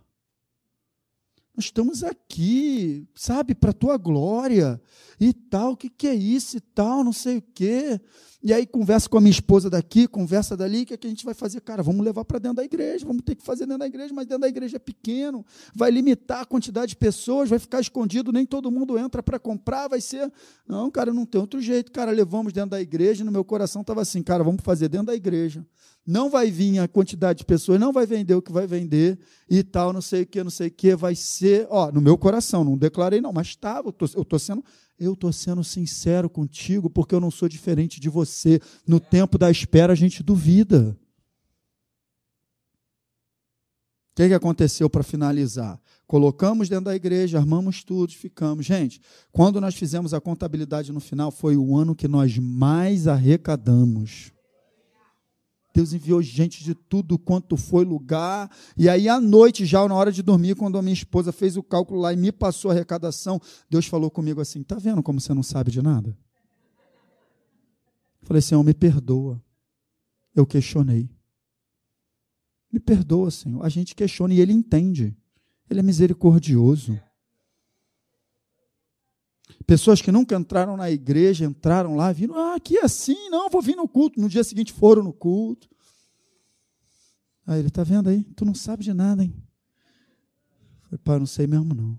nós 1.55 1.65
estamos 1.65 2.03
aqui, 2.03 3.05
sabe, 3.13 3.53
para 3.53 3.71
a 3.71 3.73
tua 3.73 3.97
glória 3.97 4.81
e 5.19 5.33
tal, 5.33 5.73
o 5.73 5.77
que, 5.77 5.89
que 5.89 6.07
é 6.07 6.15
isso 6.15 6.57
e 6.57 6.61
tal, 6.61 7.03
não 7.03 7.11
sei 7.11 7.37
o 7.37 7.43
quê. 7.53 7.99
E 8.43 8.53
aí 8.53 8.65
conversa 8.65 9.07
com 9.07 9.17
a 9.17 9.21
minha 9.21 9.31
esposa 9.31 9.69
daqui, 9.69 10.07
conversa 10.07 10.57
dali, 10.57 10.81
o 10.81 10.85
que, 10.85 10.93
é 10.95 10.97
que 10.97 11.05
a 11.05 11.09
gente 11.09 11.23
vai 11.25 11.33
fazer? 11.33 11.61
Cara, 11.61 11.83
vamos 11.83 12.03
levar 12.03 12.25
para 12.25 12.39
dentro 12.39 12.55
da 12.55 12.63
igreja, 12.63 13.05
vamos 13.05 13.21
ter 13.23 13.35
que 13.35 13.43
fazer 13.43 13.65
dentro 13.65 13.79
da 13.79 13.85
igreja, 13.85 14.13
mas 14.13 14.25
dentro 14.25 14.41
da 14.41 14.47
igreja 14.47 14.77
é 14.77 14.79
pequeno, 14.79 15.45
vai 15.75 15.91
limitar 15.91 16.41
a 16.41 16.45
quantidade 16.45 16.91
de 16.91 16.95
pessoas, 16.95 17.49
vai 17.49 17.59
ficar 17.59 17.81
escondido, 17.81 18.31
nem 18.31 18.45
todo 18.45 18.71
mundo 18.71 18.97
entra 18.97 19.21
para 19.21 19.37
comprar, 19.37 19.89
vai 19.89 20.01
ser. 20.01 20.31
Não, 20.67 20.89
cara, 20.89 21.13
não 21.13 21.25
tem 21.25 21.39
outro 21.39 21.61
jeito. 21.61 21.91
Cara, 21.91 22.11
levamos 22.11 22.51
dentro 22.51 22.71
da 22.71 22.81
igreja, 22.81 23.23
no 23.23 23.31
meu 23.31 23.43
coração 23.43 23.81
estava 23.81 24.01
assim, 24.01 24.23
cara, 24.23 24.43
vamos 24.43 24.63
fazer 24.63 24.87
dentro 24.87 25.07
da 25.07 25.15
igreja. 25.15 25.63
Não 26.05 26.29
vai 26.29 26.49
vir 26.49 26.79
a 26.79 26.87
quantidade 26.87 27.39
de 27.39 27.45
pessoas, 27.45 27.79
não 27.79 27.93
vai 27.93 28.05
vender 28.05 28.33
o 28.33 28.41
que 28.41 28.51
vai 28.51 28.65
vender 28.65 29.19
e 29.49 29.63
tal, 29.63 29.93
não 29.93 30.01
sei 30.01 30.23
o 30.23 30.25
que, 30.25 30.43
não 30.43 30.49
sei 30.49 30.67
o 30.67 30.71
que, 30.71 30.95
vai 30.95 31.15
ser, 31.15 31.67
ó, 31.69 31.91
no 31.91 32.01
meu 32.01 32.17
coração, 32.17 32.63
não 32.63 32.77
declarei 32.77 33.21
não, 33.21 33.31
mas 33.31 33.47
estava, 33.47 33.93
eu 34.15 34.21
estou 34.21 34.39
sendo 34.39 34.63
eu 35.01 35.13
estou 35.13 35.33
sendo 35.33 35.63
sincero 35.63 36.29
contigo 36.29 36.87
porque 36.87 37.15
eu 37.15 37.19
não 37.19 37.31
sou 37.31 37.49
diferente 37.49 37.99
de 37.99 38.07
você. 38.07 38.61
No 38.85 38.99
tempo 38.99 39.35
da 39.35 39.49
espera 39.49 39.93
a 39.93 39.95
gente 39.95 40.21
duvida. 40.21 40.95
O 44.11 44.15
que, 44.15 44.27
que 44.27 44.33
aconteceu 44.33 44.87
para 44.87 45.01
finalizar? 45.01 45.81
Colocamos 46.05 46.69
dentro 46.69 46.85
da 46.85 46.95
igreja, 46.95 47.39
armamos 47.39 47.83
tudo, 47.83 48.13
ficamos. 48.13 48.63
Gente, 48.63 49.01
quando 49.31 49.59
nós 49.59 49.73
fizemos 49.73 50.13
a 50.13 50.21
contabilidade 50.21 50.91
no 50.91 50.99
final, 50.99 51.31
foi 51.31 51.57
o 51.57 51.75
ano 51.75 51.95
que 51.95 52.07
nós 52.07 52.37
mais 52.37 53.07
arrecadamos. 53.07 54.31
Deus 55.73 55.93
enviou 55.93 56.21
gente 56.21 56.63
de 56.63 56.75
tudo 56.75 57.17
quanto 57.17 57.55
foi 57.55 57.85
lugar. 57.85 58.49
E 58.77 58.89
aí, 58.89 59.07
à 59.07 59.19
noite, 59.19 59.65
já 59.65 59.87
na 59.87 59.95
hora 59.95 60.11
de 60.11 60.21
dormir, 60.21 60.55
quando 60.55 60.77
a 60.77 60.81
minha 60.81 60.93
esposa 60.93 61.31
fez 61.31 61.55
o 61.55 61.63
cálculo 61.63 62.01
lá 62.01 62.11
e 62.13 62.17
me 62.17 62.31
passou 62.31 62.71
a 62.71 62.73
arrecadação, 62.73 63.39
Deus 63.69 63.85
falou 63.85 64.11
comigo 64.11 64.41
assim: 64.41 64.61
Está 64.61 64.75
vendo 64.75 65.01
como 65.01 65.19
você 65.19 65.33
não 65.33 65.43
sabe 65.43 65.71
de 65.71 65.81
nada? 65.81 66.17
Falei, 68.23 68.41
Senhor, 68.41 68.63
me 68.63 68.73
perdoa. 68.73 69.41
Eu 70.35 70.45
questionei. 70.45 71.09
Me 72.71 72.79
perdoa, 72.79 73.29
Senhor. 73.31 73.65
A 73.65 73.69
gente 73.69 73.95
questiona 73.95 74.33
e 74.33 74.39
ele 74.39 74.53
entende. 74.53 75.15
Ele 75.69 75.79
é 75.79 75.83
misericordioso. 75.83 76.99
Pessoas 79.71 80.01
que 80.01 80.11
nunca 80.11 80.35
entraram 80.35 80.75
na 80.75 80.91
igreja, 80.91 81.45
entraram 81.45 81.95
lá, 81.95 82.11
viram, 82.11 82.35
ah, 82.35 82.55
aqui 82.55 82.77
é 82.77 82.83
assim, 82.83 83.29
não, 83.29 83.49
vou 83.49 83.61
vir 83.61 83.77
no 83.77 83.87
culto. 83.87 84.19
No 84.19 84.27
dia 84.27 84.43
seguinte 84.43 84.73
foram 84.73 85.01
no 85.01 85.13
culto. 85.13 85.69
Aí 87.47 87.59
ele, 87.59 87.69
está 87.69 87.81
vendo 87.81 88.09
aí? 88.09 88.21
Tu 88.35 88.43
não 88.43 88.53
sabe 88.53 88.83
de 88.83 88.93
nada, 88.93 89.23
hein? 89.23 89.33
Eu 90.91 90.99
pai, 90.99 91.19
não 91.19 91.25
sei 91.25 91.47
mesmo 91.47 91.73
não. 91.73 91.97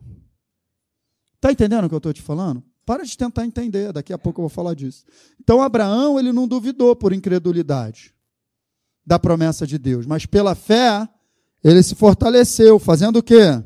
Está 1.36 1.50
entendendo 1.50 1.86
o 1.86 1.88
que 1.88 1.94
eu 1.94 1.96
estou 1.96 2.12
te 2.12 2.20
falando? 2.20 2.62
Para 2.84 3.06
de 3.06 3.16
tentar 3.16 3.46
entender, 3.46 3.90
daqui 3.90 4.12
a 4.12 4.18
pouco 4.18 4.42
eu 4.42 4.42
vou 4.42 4.50
falar 4.50 4.74
disso. 4.74 5.06
Então, 5.40 5.62
Abraão, 5.62 6.20
ele 6.20 6.30
não 6.30 6.46
duvidou 6.46 6.94
por 6.94 7.14
incredulidade 7.14 8.14
da 9.02 9.18
promessa 9.18 9.66
de 9.66 9.78
Deus, 9.78 10.04
mas 10.04 10.26
pela 10.26 10.54
fé, 10.54 11.08
ele 11.64 11.82
se 11.82 11.94
fortaleceu, 11.94 12.78
fazendo 12.78 13.20
o 13.20 13.22
quê? 13.22 13.64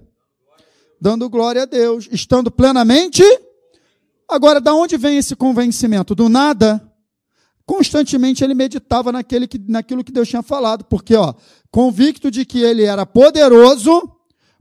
Dando 1.00 1.28
glória 1.28 1.62
a 1.62 1.66
Deus, 1.66 2.08
estando 2.12 2.52
plenamente 2.52 3.24
Agora, 4.28 4.60
da 4.60 4.74
onde 4.74 4.96
vem 4.96 5.18
esse 5.18 5.36
convencimento? 5.36 6.14
Do 6.14 6.28
nada? 6.28 6.82
Constantemente 7.64 8.44
ele 8.44 8.54
meditava 8.54 9.10
naquele 9.10 9.46
que, 9.46 9.58
naquilo 9.58 10.04
que 10.04 10.12
Deus 10.12 10.28
tinha 10.28 10.42
falado, 10.42 10.84
porque, 10.84 11.14
ó, 11.14 11.34
convicto 11.70 12.30
de 12.30 12.44
que 12.44 12.60
ele 12.60 12.84
era 12.84 13.04
poderoso 13.04 14.08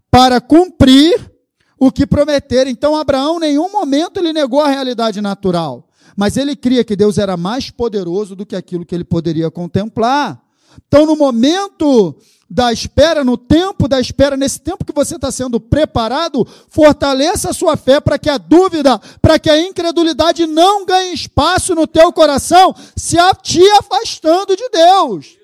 para 0.09 0.39
cumprir 0.41 1.32
o 1.78 1.91
que 1.91 2.07
prometer. 2.07 2.68
Então, 2.68 2.95
Abraão, 2.95 3.38
em 3.38 3.41
nenhum 3.41 3.72
momento, 3.72 4.18
ele 4.18 4.34
negou 4.34 4.61
a 4.61 4.70
realidade 4.70 5.22
natural, 5.22 5.88
mas 6.16 6.38
ele 6.38 6.55
cria 6.55 6.84
que 6.84 6.95
Deus 6.95 7.18
era 7.18 7.36
mais 7.38 7.70
poderoso 7.70 8.36
do 8.36 8.45
que 8.45 8.55
aquilo 8.55 8.86
que 8.86 8.95
ele 8.95 9.03
poderia 9.03 9.51
contemplar. 9.51 10.41
Então, 10.88 11.05
no 11.05 11.15
momento 11.15 12.15
da 12.49 12.71
espera, 12.71 13.23
no 13.23 13.38
tempo 13.38 13.88
da 13.88 13.99
espera, 13.99 14.38
nesse 14.38 14.59
tempo 14.59 14.86
que 14.86 14.93
você 14.93 15.15
está 15.15 15.32
sendo 15.32 15.59
preparado, 15.59 16.47
fortaleça 16.69 17.49
a 17.49 17.53
sua 17.53 17.76
fé 17.76 17.99
para 17.99 18.19
que 18.19 18.30
a 18.30 18.38
dúvida, 18.38 18.99
para 19.21 19.39
que 19.39 19.49
a 19.49 19.59
incredulidade 19.59 20.45
não 20.45 20.86
ganhe 20.86 21.13
espaço 21.13 21.73
no 21.73 21.88
teu 21.88 22.13
coração, 22.13 22.76
se 22.95 23.17
te 23.41 23.67
afastando 23.71 24.55
de 24.55 24.69
Deus. 24.69 25.38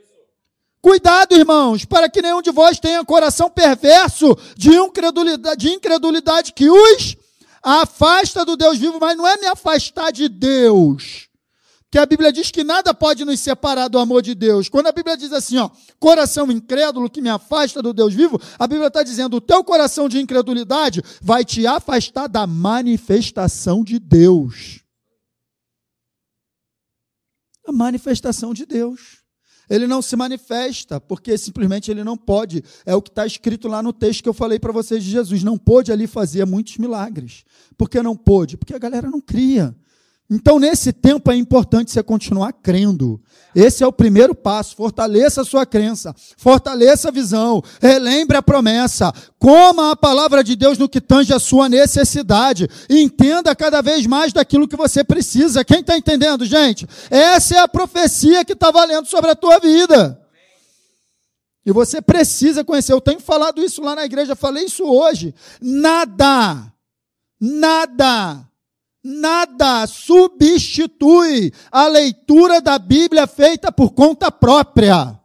Cuidado, 0.81 1.35
irmãos, 1.35 1.85
para 1.85 2.09
que 2.09 2.21
nenhum 2.21 2.41
de 2.41 2.51
vós 2.51 2.79
tenha 2.79 3.03
coração 3.05 3.49
perverso 3.49 4.37
de 4.55 4.73
incredulidade, 4.73 5.59
de 5.59 5.73
incredulidade 5.73 6.53
que 6.53 6.69
os 6.69 7.15
afasta 7.61 8.43
do 8.43 8.57
Deus 8.57 8.77
vivo, 8.77 8.99
mas 8.99 9.15
não 9.15 9.27
é 9.27 9.37
me 9.37 9.45
afastar 9.47 10.11
de 10.11 10.27
Deus 10.27 11.30
que 11.91 11.99
a 11.99 12.05
Bíblia 12.05 12.31
diz 12.31 12.49
que 12.49 12.63
nada 12.63 12.93
pode 12.93 13.25
nos 13.25 13.41
separar 13.41 13.89
do 13.89 13.99
amor 13.99 14.21
de 14.21 14.33
Deus. 14.33 14.69
Quando 14.69 14.87
a 14.87 14.93
Bíblia 14.93 15.17
diz 15.17 15.33
assim, 15.33 15.57
ó, 15.57 15.69
coração 15.99 16.49
incrédulo 16.49 17.09
que 17.09 17.21
me 17.21 17.29
afasta 17.29 17.81
do 17.81 17.93
Deus 17.93 18.13
vivo, 18.13 18.39
a 18.57 18.65
Bíblia 18.65 18.87
está 18.87 19.03
dizendo, 19.03 19.35
o 19.35 19.41
teu 19.41 19.61
coração 19.61 20.07
de 20.07 20.17
incredulidade 20.17 21.03
vai 21.21 21.43
te 21.43 21.67
afastar 21.67 22.29
da 22.29 22.47
manifestação 22.47 23.83
de 23.83 23.99
Deus. 23.99 24.79
A 27.67 27.73
manifestação 27.73 28.53
de 28.53 28.65
Deus. 28.65 29.19
Ele 29.69 29.85
não 29.85 30.01
se 30.01 30.15
manifesta 30.15 30.99
porque 30.99 31.37
simplesmente 31.37 31.91
ele 31.91 32.05
não 32.05 32.15
pode. 32.15 32.63
É 32.85 32.95
o 32.95 33.01
que 33.01 33.09
está 33.09 33.25
escrito 33.25 33.67
lá 33.67 33.83
no 33.83 33.91
texto 33.91 34.23
que 34.23 34.29
eu 34.29 34.33
falei 34.33 34.59
para 34.59 34.71
vocês 34.71 35.03
de 35.03 35.09
Jesus. 35.09 35.43
Não 35.43 35.57
pôde 35.57 35.91
ali 35.91 36.07
fazer 36.07 36.45
muitos 36.45 36.77
milagres. 36.77 37.43
Por 37.77 37.89
que 37.89 38.01
não 38.01 38.15
pôde? 38.15 38.55
Porque 38.55 38.73
a 38.73 38.79
galera 38.79 39.09
não 39.09 39.19
cria. 39.19 39.75
Então, 40.33 40.57
nesse 40.57 40.93
tempo 40.93 41.29
é 41.29 41.35
importante 41.35 41.91
você 41.91 42.01
continuar 42.01 42.53
crendo. 42.53 43.21
Esse 43.53 43.83
é 43.83 43.87
o 43.87 43.91
primeiro 43.91 44.33
passo. 44.33 44.77
Fortaleça 44.77 45.41
a 45.41 45.43
sua 45.43 45.65
crença, 45.65 46.15
fortaleça 46.37 47.09
a 47.09 47.11
visão, 47.11 47.61
relembre 47.81 48.37
a 48.37 48.41
promessa, 48.41 49.11
coma 49.37 49.91
a 49.91 49.95
palavra 49.95 50.41
de 50.41 50.55
Deus 50.55 50.77
no 50.77 50.87
que 50.87 51.01
tange 51.01 51.33
a 51.33 51.39
sua 51.39 51.67
necessidade, 51.67 52.69
entenda 52.89 53.53
cada 53.53 53.81
vez 53.81 54.07
mais 54.07 54.31
daquilo 54.31 54.69
que 54.69 54.77
você 54.77 55.03
precisa. 55.03 55.65
Quem 55.65 55.81
está 55.81 55.97
entendendo, 55.97 56.45
gente? 56.45 56.87
Essa 57.09 57.55
é 57.55 57.59
a 57.59 57.67
profecia 57.67 58.45
que 58.45 58.53
está 58.53 58.71
valendo 58.71 59.07
sobre 59.07 59.31
a 59.31 59.35
tua 59.35 59.59
vida. 59.59 60.17
E 61.65 61.73
você 61.73 62.01
precisa 62.01 62.63
conhecer. 62.63 62.93
Eu 62.93 63.01
tenho 63.01 63.19
falado 63.19 63.61
isso 63.61 63.81
lá 63.81 63.95
na 63.95 64.05
igreja, 64.05 64.33
falei 64.33 64.63
isso 64.63 64.85
hoje. 64.85 65.35
Nada, 65.61 66.71
nada 67.37 68.49
Nada 69.03 69.87
substitui 69.87 71.51
a 71.71 71.87
leitura 71.87 72.61
da 72.61 72.77
Bíblia 72.77 73.25
feita 73.25 73.71
por 73.71 73.93
conta 73.93 74.31
própria. 74.31 75.20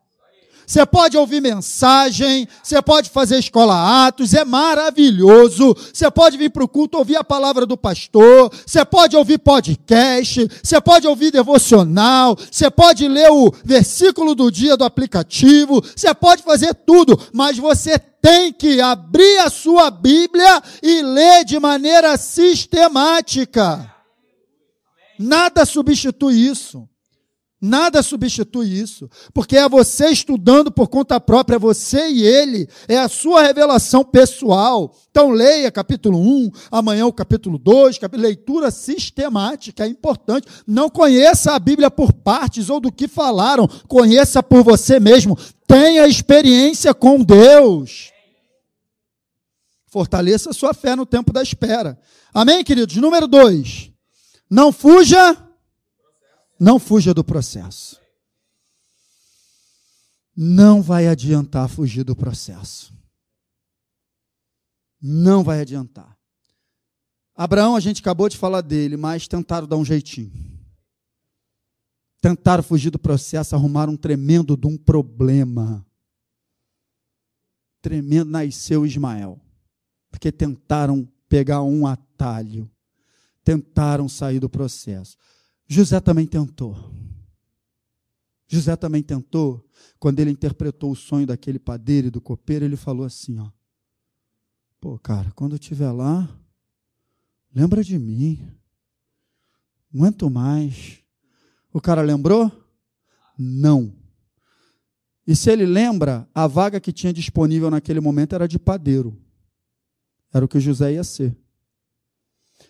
Você 0.66 0.84
pode 0.84 1.16
ouvir 1.16 1.40
mensagem, 1.40 2.48
você 2.60 2.82
pode 2.82 3.08
fazer 3.08 3.38
escola 3.38 4.06
atos, 4.06 4.34
é 4.34 4.44
maravilhoso. 4.44 5.76
Você 5.92 6.10
pode 6.10 6.36
vir 6.36 6.50
para 6.50 6.64
o 6.64 6.68
culto 6.68 6.98
ouvir 6.98 7.16
a 7.16 7.22
palavra 7.22 7.64
do 7.64 7.76
pastor, 7.76 8.52
você 8.66 8.84
pode 8.84 9.16
ouvir 9.16 9.38
podcast, 9.38 10.48
você 10.60 10.80
pode 10.80 11.06
ouvir 11.06 11.30
devocional, 11.30 12.36
você 12.50 12.68
pode 12.68 13.06
ler 13.06 13.30
o 13.30 13.54
versículo 13.64 14.34
do 14.34 14.50
dia 14.50 14.76
do 14.76 14.84
aplicativo, 14.84 15.80
você 15.94 16.12
pode 16.12 16.42
fazer 16.42 16.74
tudo, 16.74 17.16
mas 17.32 17.56
você 17.56 17.96
tem 17.98 18.52
que 18.52 18.80
abrir 18.80 19.38
a 19.38 19.48
sua 19.48 19.88
Bíblia 19.88 20.60
e 20.82 21.00
ler 21.00 21.44
de 21.44 21.60
maneira 21.60 22.16
sistemática. 22.16 23.88
Nada 25.16 25.64
substitui 25.64 26.34
isso. 26.34 26.88
Nada 27.60 28.02
substitui 28.02 28.66
isso, 28.66 29.08
porque 29.32 29.56
é 29.56 29.66
você 29.66 30.08
estudando 30.08 30.70
por 30.70 30.88
conta 30.88 31.18
própria, 31.18 31.58
você 31.58 32.06
e 32.10 32.22
ele, 32.22 32.68
é 32.86 32.98
a 32.98 33.08
sua 33.08 33.42
revelação 33.42 34.04
pessoal. 34.04 34.94
Então 35.10 35.30
leia 35.30 35.70
capítulo 35.70 36.18
1, 36.18 36.50
amanhã 36.70 37.06
o 37.06 37.12
capítulo 37.12 37.56
2, 37.56 37.98
leitura 38.12 38.70
sistemática, 38.70 39.84
é 39.84 39.88
importante. 39.88 40.46
Não 40.66 40.90
conheça 40.90 41.52
a 41.52 41.58
Bíblia 41.58 41.90
por 41.90 42.12
partes 42.12 42.68
ou 42.68 42.78
do 42.78 42.92
que 42.92 43.08
falaram, 43.08 43.66
conheça 43.88 44.42
por 44.42 44.62
você 44.62 45.00
mesmo. 45.00 45.38
Tenha 45.66 46.06
experiência 46.06 46.92
com 46.92 47.22
Deus. 47.22 48.12
Fortaleça 49.86 50.52
sua 50.52 50.74
fé 50.74 50.94
no 50.94 51.06
tempo 51.06 51.32
da 51.32 51.42
espera. 51.42 51.98
Amém, 52.34 52.62
queridos? 52.62 52.96
Número 52.96 53.26
2. 53.26 53.90
Não 54.50 54.70
fuja 54.70 55.45
não 56.58 56.78
fuja 56.78 57.12
do 57.12 57.24
processo. 57.24 58.00
Não 60.36 60.82
vai 60.82 61.06
adiantar 61.06 61.68
fugir 61.68 62.04
do 62.04 62.14
processo. 62.14 62.92
Não 65.00 65.42
vai 65.42 65.60
adiantar. 65.60 66.16
Abraão, 67.34 67.76
a 67.76 67.80
gente 67.80 68.00
acabou 68.00 68.28
de 68.28 68.36
falar 68.36 68.62
dele, 68.62 68.96
mas 68.96 69.28
tentaram 69.28 69.66
dar 69.66 69.76
um 69.76 69.84
jeitinho. 69.84 70.32
Tentaram 72.20 72.62
fugir 72.62 72.90
do 72.90 72.98
processo, 72.98 73.54
arrumaram 73.54 73.92
um 73.92 73.96
tremendo 73.96 74.56
de 74.56 74.66
um 74.66 74.76
problema. 74.76 75.86
Tremendo, 77.80 78.30
nasceu 78.30 78.84
Ismael. 78.84 79.40
Porque 80.10 80.32
tentaram 80.32 81.06
pegar 81.28 81.62
um 81.62 81.86
atalho. 81.86 82.70
Tentaram 83.44 84.08
sair 84.08 84.40
do 84.40 84.48
processo. 84.48 85.16
José 85.68 86.00
também 86.00 86.26
tentou. 86.26 86.76
José 88.48 88.76
também 88.76 89.02
tentou, 89.02 89.68
quando 89.98 90.20
ele 90.20 90.30
interpretou 90.30 90.92
o 90.92 90.96
sonho 90.96 91.26
daquele 91.26 91.58
padeiro 91.58 92.06
e 92.06 92.10
do 92.10 92.20
copeiro, 92.20 92.64
ele 92.64 92.76
falou 92.76 93.04
assim, 93.04 93.38
ó: 93.38 93.50
Pô, 94.80 94.98
cara, 94.98 95.32
quando 95.32 95.52
eu 95.52 95.58
estiver 95.58 95.90
lá, 95.90 96.28
lembra 97.52 97.82
de 97.82 97.98
mim. 97.98 98.40
Não 99.92 100.04
aguento 100.04 100.30
mais. 100.30 100.98
O 101.72 101.80
cara 101.80 102.02
lembrou? 102.02 102.52
Não. 103.38 103.92
E 105.26 105.34
se 105.34 105.50
ele 105.50 105.66
lembra, 105.66 106.28
a 106.32 106.46
vaga 106.46 106.78
que 106.78 106.92
tinha 106.92 107.12
disponível 107.12 107.70
naquele 107.70 107.98
momento 107.98 108.34
era 108.34 108.46
de 108.46 108.58
padeiro. 108.58 109.20
Era 110.32 110.44
o 110.44 110.48
que 110.48 110.60
José 110.60 110.92
ia 110.92 111.02
ser. 111.02 111.36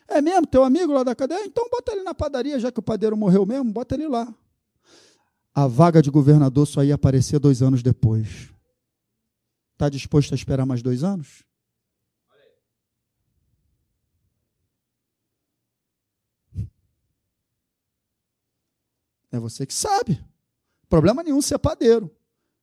É 0.08 0.20
mesmo, 0.20 0.46
teu 0.46 0.62
amigo 0.62 0.92
lá 0.92 1.02
da 1.02 1.14
cadeia? 1.14 1.44
Então 1.44 1.68
bota 1.70 1.92
ele 1.92 2.02
na 2.02 2.14
padaria, 2.14 2.58
já 2.58 2.70
que 2.70 2.78
o 2.78 2.82
padeiro 2.82 3.16
morreu 3.16 3.44
mesmo, 3.44 3.72
bota 3.72 3.94
ele 3.94 4.06
lá. 4.08 4.32
A 5.54 5.66
vaga 5.66 6.00
de 6.00 6.10
governador 6.10 6.66
só 6.66 6.84
ia 6.84 6.94
aparecer 6.94 7.38
dois 7.38 7.62
anos 7.62 7.82
depois. 7.82 8.50
Está 9.72 9.88
disposto 9.88 10.32
a 10.32 10.34
esperar 10.34 10.64
mais 10.64 10.82
dois 10.82 11.02
anos? 11.02 11.44
É 19.30 19.38
você 19.38 19.66
que 19.66 19.74
sabe. 19.74 20.24
Problema 20.88 21.22
nenhum 21.22 21.42
ser 21.42 21.58
padeiro. 21.58 22.10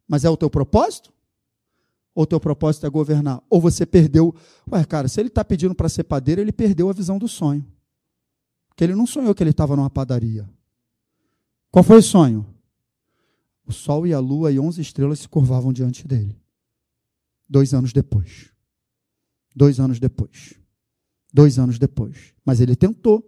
Mas 0.07 0.25
é 0.25 0.29
o 0.29 0.37
teu 0.37 0.49
propósito? 0.49 1.12
Ou 2.15 2.25
teu 2.27 2.39
propósito 2.39 2.85
é 2.85 2.89
governar? 2.89 3.41
Ou 3.49 3.59
você 3.59 3.85
perdeu. 3.85 4.35
Ué, 4.71 4.85
cara, 4.85 5.07
se 5.07 5.19
ele 5.19 5.29
está 5.29 5.43
pedindo 5.43 5.73
para 5.73 5.89
ser 5.89 6.03
padeiro, 6.03 6.41
ele 6.41 6.51
perdeu 6.51 6.89
a 6.89 6.93
visão 6.93 7.17
do 7.17 7.27
sonho. 7.27 7.65
Porque 8.69 8.83
ele 8.83 8.95
não 8.95 9.05
sonhou 9.05 9.33
que 9.33 9.41
ele 9.41 9.49
estava 9.49 9.75
numa 9.75 9.89
padaria. 9.89 10.49
Qual 11.71 11.83
foi 11.83 11.97
o 11.97 12.03
sonho? 12.03 12.45
O 13.65 13.71
sol 13.71 14.05
e 14.05 14.13
a 14.13 14.19
lua 14.19 14.51
e 14.51 14.59
onze 14.59 14.81
estrelas 14.81 15.19
se 15.19 15.27
curvavam 15.27 15.73
diante 15.73 16.07
dele. 16.07 16.39
Dois 17.49 17.73
anos 17.73 17.93
depois. 17.93 18.51
Dois 19.55 19.79
anos 19.79 19.99
depois. 19.99 20.53
Dois 21.33 21.57
anos 21.57 21.79
depois. 21.79 22.33
Mas 22.45 22.59
ele 22.59 22.75
tentou 22.75 23.23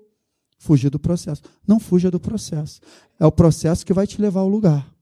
fugir 0.57 0.89
do 0.89 0.99
processo. 0.99 1.41
Não 1.67 1.79
fuja 1.79 2.11
do 2.11 2.19
processo. 2.19 2.81
É 3.19 3.25
o 3.25 3.31
processo 3.31 3.85
que 3.85 3.93
vai 3.93 4.05
te 4.05 4.21
levar 4.21 4.41
ao 4.41 4.49
lugar. 4.49 4.94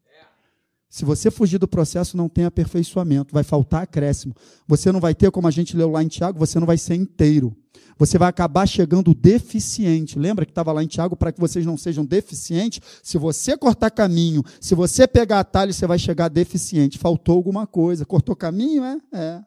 Se 0.93 1.03
você 1.03 1.31
fugir 1.31 1.57
do 1.57 1.67
processo, 1.67 2.15
não 2.15 2.29
tem 2.29 2.45
aperfeiçoamento, 2.45 3.33
vai 3.33 3.43
faltar 3.43 3.81
acréscimo. 3.81 4.35
Você 4.67 4.91
não 4.91 4.99
vai 4.99 5.15
ter, 5.15 5.31
como 5.31 5.47
a 5.47 5.51
gente 5.51 5.75
leu 5.75 5.89
lá 5.89 6.03
em 6.03 6.07
Tiago, 6.07 6.37
você 6.37 6.59
não 6.59 6.67
vai 6.67 6.77
ser 6.77 6.93
inteiro. 6.93 7.57
Você 7.97 8.19
vai 8.19 8.29
acabar 8.29 8.67
chegando 8.67 9.11
deficiente. 9.11 10.19
Lembra 10.19 10.45
que 10.45 10.51
estava 10.51 10.71
lá 10.71 10.83
em 10.83 10.87
Tiago 10.87 11.15
para 11.15 11.31
que 11.31 11.39
vocês 11.39 11.65
não 11.65 11.77
sejam 11.77 12.05
deficientes? 12.05 12.79
Se 13.01 13.17
você 13.17 13.57
cortar 13.57 13.89
caminho, 13.89 14.43
se 14.61 14.75
você 14.75 15.07
pegar 15.07 15.39
atalho, 15.39 15.73
você 15.73 15.87
vai 15.87 15.97
chegar 15.97 16.29
deficiente. 16.29 16.99
Faltou 16.99 17.37
alguma 17.37 17.65
coisa. 17.65 18.05
Cortou 18.05 18.35
caminho, 18.35 18.83
é? 18.83 19.01
É. 19.11 19.43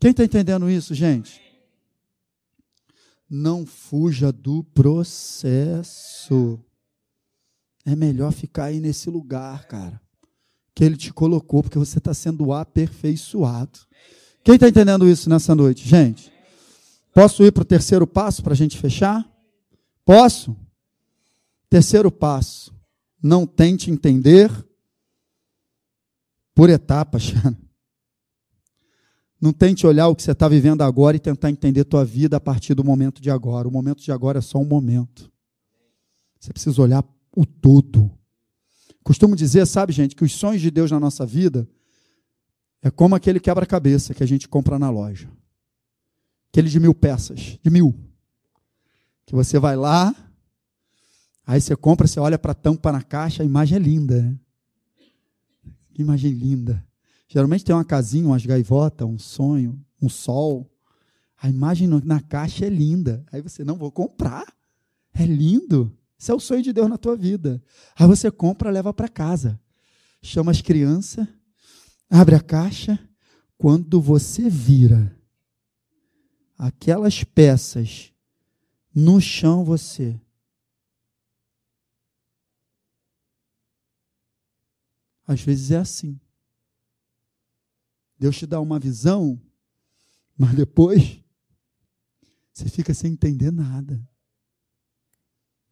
Quem 0.00 0.10
está 0.10 0.24
entendendo 0.24 0.68
isso, 0.68 0.92
gente? 0.92 1.40
Não 3.30 3.64
fuja 3.64 4.32
do 4.32 4.64
processo. 4.74 6.58
É 7.90 7.96
melhor 7.96 8.30
ficar 8.30 8.66
aí 8.66 8.78
nesse 8.78 9.10
lugar, 9.10 9.66
cara, 9.66 10.00
que 10.72 10.84
Ele 10.84 10.96
te 10.96 11.12
colocou, 11.12 11.60
porque 11.60 11.76
você 11.76 11.98
está 11.98 12.14
sendo 12.14 12.52
aperfeiçoado. 12.52 13.80
Quem 14.44 14.54
está 14.54 14.68
entendendo 14.68 15.08
isso 15.08 15.28
nessa 15.28 15.56
noite, 15.56 15.88
gente? 15.88 16.32
Posso 17.12 17.42
ir 17.42 17.50
para 17.50 17.62
o 17.62 17.64
terceiro 17.64 18.06
passo 18.06 18.44
para 18.44 18.52
a 18.52 18.56
gente 18.56 18.78
fechar? 18.78 19.28
Posso? 20.04 20.56
Terceiro 21.68 22.12
passo. 22.12 22.72
Não 23.20 23.44
tente 23.44 23.90
entender 23.90 24.48
por 26.54 26.70
etapas. 26.70 27.32
Não 29.40 29.52
tente 29.52 29.84
olhar 29.84 30.06
o 30.06 30.14
que 30.14 30.22
você 30.22 30.30
está 30.30 30.46
vivendo 30.46 30.82
agora 30.82 31.16
e 31.16 31.20
tentar 31.20 31.50
entender 31.50 31.82
tua 31.82 32.04
vida 32.04 32.36
a 32.36 32.40
partir 32.40 32.74
do 32.74 32.84
momento 32.84 33.20
de 33.20 33.32
agora. 33.32 33.66
O 33.66 33.72
momento 33.72 34.00
de 34.00 34.12
agora 34.12 34.38
é 34.38 34.42
só 34.42 34.58
um 34.58 34.64
momento. 34.64 35.28
Você 36.38 36.52
precisa 36.52 36.80
olhar 36.80 37.02
o 37.34 37.44
todo. 37.44 38.10
Costumo 39.02 39.34
dizer, 39.34 39.66
sabe, 39.66 39.92
gente, 39.92 40.14
que 40.14 40.24
os 40.24 40.32
sonhos 40.32 40.60
de 40.60 40.70
Deus 40.70 40.90
na 40.90 41.00
nossa 41.00 41.24
vida 41.24 41.68
é 42.82 42.90
como 42.90 43.14
aquele 43.14 43.40
quebra-cabeça 43.40 44.14
que 44.14 44.22
a 44.22 44.26
gente 44.26 44.48
compra 44.48 44.78
na 44.78 44.90
loja. 44.90 45.30
Aquele 46.50 46.68
de 46.68 46.80
mil 46.80 46.94
peças, 46.94 47.58
de 47.62 47.70
mil. 47.70 47.94
Que 49.26 49.34
você 49.34 49.58
vai 49.58 49.76
lá, 49.76 50.14
Aí 51.50 51.60
você 51.60 51.74
compra, 51.74 52.06
você 52.06 52.20
olha 52.20 52.38
para 52.38 52.52
a 52.52 52.54
tampa 52.54 52.92
na 52.92 53.02
caixa, 53.02 53.42
a 53.42 53.44
imagem 53.44 53.74
é 53.74 53.80
linda, 53.80 54.22
né? 54.22 54.38
Que 55.92 56.00
imagem 56.00 56.30
linda. 56.30 56.86
Geralmente 57.26 57.64
tem 57.64 57.74
uma 57.74 57.84
casinha, 57.84 58.24
umas 58.24 58.46
gaivotas, 58.46 59.04
um 59.04 59.18
sonho, 59.18 59.84
um 60.00 60.08
sol. 60.08 60.70
A 61.42 61.48
imagem 61.48 61.88
na 61.88 62.20
caixa 62.20 62.66
é 62.66 62.68
linda. 62.68 63.24
Aí 63.32 63.42
você, 63.42 63.64
não 63.64 63.74
vou 63.76 63.90
comprar. 63.90 64.46
É 65.12 65.26
lindo. 65.26 65.92
Isso 66.20 66.30
é 66.30 66.34
o 66.34 66.38
sonho 66.38 66.62
de 66.62 66.70
Deus 66.70 66.86
na 66.86 66.98
tua 66.98 67.16
vida. 67.16 67.64
Aí 67.96 68.06
você 68.06 68.30
compra, 68.30 68.70
leva 68.70 68.92
para 68.92 69.08
casa. 69.08 69.58
Chama 70.22 70.50
as 70.50 70.60
crianças, 70.60 71.26
abre 72.10 72.34
a 72.34 72.40
caixa. 72.40 72.98
Quando 73.56 74.02
você 74.02 74.50
vira 74.50 75.18
aquelas 76.58 77.24
peças 77.24 78.12
no 78.94 79.18
chão, 79.18 79.64
você 79.64 80.20
Às 85.26 85.42
vezes 85.42 85.70
é 85.70 85.76
assim. 85.76 86.20
Deus 88.18 88.36
te 88.36 88.46
dá 88.46 88.60
uma 88.60 88.80
visão, 88.80 89.40
mas 90.36 90.56
depois 90.56 91.22
você 92.52 92.68
fica 92.68 92.92
sem 92.92 93.12
entender 93.12 93.52
nada. 93.52 94.09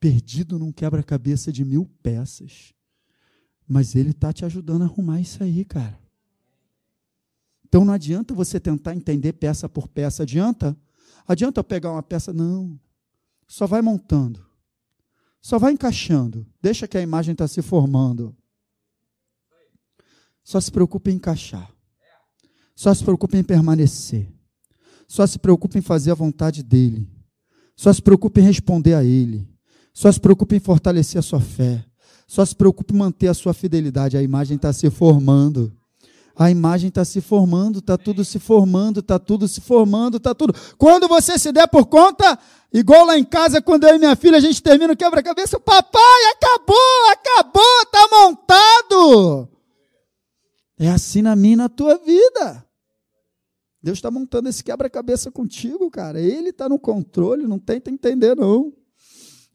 Perdido 0.00 0.58
num 0.58 0.72
quebra-cabeça 0.72 1.52
de 1.52 1.64
mil 1.64 1.86
peças. 2.02 2.72
Mas 3.66 3.94
Ele 3.94 4.10
está 4.10 4.32
te 4.32 4.44
ajudando 4.44 4.82
a 4.82 4.84
arrumar 4.84 5.20
isso 5.20 5.42
aí, 5.42 5.64
cara. 5.64 5.98
Então 7.66 7.84
não 7.84 7.92
adianta 7.92 8.34
você 8.34 8.58
tentar 8.58 8.94
entender 8.94 9.34
peça 9.34 9.68
por 9.68 9.88
peça. 9.88 10.22
Adianta? 10.22 10.76
Adianta 11.26 11.60
eu 11.60 11.64
pegar 11.64 11.92
uma 11.92 12.02
peça? 12.02 12.32
Não. 12.32 12.80
Só 13.46 13.66
vai 13.66 13.82
montando. 13.82 14.44
Só 15.40 15.58
vai 15.58 15.72
encaixando. 15.72 16.46
Deixa 16.62 16.88
que 16.88 16.96
a 16.96 17.02
imagem 17.02 17.32
está 17.32 17.46
se 17.46 17.60
formando. 17.60 18.34
Só 20.42 20.60
se 20.60 20.72
preocupa 20.72 21.10
em 21.10 21.14
encaixar. 21.14 21.70
Só 22.74 22.94
se 22.94 23.04
preocupa 23.04 23.36
em 23.36 23.44
permanecer. 23.44 24.32
Só 25.06 25.26
se 25.26 25.38
preocupa 25.38 25.78
em 25.78 25.82
fazer 25.82 26.10
a 26.10 26.14
vontade 26.14 26.62
dele. 26.62 27.10
Só 27.76 27.92
se 27.92 28.00
preocupa 28.00 28.40
em 28.40 28.44
responder 28.44 28.94
a 28.94 29.04
ele. 29.04 29.46
Só 29.98 30.12
se 30.12 30.20
preocupa 30.20 30.54
em 30.54 30.60
fortalecer 30.60 31.18
a 31.18 31.22
sua 31.22 31.40
fé. 31.40 31.84
Só 32.24 32.46
se 32.46 32.54
preocupa 32.54 32.94
em 32.94 32.96
manter 32.96 33.26
a 33.26 33.34
sua 33.34 33.52
fidelidade. 33.52 34.16
A 34.16 34.22
imagem 34.22 34.54
está 34.54 34.72
se 34.72 34.88
formando. 34.90 35.72
A 36.36 36.52
imagem 36.52 36.86
está 36.86 37.04
se 37.04 37.20
formando, 37.20 37.80
está 37.80 37.98
tudo 37.98 38.24
se 38.24 38.38
formando, 38.38 39.00
está 39.00 39.18
tudo 39.18 39.48
se 39.48 39.60
formando, 39.60 40.18
está 40.18 40.32
tudo. 40.36 40.54
Quando 40.78 41.08
você 41.08 41.36
se 41.36 41.50
der 41.50 41.66
por 41.66 41.86
conta, 41.86 42.38
igual 42.72 43.06
lá 43.06 43.18
em 43.18 43.24
casa, 43.24 43.60
quando 43.60 43.88
eu 43.88 43.96
e 43.96 43.98
minha 43.98 44.14
filha, 44.14 44.36
a 44.36 44.40
gente 44.40 44.62
termina 44.62 44.92
o 44.92 44.96
quebra-cabeça, 44.96 45.58
papai, 45.58 46.24
acabou, 46.36 47.10
acabou, 47.10 47.82
está 47.82 48.08
montado. 48.12 49.48
É 50.78 50.88
assim 50.90 51.22
na 51.22 51.34
minha 51.34 51.56
na 51.56 51.68
tua 51.68 51.98
vida. 51.98 52.64
Deus 53.82 53.98
está 53.98 54.12
montando 54.12 54.48
esse 54.48 54.62
quebra-cabeça 54.62 55.28
contigo, 55.32 55.90
cara. 55.90 56.20
Ele 56.20 56.50
está 56.50 56.68
no 56.68 56.78
controle, 56.78 57.48
não 57.48 57.58
tenta 57.58 57.90
entender, 57.90 58.36
não. 58.36 58.77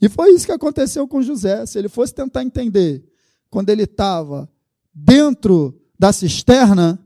E 0.03 0.09
foi 0.09 0.33
isso 0.33 0.45
que 0.45 0.51
aconteceu 0.51 1.07
com 1.07 1.21
José. 1.21 1.65
Se 1.65 1.79
ele 1.79 1.87
fosse 1.87 2.13
tentar 2.13 2.43
entender 2.43 3.01
quando 3.49 3.69
ele 3.69 3.83
estava 3.83 4.51
dentro 4.93 5.81
da 5.97 6.11
cisterna, 6.11 6.99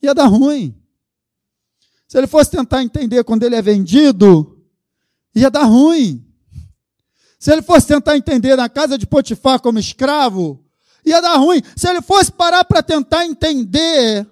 ia 0.00 0.14
dar 0.14 0.26
ruim. 0.26 0.72
Se 2.06 2.16
ele 2.16 2.28
fosse 2.28 2.52
tentar 2.52 2.84
entender 2.84 3.24
quando 3.24 3.42
ele 3.42 3.56
é 3.56 3.60
vendido, 3.60 4.56
ia 5.34 5.50
dar 5.50 5.64
ruim. 5.64 6.24
Se 7.40 7.52
ele 7.52 7.60
fosse 7.60 7.88
tentar 7.88 8.16
entender 8.16 8.54
na 8.54 8.68
casa 8.68 8.96
de 8.96 9.04
Potifar 9.04 9.60
como 9.60 9.80
escravo, 9.80 10.64
ia 11.04 11.20
dar 11.20 11.38
ruim. 11.38 11.60
Se 11.74 11.88
ele 11.88 12.00
fosse 12.00 12.30
parar 12.30 12.64
para 12.64 12.84
tentar 12.84 13.26
entender, 13.26 14.24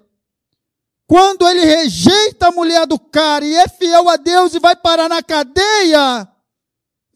quando 1.05 1.45
ele 1.45 1.65
rejeita 1.65 2.47
a 2.47 2.51
mulher 2.51 2.87
do 2.87 2.97
cara 2.97 3.45
e 3.45 3.53
é 3.53 3.67
fiel 3.67 4.07
a 4.07 4.15
Deus 4.15 4.53
e 4.53 4.59
vai 4.59 4.77
parar 4.77 5.09
na 5.09 5.21
cadeia, 5.21 6.25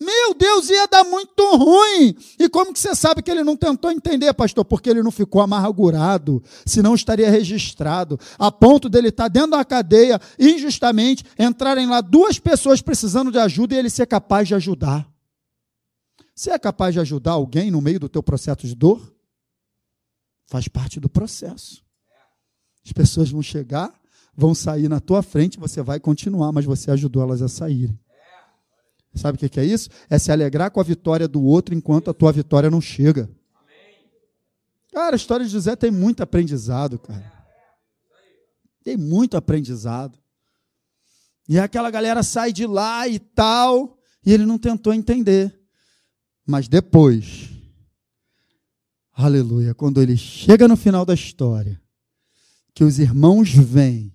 meu 0.02 0.34
Deus, 0.34 0.68
ia 0.68 0.88
dar 0.88 1.04
muito 1.04 1.44
ruim. 1.56 2.16
E 2.40 2.50
como 2.50 2.74
que 2.74 2.80
você 2.80 2.96
sabe 2.96 3.22
que 3.22 3.30
ele 3.30 3.44
não 3.44 3.56
tentou 3.56 3.92
entender, 3.92 4.34
pastor? 4.34 4.66
Porque 4.66 4.90
ele 4.90 5.04
não 5.04 5.12
ficou 5.12 5.44
amargurado, 5.44 6.42
senão 6.66 6.96
estaria 6.96 7.30
registrado, 7.30 8.20
a 8.40 8.52
ponto 8.52 8.90
dele 8.90 9.10
estar 9.10 9.28
dentro 9.28 9.52
da 9.52 9.64
cadeia, 9.64 10.20
injustamente, 10.40 11.24
entrarem 11.38 11.86
lá 11.86 12.02
duas 12.02 12.40
pessoas 12.40 12.82
precisando 12.82 13.32
de 13.32 13.38
ajuda 13.38 13.76
e 13.76 13.78
ele 13.78 13.92
ser 13.92 14.08
capaz 14.08 14.48
de 14.48 14.56
ajudar. 14.56 15.08
Você 16.34 16.50
é 16.50 16.58
capaz 16.58 16.96
de 16.96 17.00
ajudar 17.00 17.34
alguém 17.34 17.70
no 17.70 17.80
meio 17.80 18.00
do 18.00 18.10
teu 18.10 18.24
processo 18.24 18.66
de 18.66 18.74
dor? 18.74 19.14
Faz 20.48 20.68
parte 20.68 21.00
do 21.00 21.08
processo. 21.08 21.84
As 22.84 22.92
pessoas 22.92 23.30
vão 23.30 23.44
chegar, 23.44 23.94
vão 24.36 24.56
sair 24.56 24.90
na 24.90 25.00
tua 25.00 25.22
frente, 25.22 25.60
você 25.60 25.84
vai 25.84 26.00
continuar, 26.00 26.52
mas 26.52 26.66
você 26.66 26.90
ajudou 26.90 27.22
elas 27.22 27.44
a 27.44 27.48
saírem. 27.48 28.00
Sabe 29.14 29.36
o 29.36 29.50
que 29.50 29.60
é 29.60 29.66
isso? 29.66 29.90
É 30.10 30.18
se 30.18 30.32
alegrar 30.32 30.72
com 30.72 30.80
a 30.80 30.84
vitória 30.84 31.28
do 31.28 31.44
outro 31.44 31.76
enquanto 31.76 32.10
a 32.10 32.14
tua 32.14 32.32
vitória 32.32 32.70
não 32.70 32.80
chega. 32.80 33.30
Cara, 34.92 35.16
a 35.16 35.18
história 35.18 35.46
de 35.46 35.52
José 35.52 35.76
tem 35.76 35.92
muito 35.92 36.22
aprendizado, 36.24 36.98
cara. 37.00 37.32
Tem 38.84 38.98
muito 38.98 39.38
aprendizado. 39.38 40.18
E 41.48 41.60
aquela 41.60 41.92
galera 41.92 42.24
sai 42.24 42.52
de 42.54 42.66
lá 42.66 43.08
e 43.08 43.20
tal, 43.20 43.98
e 44.26 44.34
ele 44.34 44.46
não 44.46 44.58
tentou 44.58 44.94
entender. 44.94 45.60
Mas 46.46 46.68
depois, 46.68 47.52
Aleluia. 49.14 49.76
Quando 49.76 50.02
ele 50.02 50.18
chega 50.18 50.68
no 50.68 50.76
final 50.76 51.06
da 51.06 51.14
história, 51.14 51.80
que 52.74 52.84
os 52.84 52.98
irmãos 52.98 53.54
vêm 53.54 54.14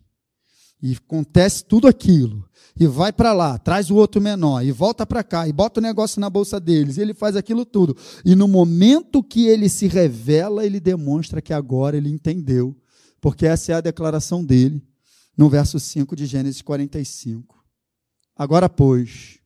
e 0.82 0.94
acontece 0.94 1.64
tudo 1.64 1.86
aquilo, 1.86 2.48
e 2.78 2.86
vai 2.86 3.12
para 3.12 3.32
lá, 3.32 3.58
traz 3.58 3.90
o 3.90 3.94
outro 3.94 4.20
menor, 4.20 4.62
e 4.62 4.70
volta 4.70 5.06
para 5.06 5.24
cá, 5.24 5.48
e 5.48 5.52
bota 5.52 5.80
o 5.80 5.82
negócio 5.82 6.20
na 6.20 6.28
bolsa 6.28 6.60
deles, 6.60 6.96
e 6.96 7.00
ele 7.00 7.14
faz 7.14 7.34
aquilo 7.34 7.64
tudo. 7.64 7.96
E 8.24 8.34
no 8.34 8.46
momento 8.46 9.22
que 9.22 9.46
ele 9.46 9.68
se 9.68 9.86
revela, 9.86 10.64
ele 10.64 10.78
demonstra 10.78 11.40
que 11.40 11.54
agora 11.54 11.96
ele 11.96 12.10
entendeu, 12.10 12.76
porque 13.20 13.46
essa 13.46 13.72
é 13.72 13.74
a 13.76 13.80
declaração 13.80 14.44
dele, 14.44 14.82
no 15.36 15.48
verso 15.48 15.80
5 15.80 16.14
de 16.14 16.26
Gênesis 16.26 16.60
45. 16.60 17.64
Agora, 18.36 18.68
pois, 18.68 19.38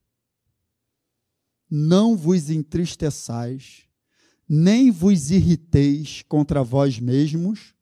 não 1.71 2.17
vos 2.17 2.51
entristeçais, 2.51 3.85
nem 4.49 4.91
vos 4.91 5.31
irriteis 5.31 6.25
contra 6.29 6.65
vós 6.65 6.99
mesmos, 6.99 7.75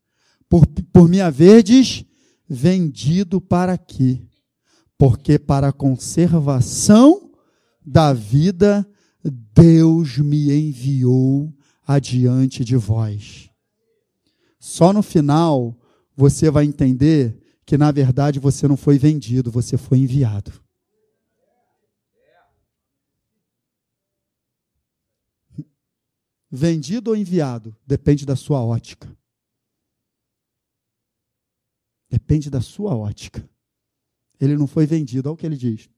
por, 0.47 0.67
por 0.93 1.09
me 1.09 1.19
haverdes 1.19 2.05
vendido 2.47 3.41
para 3.41 3.75
quê? 3.75 4.28
Porque 4.99 5.39
para 5.39 5.69
a 5.69 5.73
conservação 5.73 7.31
da 7.85 8.11
vida 8.11 8.85
Deus 9.23 10.17
me 10.17 10.51
enviou 10.51 11.53
adiante 11.87 12.65
de 12.65 12.75
vós. 12.75 13.49
Só 14.59 14.91
no 14.91 15.01
final 15.01 15.73
você 16.17 16.51
vai 16.51 16.65
entender 16.65 17.41
que 17.65 17.77
na 17.77 17.91
verdade 17.91 18.39
você 18.39 18.67
não 18.67 18.75
foi 18.75 18.97
vendido, 18.97 19.49
você 19.49 19.77
foi 19.77 19.99
enviado. 19.99 20.51
Vendido 26.51 27.11
ou 27.11 27.15
enviado? 27.15 27.73
Depende 27.87 28.25
da 28.25 28.35
sua 28.35 28.61
ótica. 28.61 29.15
Depende 32.09 32.49
da 32.49 32.59
sua 32.59 32.95
ótica. 32.97 33.47
Ele 34.39 34.57
não 34.57 34.67
foi 34.67 34.85
vendido, 34.85 35.27
olha 35.29 35.33
o 35.33 35.37
que 35.37 35.45
ele 35.45 35.57
diz. 35.57 35.89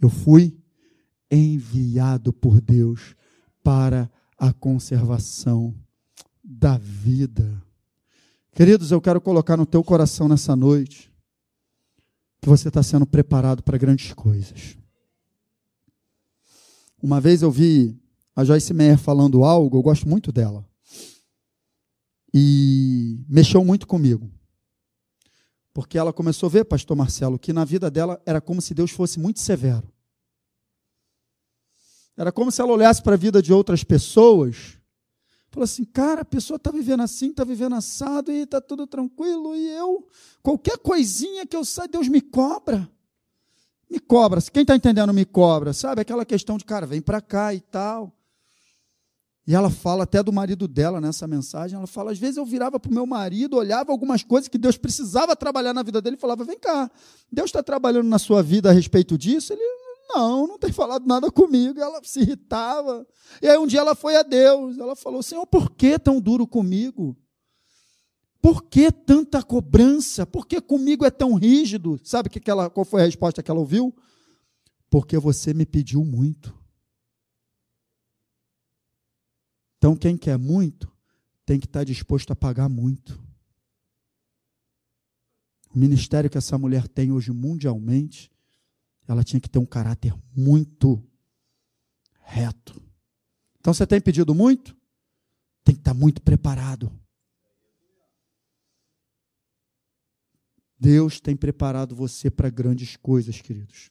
Eu 0.00 0.08
fui 0.08 0.56
enviado 1.30 2.32
por 2.32 2.60
Deus 2.60 3.14
para 3.62 4.10
a 4.36 4.52
conservação 4.52 5.74
da 6.42 6.78
vida. 6.78 7.62
Queridos, 8.52 8.90
eu 8.90 9.00
quero 9.00 9.20
colocar 9.20 9.56
no 9.56 9.66
teu 9.66 9.84
coração 9.84 10.28
nessa 10.28 10.56
noite 10.56 11.12
que 12.40 12.48
você 12.48 12.68
está 12.68 12.82
sendo 12.82 13.06
preparado 13.06 13.62
para 13.62 13.78
grandes 13.78 14.12
coisas. 14.12 14.76
Uma 17.00 17.20
vez 17.20 17.42
eu 17.42 17.50
vi 17.50 17.96
a 18.34 18.44
Joyce 18.44 18.72
Meyer 18.72 18.98
falando 18.98 19.44
algo, 19.44 19.76
eu 19.76 19.82
gosto 19.82 20.08
muito 20.08 20.32
dela. 20.32 20.66
E 22.32 23.20
mexeu 23.28 23.64
muito 23.64 23.86
comigo. 23.86 24.30
Porque 25.78 25.96
ela 25.96 26.12
começou 26.12 26.48
a 26.48 26.50
ver, 26.50 26.64
pastor 26.64 26.96
Marcelo, 26.96 27.38
que 27.38 27.52
na 27.52 27.64
vida 27.64 27.88
dela 27.88 28.20
era 28.26 28.40
como 28.40 28.60
se 28.60 28.74
Deus 28.74 28.90
fosse 28.90 29.20
muito 29.20 29.38
severo. 29.38 29.88
Era 32.16 32.32
como 32.32 32.50
se 32.50 32.60
ela 32.60 32.72
olhasse 32.72 33.00
para 33.00 33.14
a 33.14 33.16
vida 33.16 33.40
de 33.40 33.52
outras 33.52 33.84
pessoas, 33.84 34.76
falou 35.48 35.62
assim: 35.62 35.84
cara, 35.84 36.22
a 36.22 36.24
pessoa 36.24 36.56
está 36.56 36.72
vivendo 36.72 37.04
assim, 37.04 37.30
está 37.30 37.44
vivendo 37.44 37.76
assado 37.76 38.32
e 38.32 38.42
está 38.42 38.60
tudo 38.60 38.88
tranquilo, 38.88 39.54
e 39.54 39.68
eu, 39.68 40.04
qualquer 40.42 40.78
coisinha 40.78 41.46
que 41.46 41.54
eu 41.54 41.64
saia, 41.64 41.86
Deus 41.86 42.08
me 42.08 42.22
cobra. 42.22 42.90
Me 43.88 44.00
cobra. 44.00 44.42
Quem 44.52 44.62
está 44.62 44.74
entendendo 44.74 45.14
me 45.14 45.24
cobra, 45.24 45.72
sabe? 45.72 46.00
Aquela 46.00 46.24
questão 46.24 46.58
de, 46.58 46.64
cara, 46.64 46.86
vem 46.86 47.00
para 47.00 47.20
cá 47.20 47.54
e 47.54 47.60
tal. 47.60 48.17
E 49.48 49.54
ela 49.54 49.70
fala 49.70 50.04
até 50.04 50.22
do 50.22 50.30
marido 50.30 50.68
dela 50.68 51.00
nessa 51.00 51.26
mensagem. 51.26 51.74
Ela 51.74 51.86
fala: 51.86 52.12
às 52.12 52.18
vezes 52.18 52.36
eu 52.36 52.44
virava 52.44 52.78
para 52.78 52.90
o 52.90 52.94
meu 52.94 53.06
marido, 53.06 53.56
olhava 53.56 53.90
algumas 53.90 54.22
coisas 54.22 54.46
que 54.46 54.58
Deus 54.58 54.76
precisava 54.76 55.34
trabalhar 55.34 55.72
na 55.72 55.82
vida 55.82 56.02
dele 56.02 56.16
e 56.16 56.20
falava: 56.20 56.44
vem 56.44 56.58
cá, 56.58 56.90
Deus 57.32 57.46
está 57.48 57.62
trabalhando 57.62 58.06
na 58.08 58.18
sua 58.18 58.42
vida 58.42 58.68
a 58.68 58.72
respeito 58.74 59.16
disso? 59.16 59.54
Ele, 59.54 59.62
não, 60.14 60.46
não 60.46 60.58
tem 60.58 60.70
falado 60.70 61.06
nada 61.06 61.30
comigo. 61.30 61.80
Ela 61.80 61.98
se 62.04 62.20
irritava. 62.20 63.06
E 63.40 63.48
aí 63.48 63.56
um 63.56 63.66
dia 63.66 63.80
ela 63.80 63.94
foi 63.94 64.16
a 64.16 64.22
Deus. 64.22 64.76
Ela 64.76 64.94
falou: 64.94 65.22
Senhor, 65.22 65.46
por 65.46 65.70
que 65.70 65.98
tão 65.98 66.20
duro 66.20 66.46
comigo? 66.46 67.16
Por 68.42 68.64
que 68.64 68.92
tanta 68.92 69.42
cobrança? 69.42 70.26
Por 70.26 70.46
que 70.46 70.60
comigo 70.60 71.06
é 71.06 71.10
tão 71.10 71.32
rígido? 71.32 71.98
Sabe 72.04 72.28
que 72.28 72.50
ela, 72.50 72.68
qual 72.68 72.84
foi 72.84 73.00
a 73.00 73.06
resposta 73.06 73.42
que 73.42 73.50
ela 73.50 73.60
ouviu? 73.60 73.96
Porque 74.90 75.16
você 75.16 75.54
me 75.54 75.64
pediu 75.64 76.04
muito. 76.04 76.57
Então, 79.88 79.96
quem 79.96 80.18
quer 80.18 80.36
muito, 80.36 80.94
tem 81.46 81.58
que 81.58 81.64
estar 81.64 81.82
disposto 81.82 82.30
a 82.30 82.36
pagar 82.36 82.68
muito. 82.68 83.18
O 85.74 85.78
ministério 85.78 86.28
que 86.28 86.36
essa 86.36 86.58
mulher 86.58 86.86
tem 86.86 87.10
hoje 87.10 87.32
mundialmente, 87.32 88.30
ela 89.06 89.24
tinha 89.24 89.40
que 89.40 89.48
ter 89.48 89.58
um 89.58 89.64
caráter 89.64 90.14
muito 90.36 91.02
reto. 92.20 92.82
Então, 93.58 93.72
você 93.72 93.86
tem 93.86 93.98
pedido 93.98 94.34
muito? 94.34 94.76
Tem 95.64 95.74
que 95.74 95.80
estar 95.80 95.94
muito 95.94 96.20
preparado. 96.20 96.92
Deus 100.78 101.18
tem 101.18 101.34
preparado 101.34 101.96
você 101.96 102.30
para 102.30 102.50
grandes 102.50 102.94
coisas, 102.94 103.40
queridos. 103.40 103.90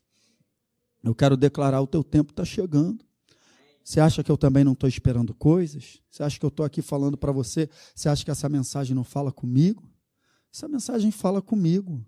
Eu 1.03 1.15
quero 1.15 1.35
declarar: 1.35 1.81
o 1.81 1.87
teu 1.87 2.03
tempo 2.03 2.33
está 2.33 2.45
chegando. 2.45 3.06
Você 3.88 4.01
acha 4.01 4.21
que 4.21 4.29
eu 4.29 4.38
também 4.38 4.65
não 4.65 4.73
estou 4.73 4.89
esperando 4.89 5.33
coisas? 5.33 6.01
Você 6.09 6.21
acha 6.21 6.38
que 6.38 6.45
eu 6.45 6.49
estou 6.49 6.65
aqui 6.65 6.81
falando 6.81 7.15
para 7.17 7.31
você? 7.31 7.69
Você 7.95 8.09
acha 8.09 8.25
que 8.25 8.29
essa 8.29 8.49
mensagem 8.49 8.93
não 8.93 9.05
fala 9.05 9.31
comigo? 9.31 9.89
Essa 10.53 10.67
mensagem 10.67 11.09
fala 11.09 11.41
comigo. 11.41 12.05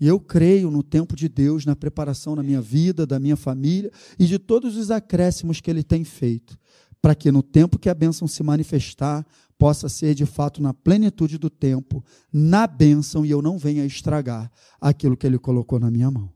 E 0.00 0.08
eu 0.08 0.18
creio 0.18 0.68
no 0.68 0.82
tempo 0.82 1.14
de 1.14 1.28
Deus, 1.28 1.64
na 1.64 1.76
preparação 1.76 2.34
na 2.34 2.42
minha 2.42 2.60
vida, 2.60 3.06
da 3.06 3.20
minha 3.20 3.36
família 3.36 3.92
e 4.18 4.26
de 4.26 4.36
todos 4.36 4.76
os 4.76 4.90
acréscimos 4.90 5.60
que 5.60 5.70
Ele 5.70 5.84
tem 5.84 6.02
feito, 6.02 6.58
para 7.00 7.14
que 7.14 7.30
no 7.30 7.40
tempo 7.40 7.78
que 7.78 7.88
a 7.88 7.94
bênção 7.94 8.26
se 8.26 8.42
manifestar, 8.42 9.24
possa 9.56 9.88
ser 9.88 10.12
de 10.12 10.26
fato 10.26 10.60
na 10.60 10.74
plenitude 10.74 11.38
do 11.38 11.48
tempo, 11.48 12.04
na 12.32 12.66
bênção, 12.66 13.24
e 13.24 13.30
eu 13.30 13.40
não 13.40 13.58
venha 13.58 13.86
estragar 13.86 14.50
aquilo 14.80 15.16
que 15.16 15.24
Ele 15.24 15.38
colocou 15.38 15.78
na 15.78 15.88
minha 15.88 16.10
mão. 16.10 16.28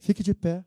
Fique 0.00 0.24
de 0.24 0.34
pé. 0.34 0.64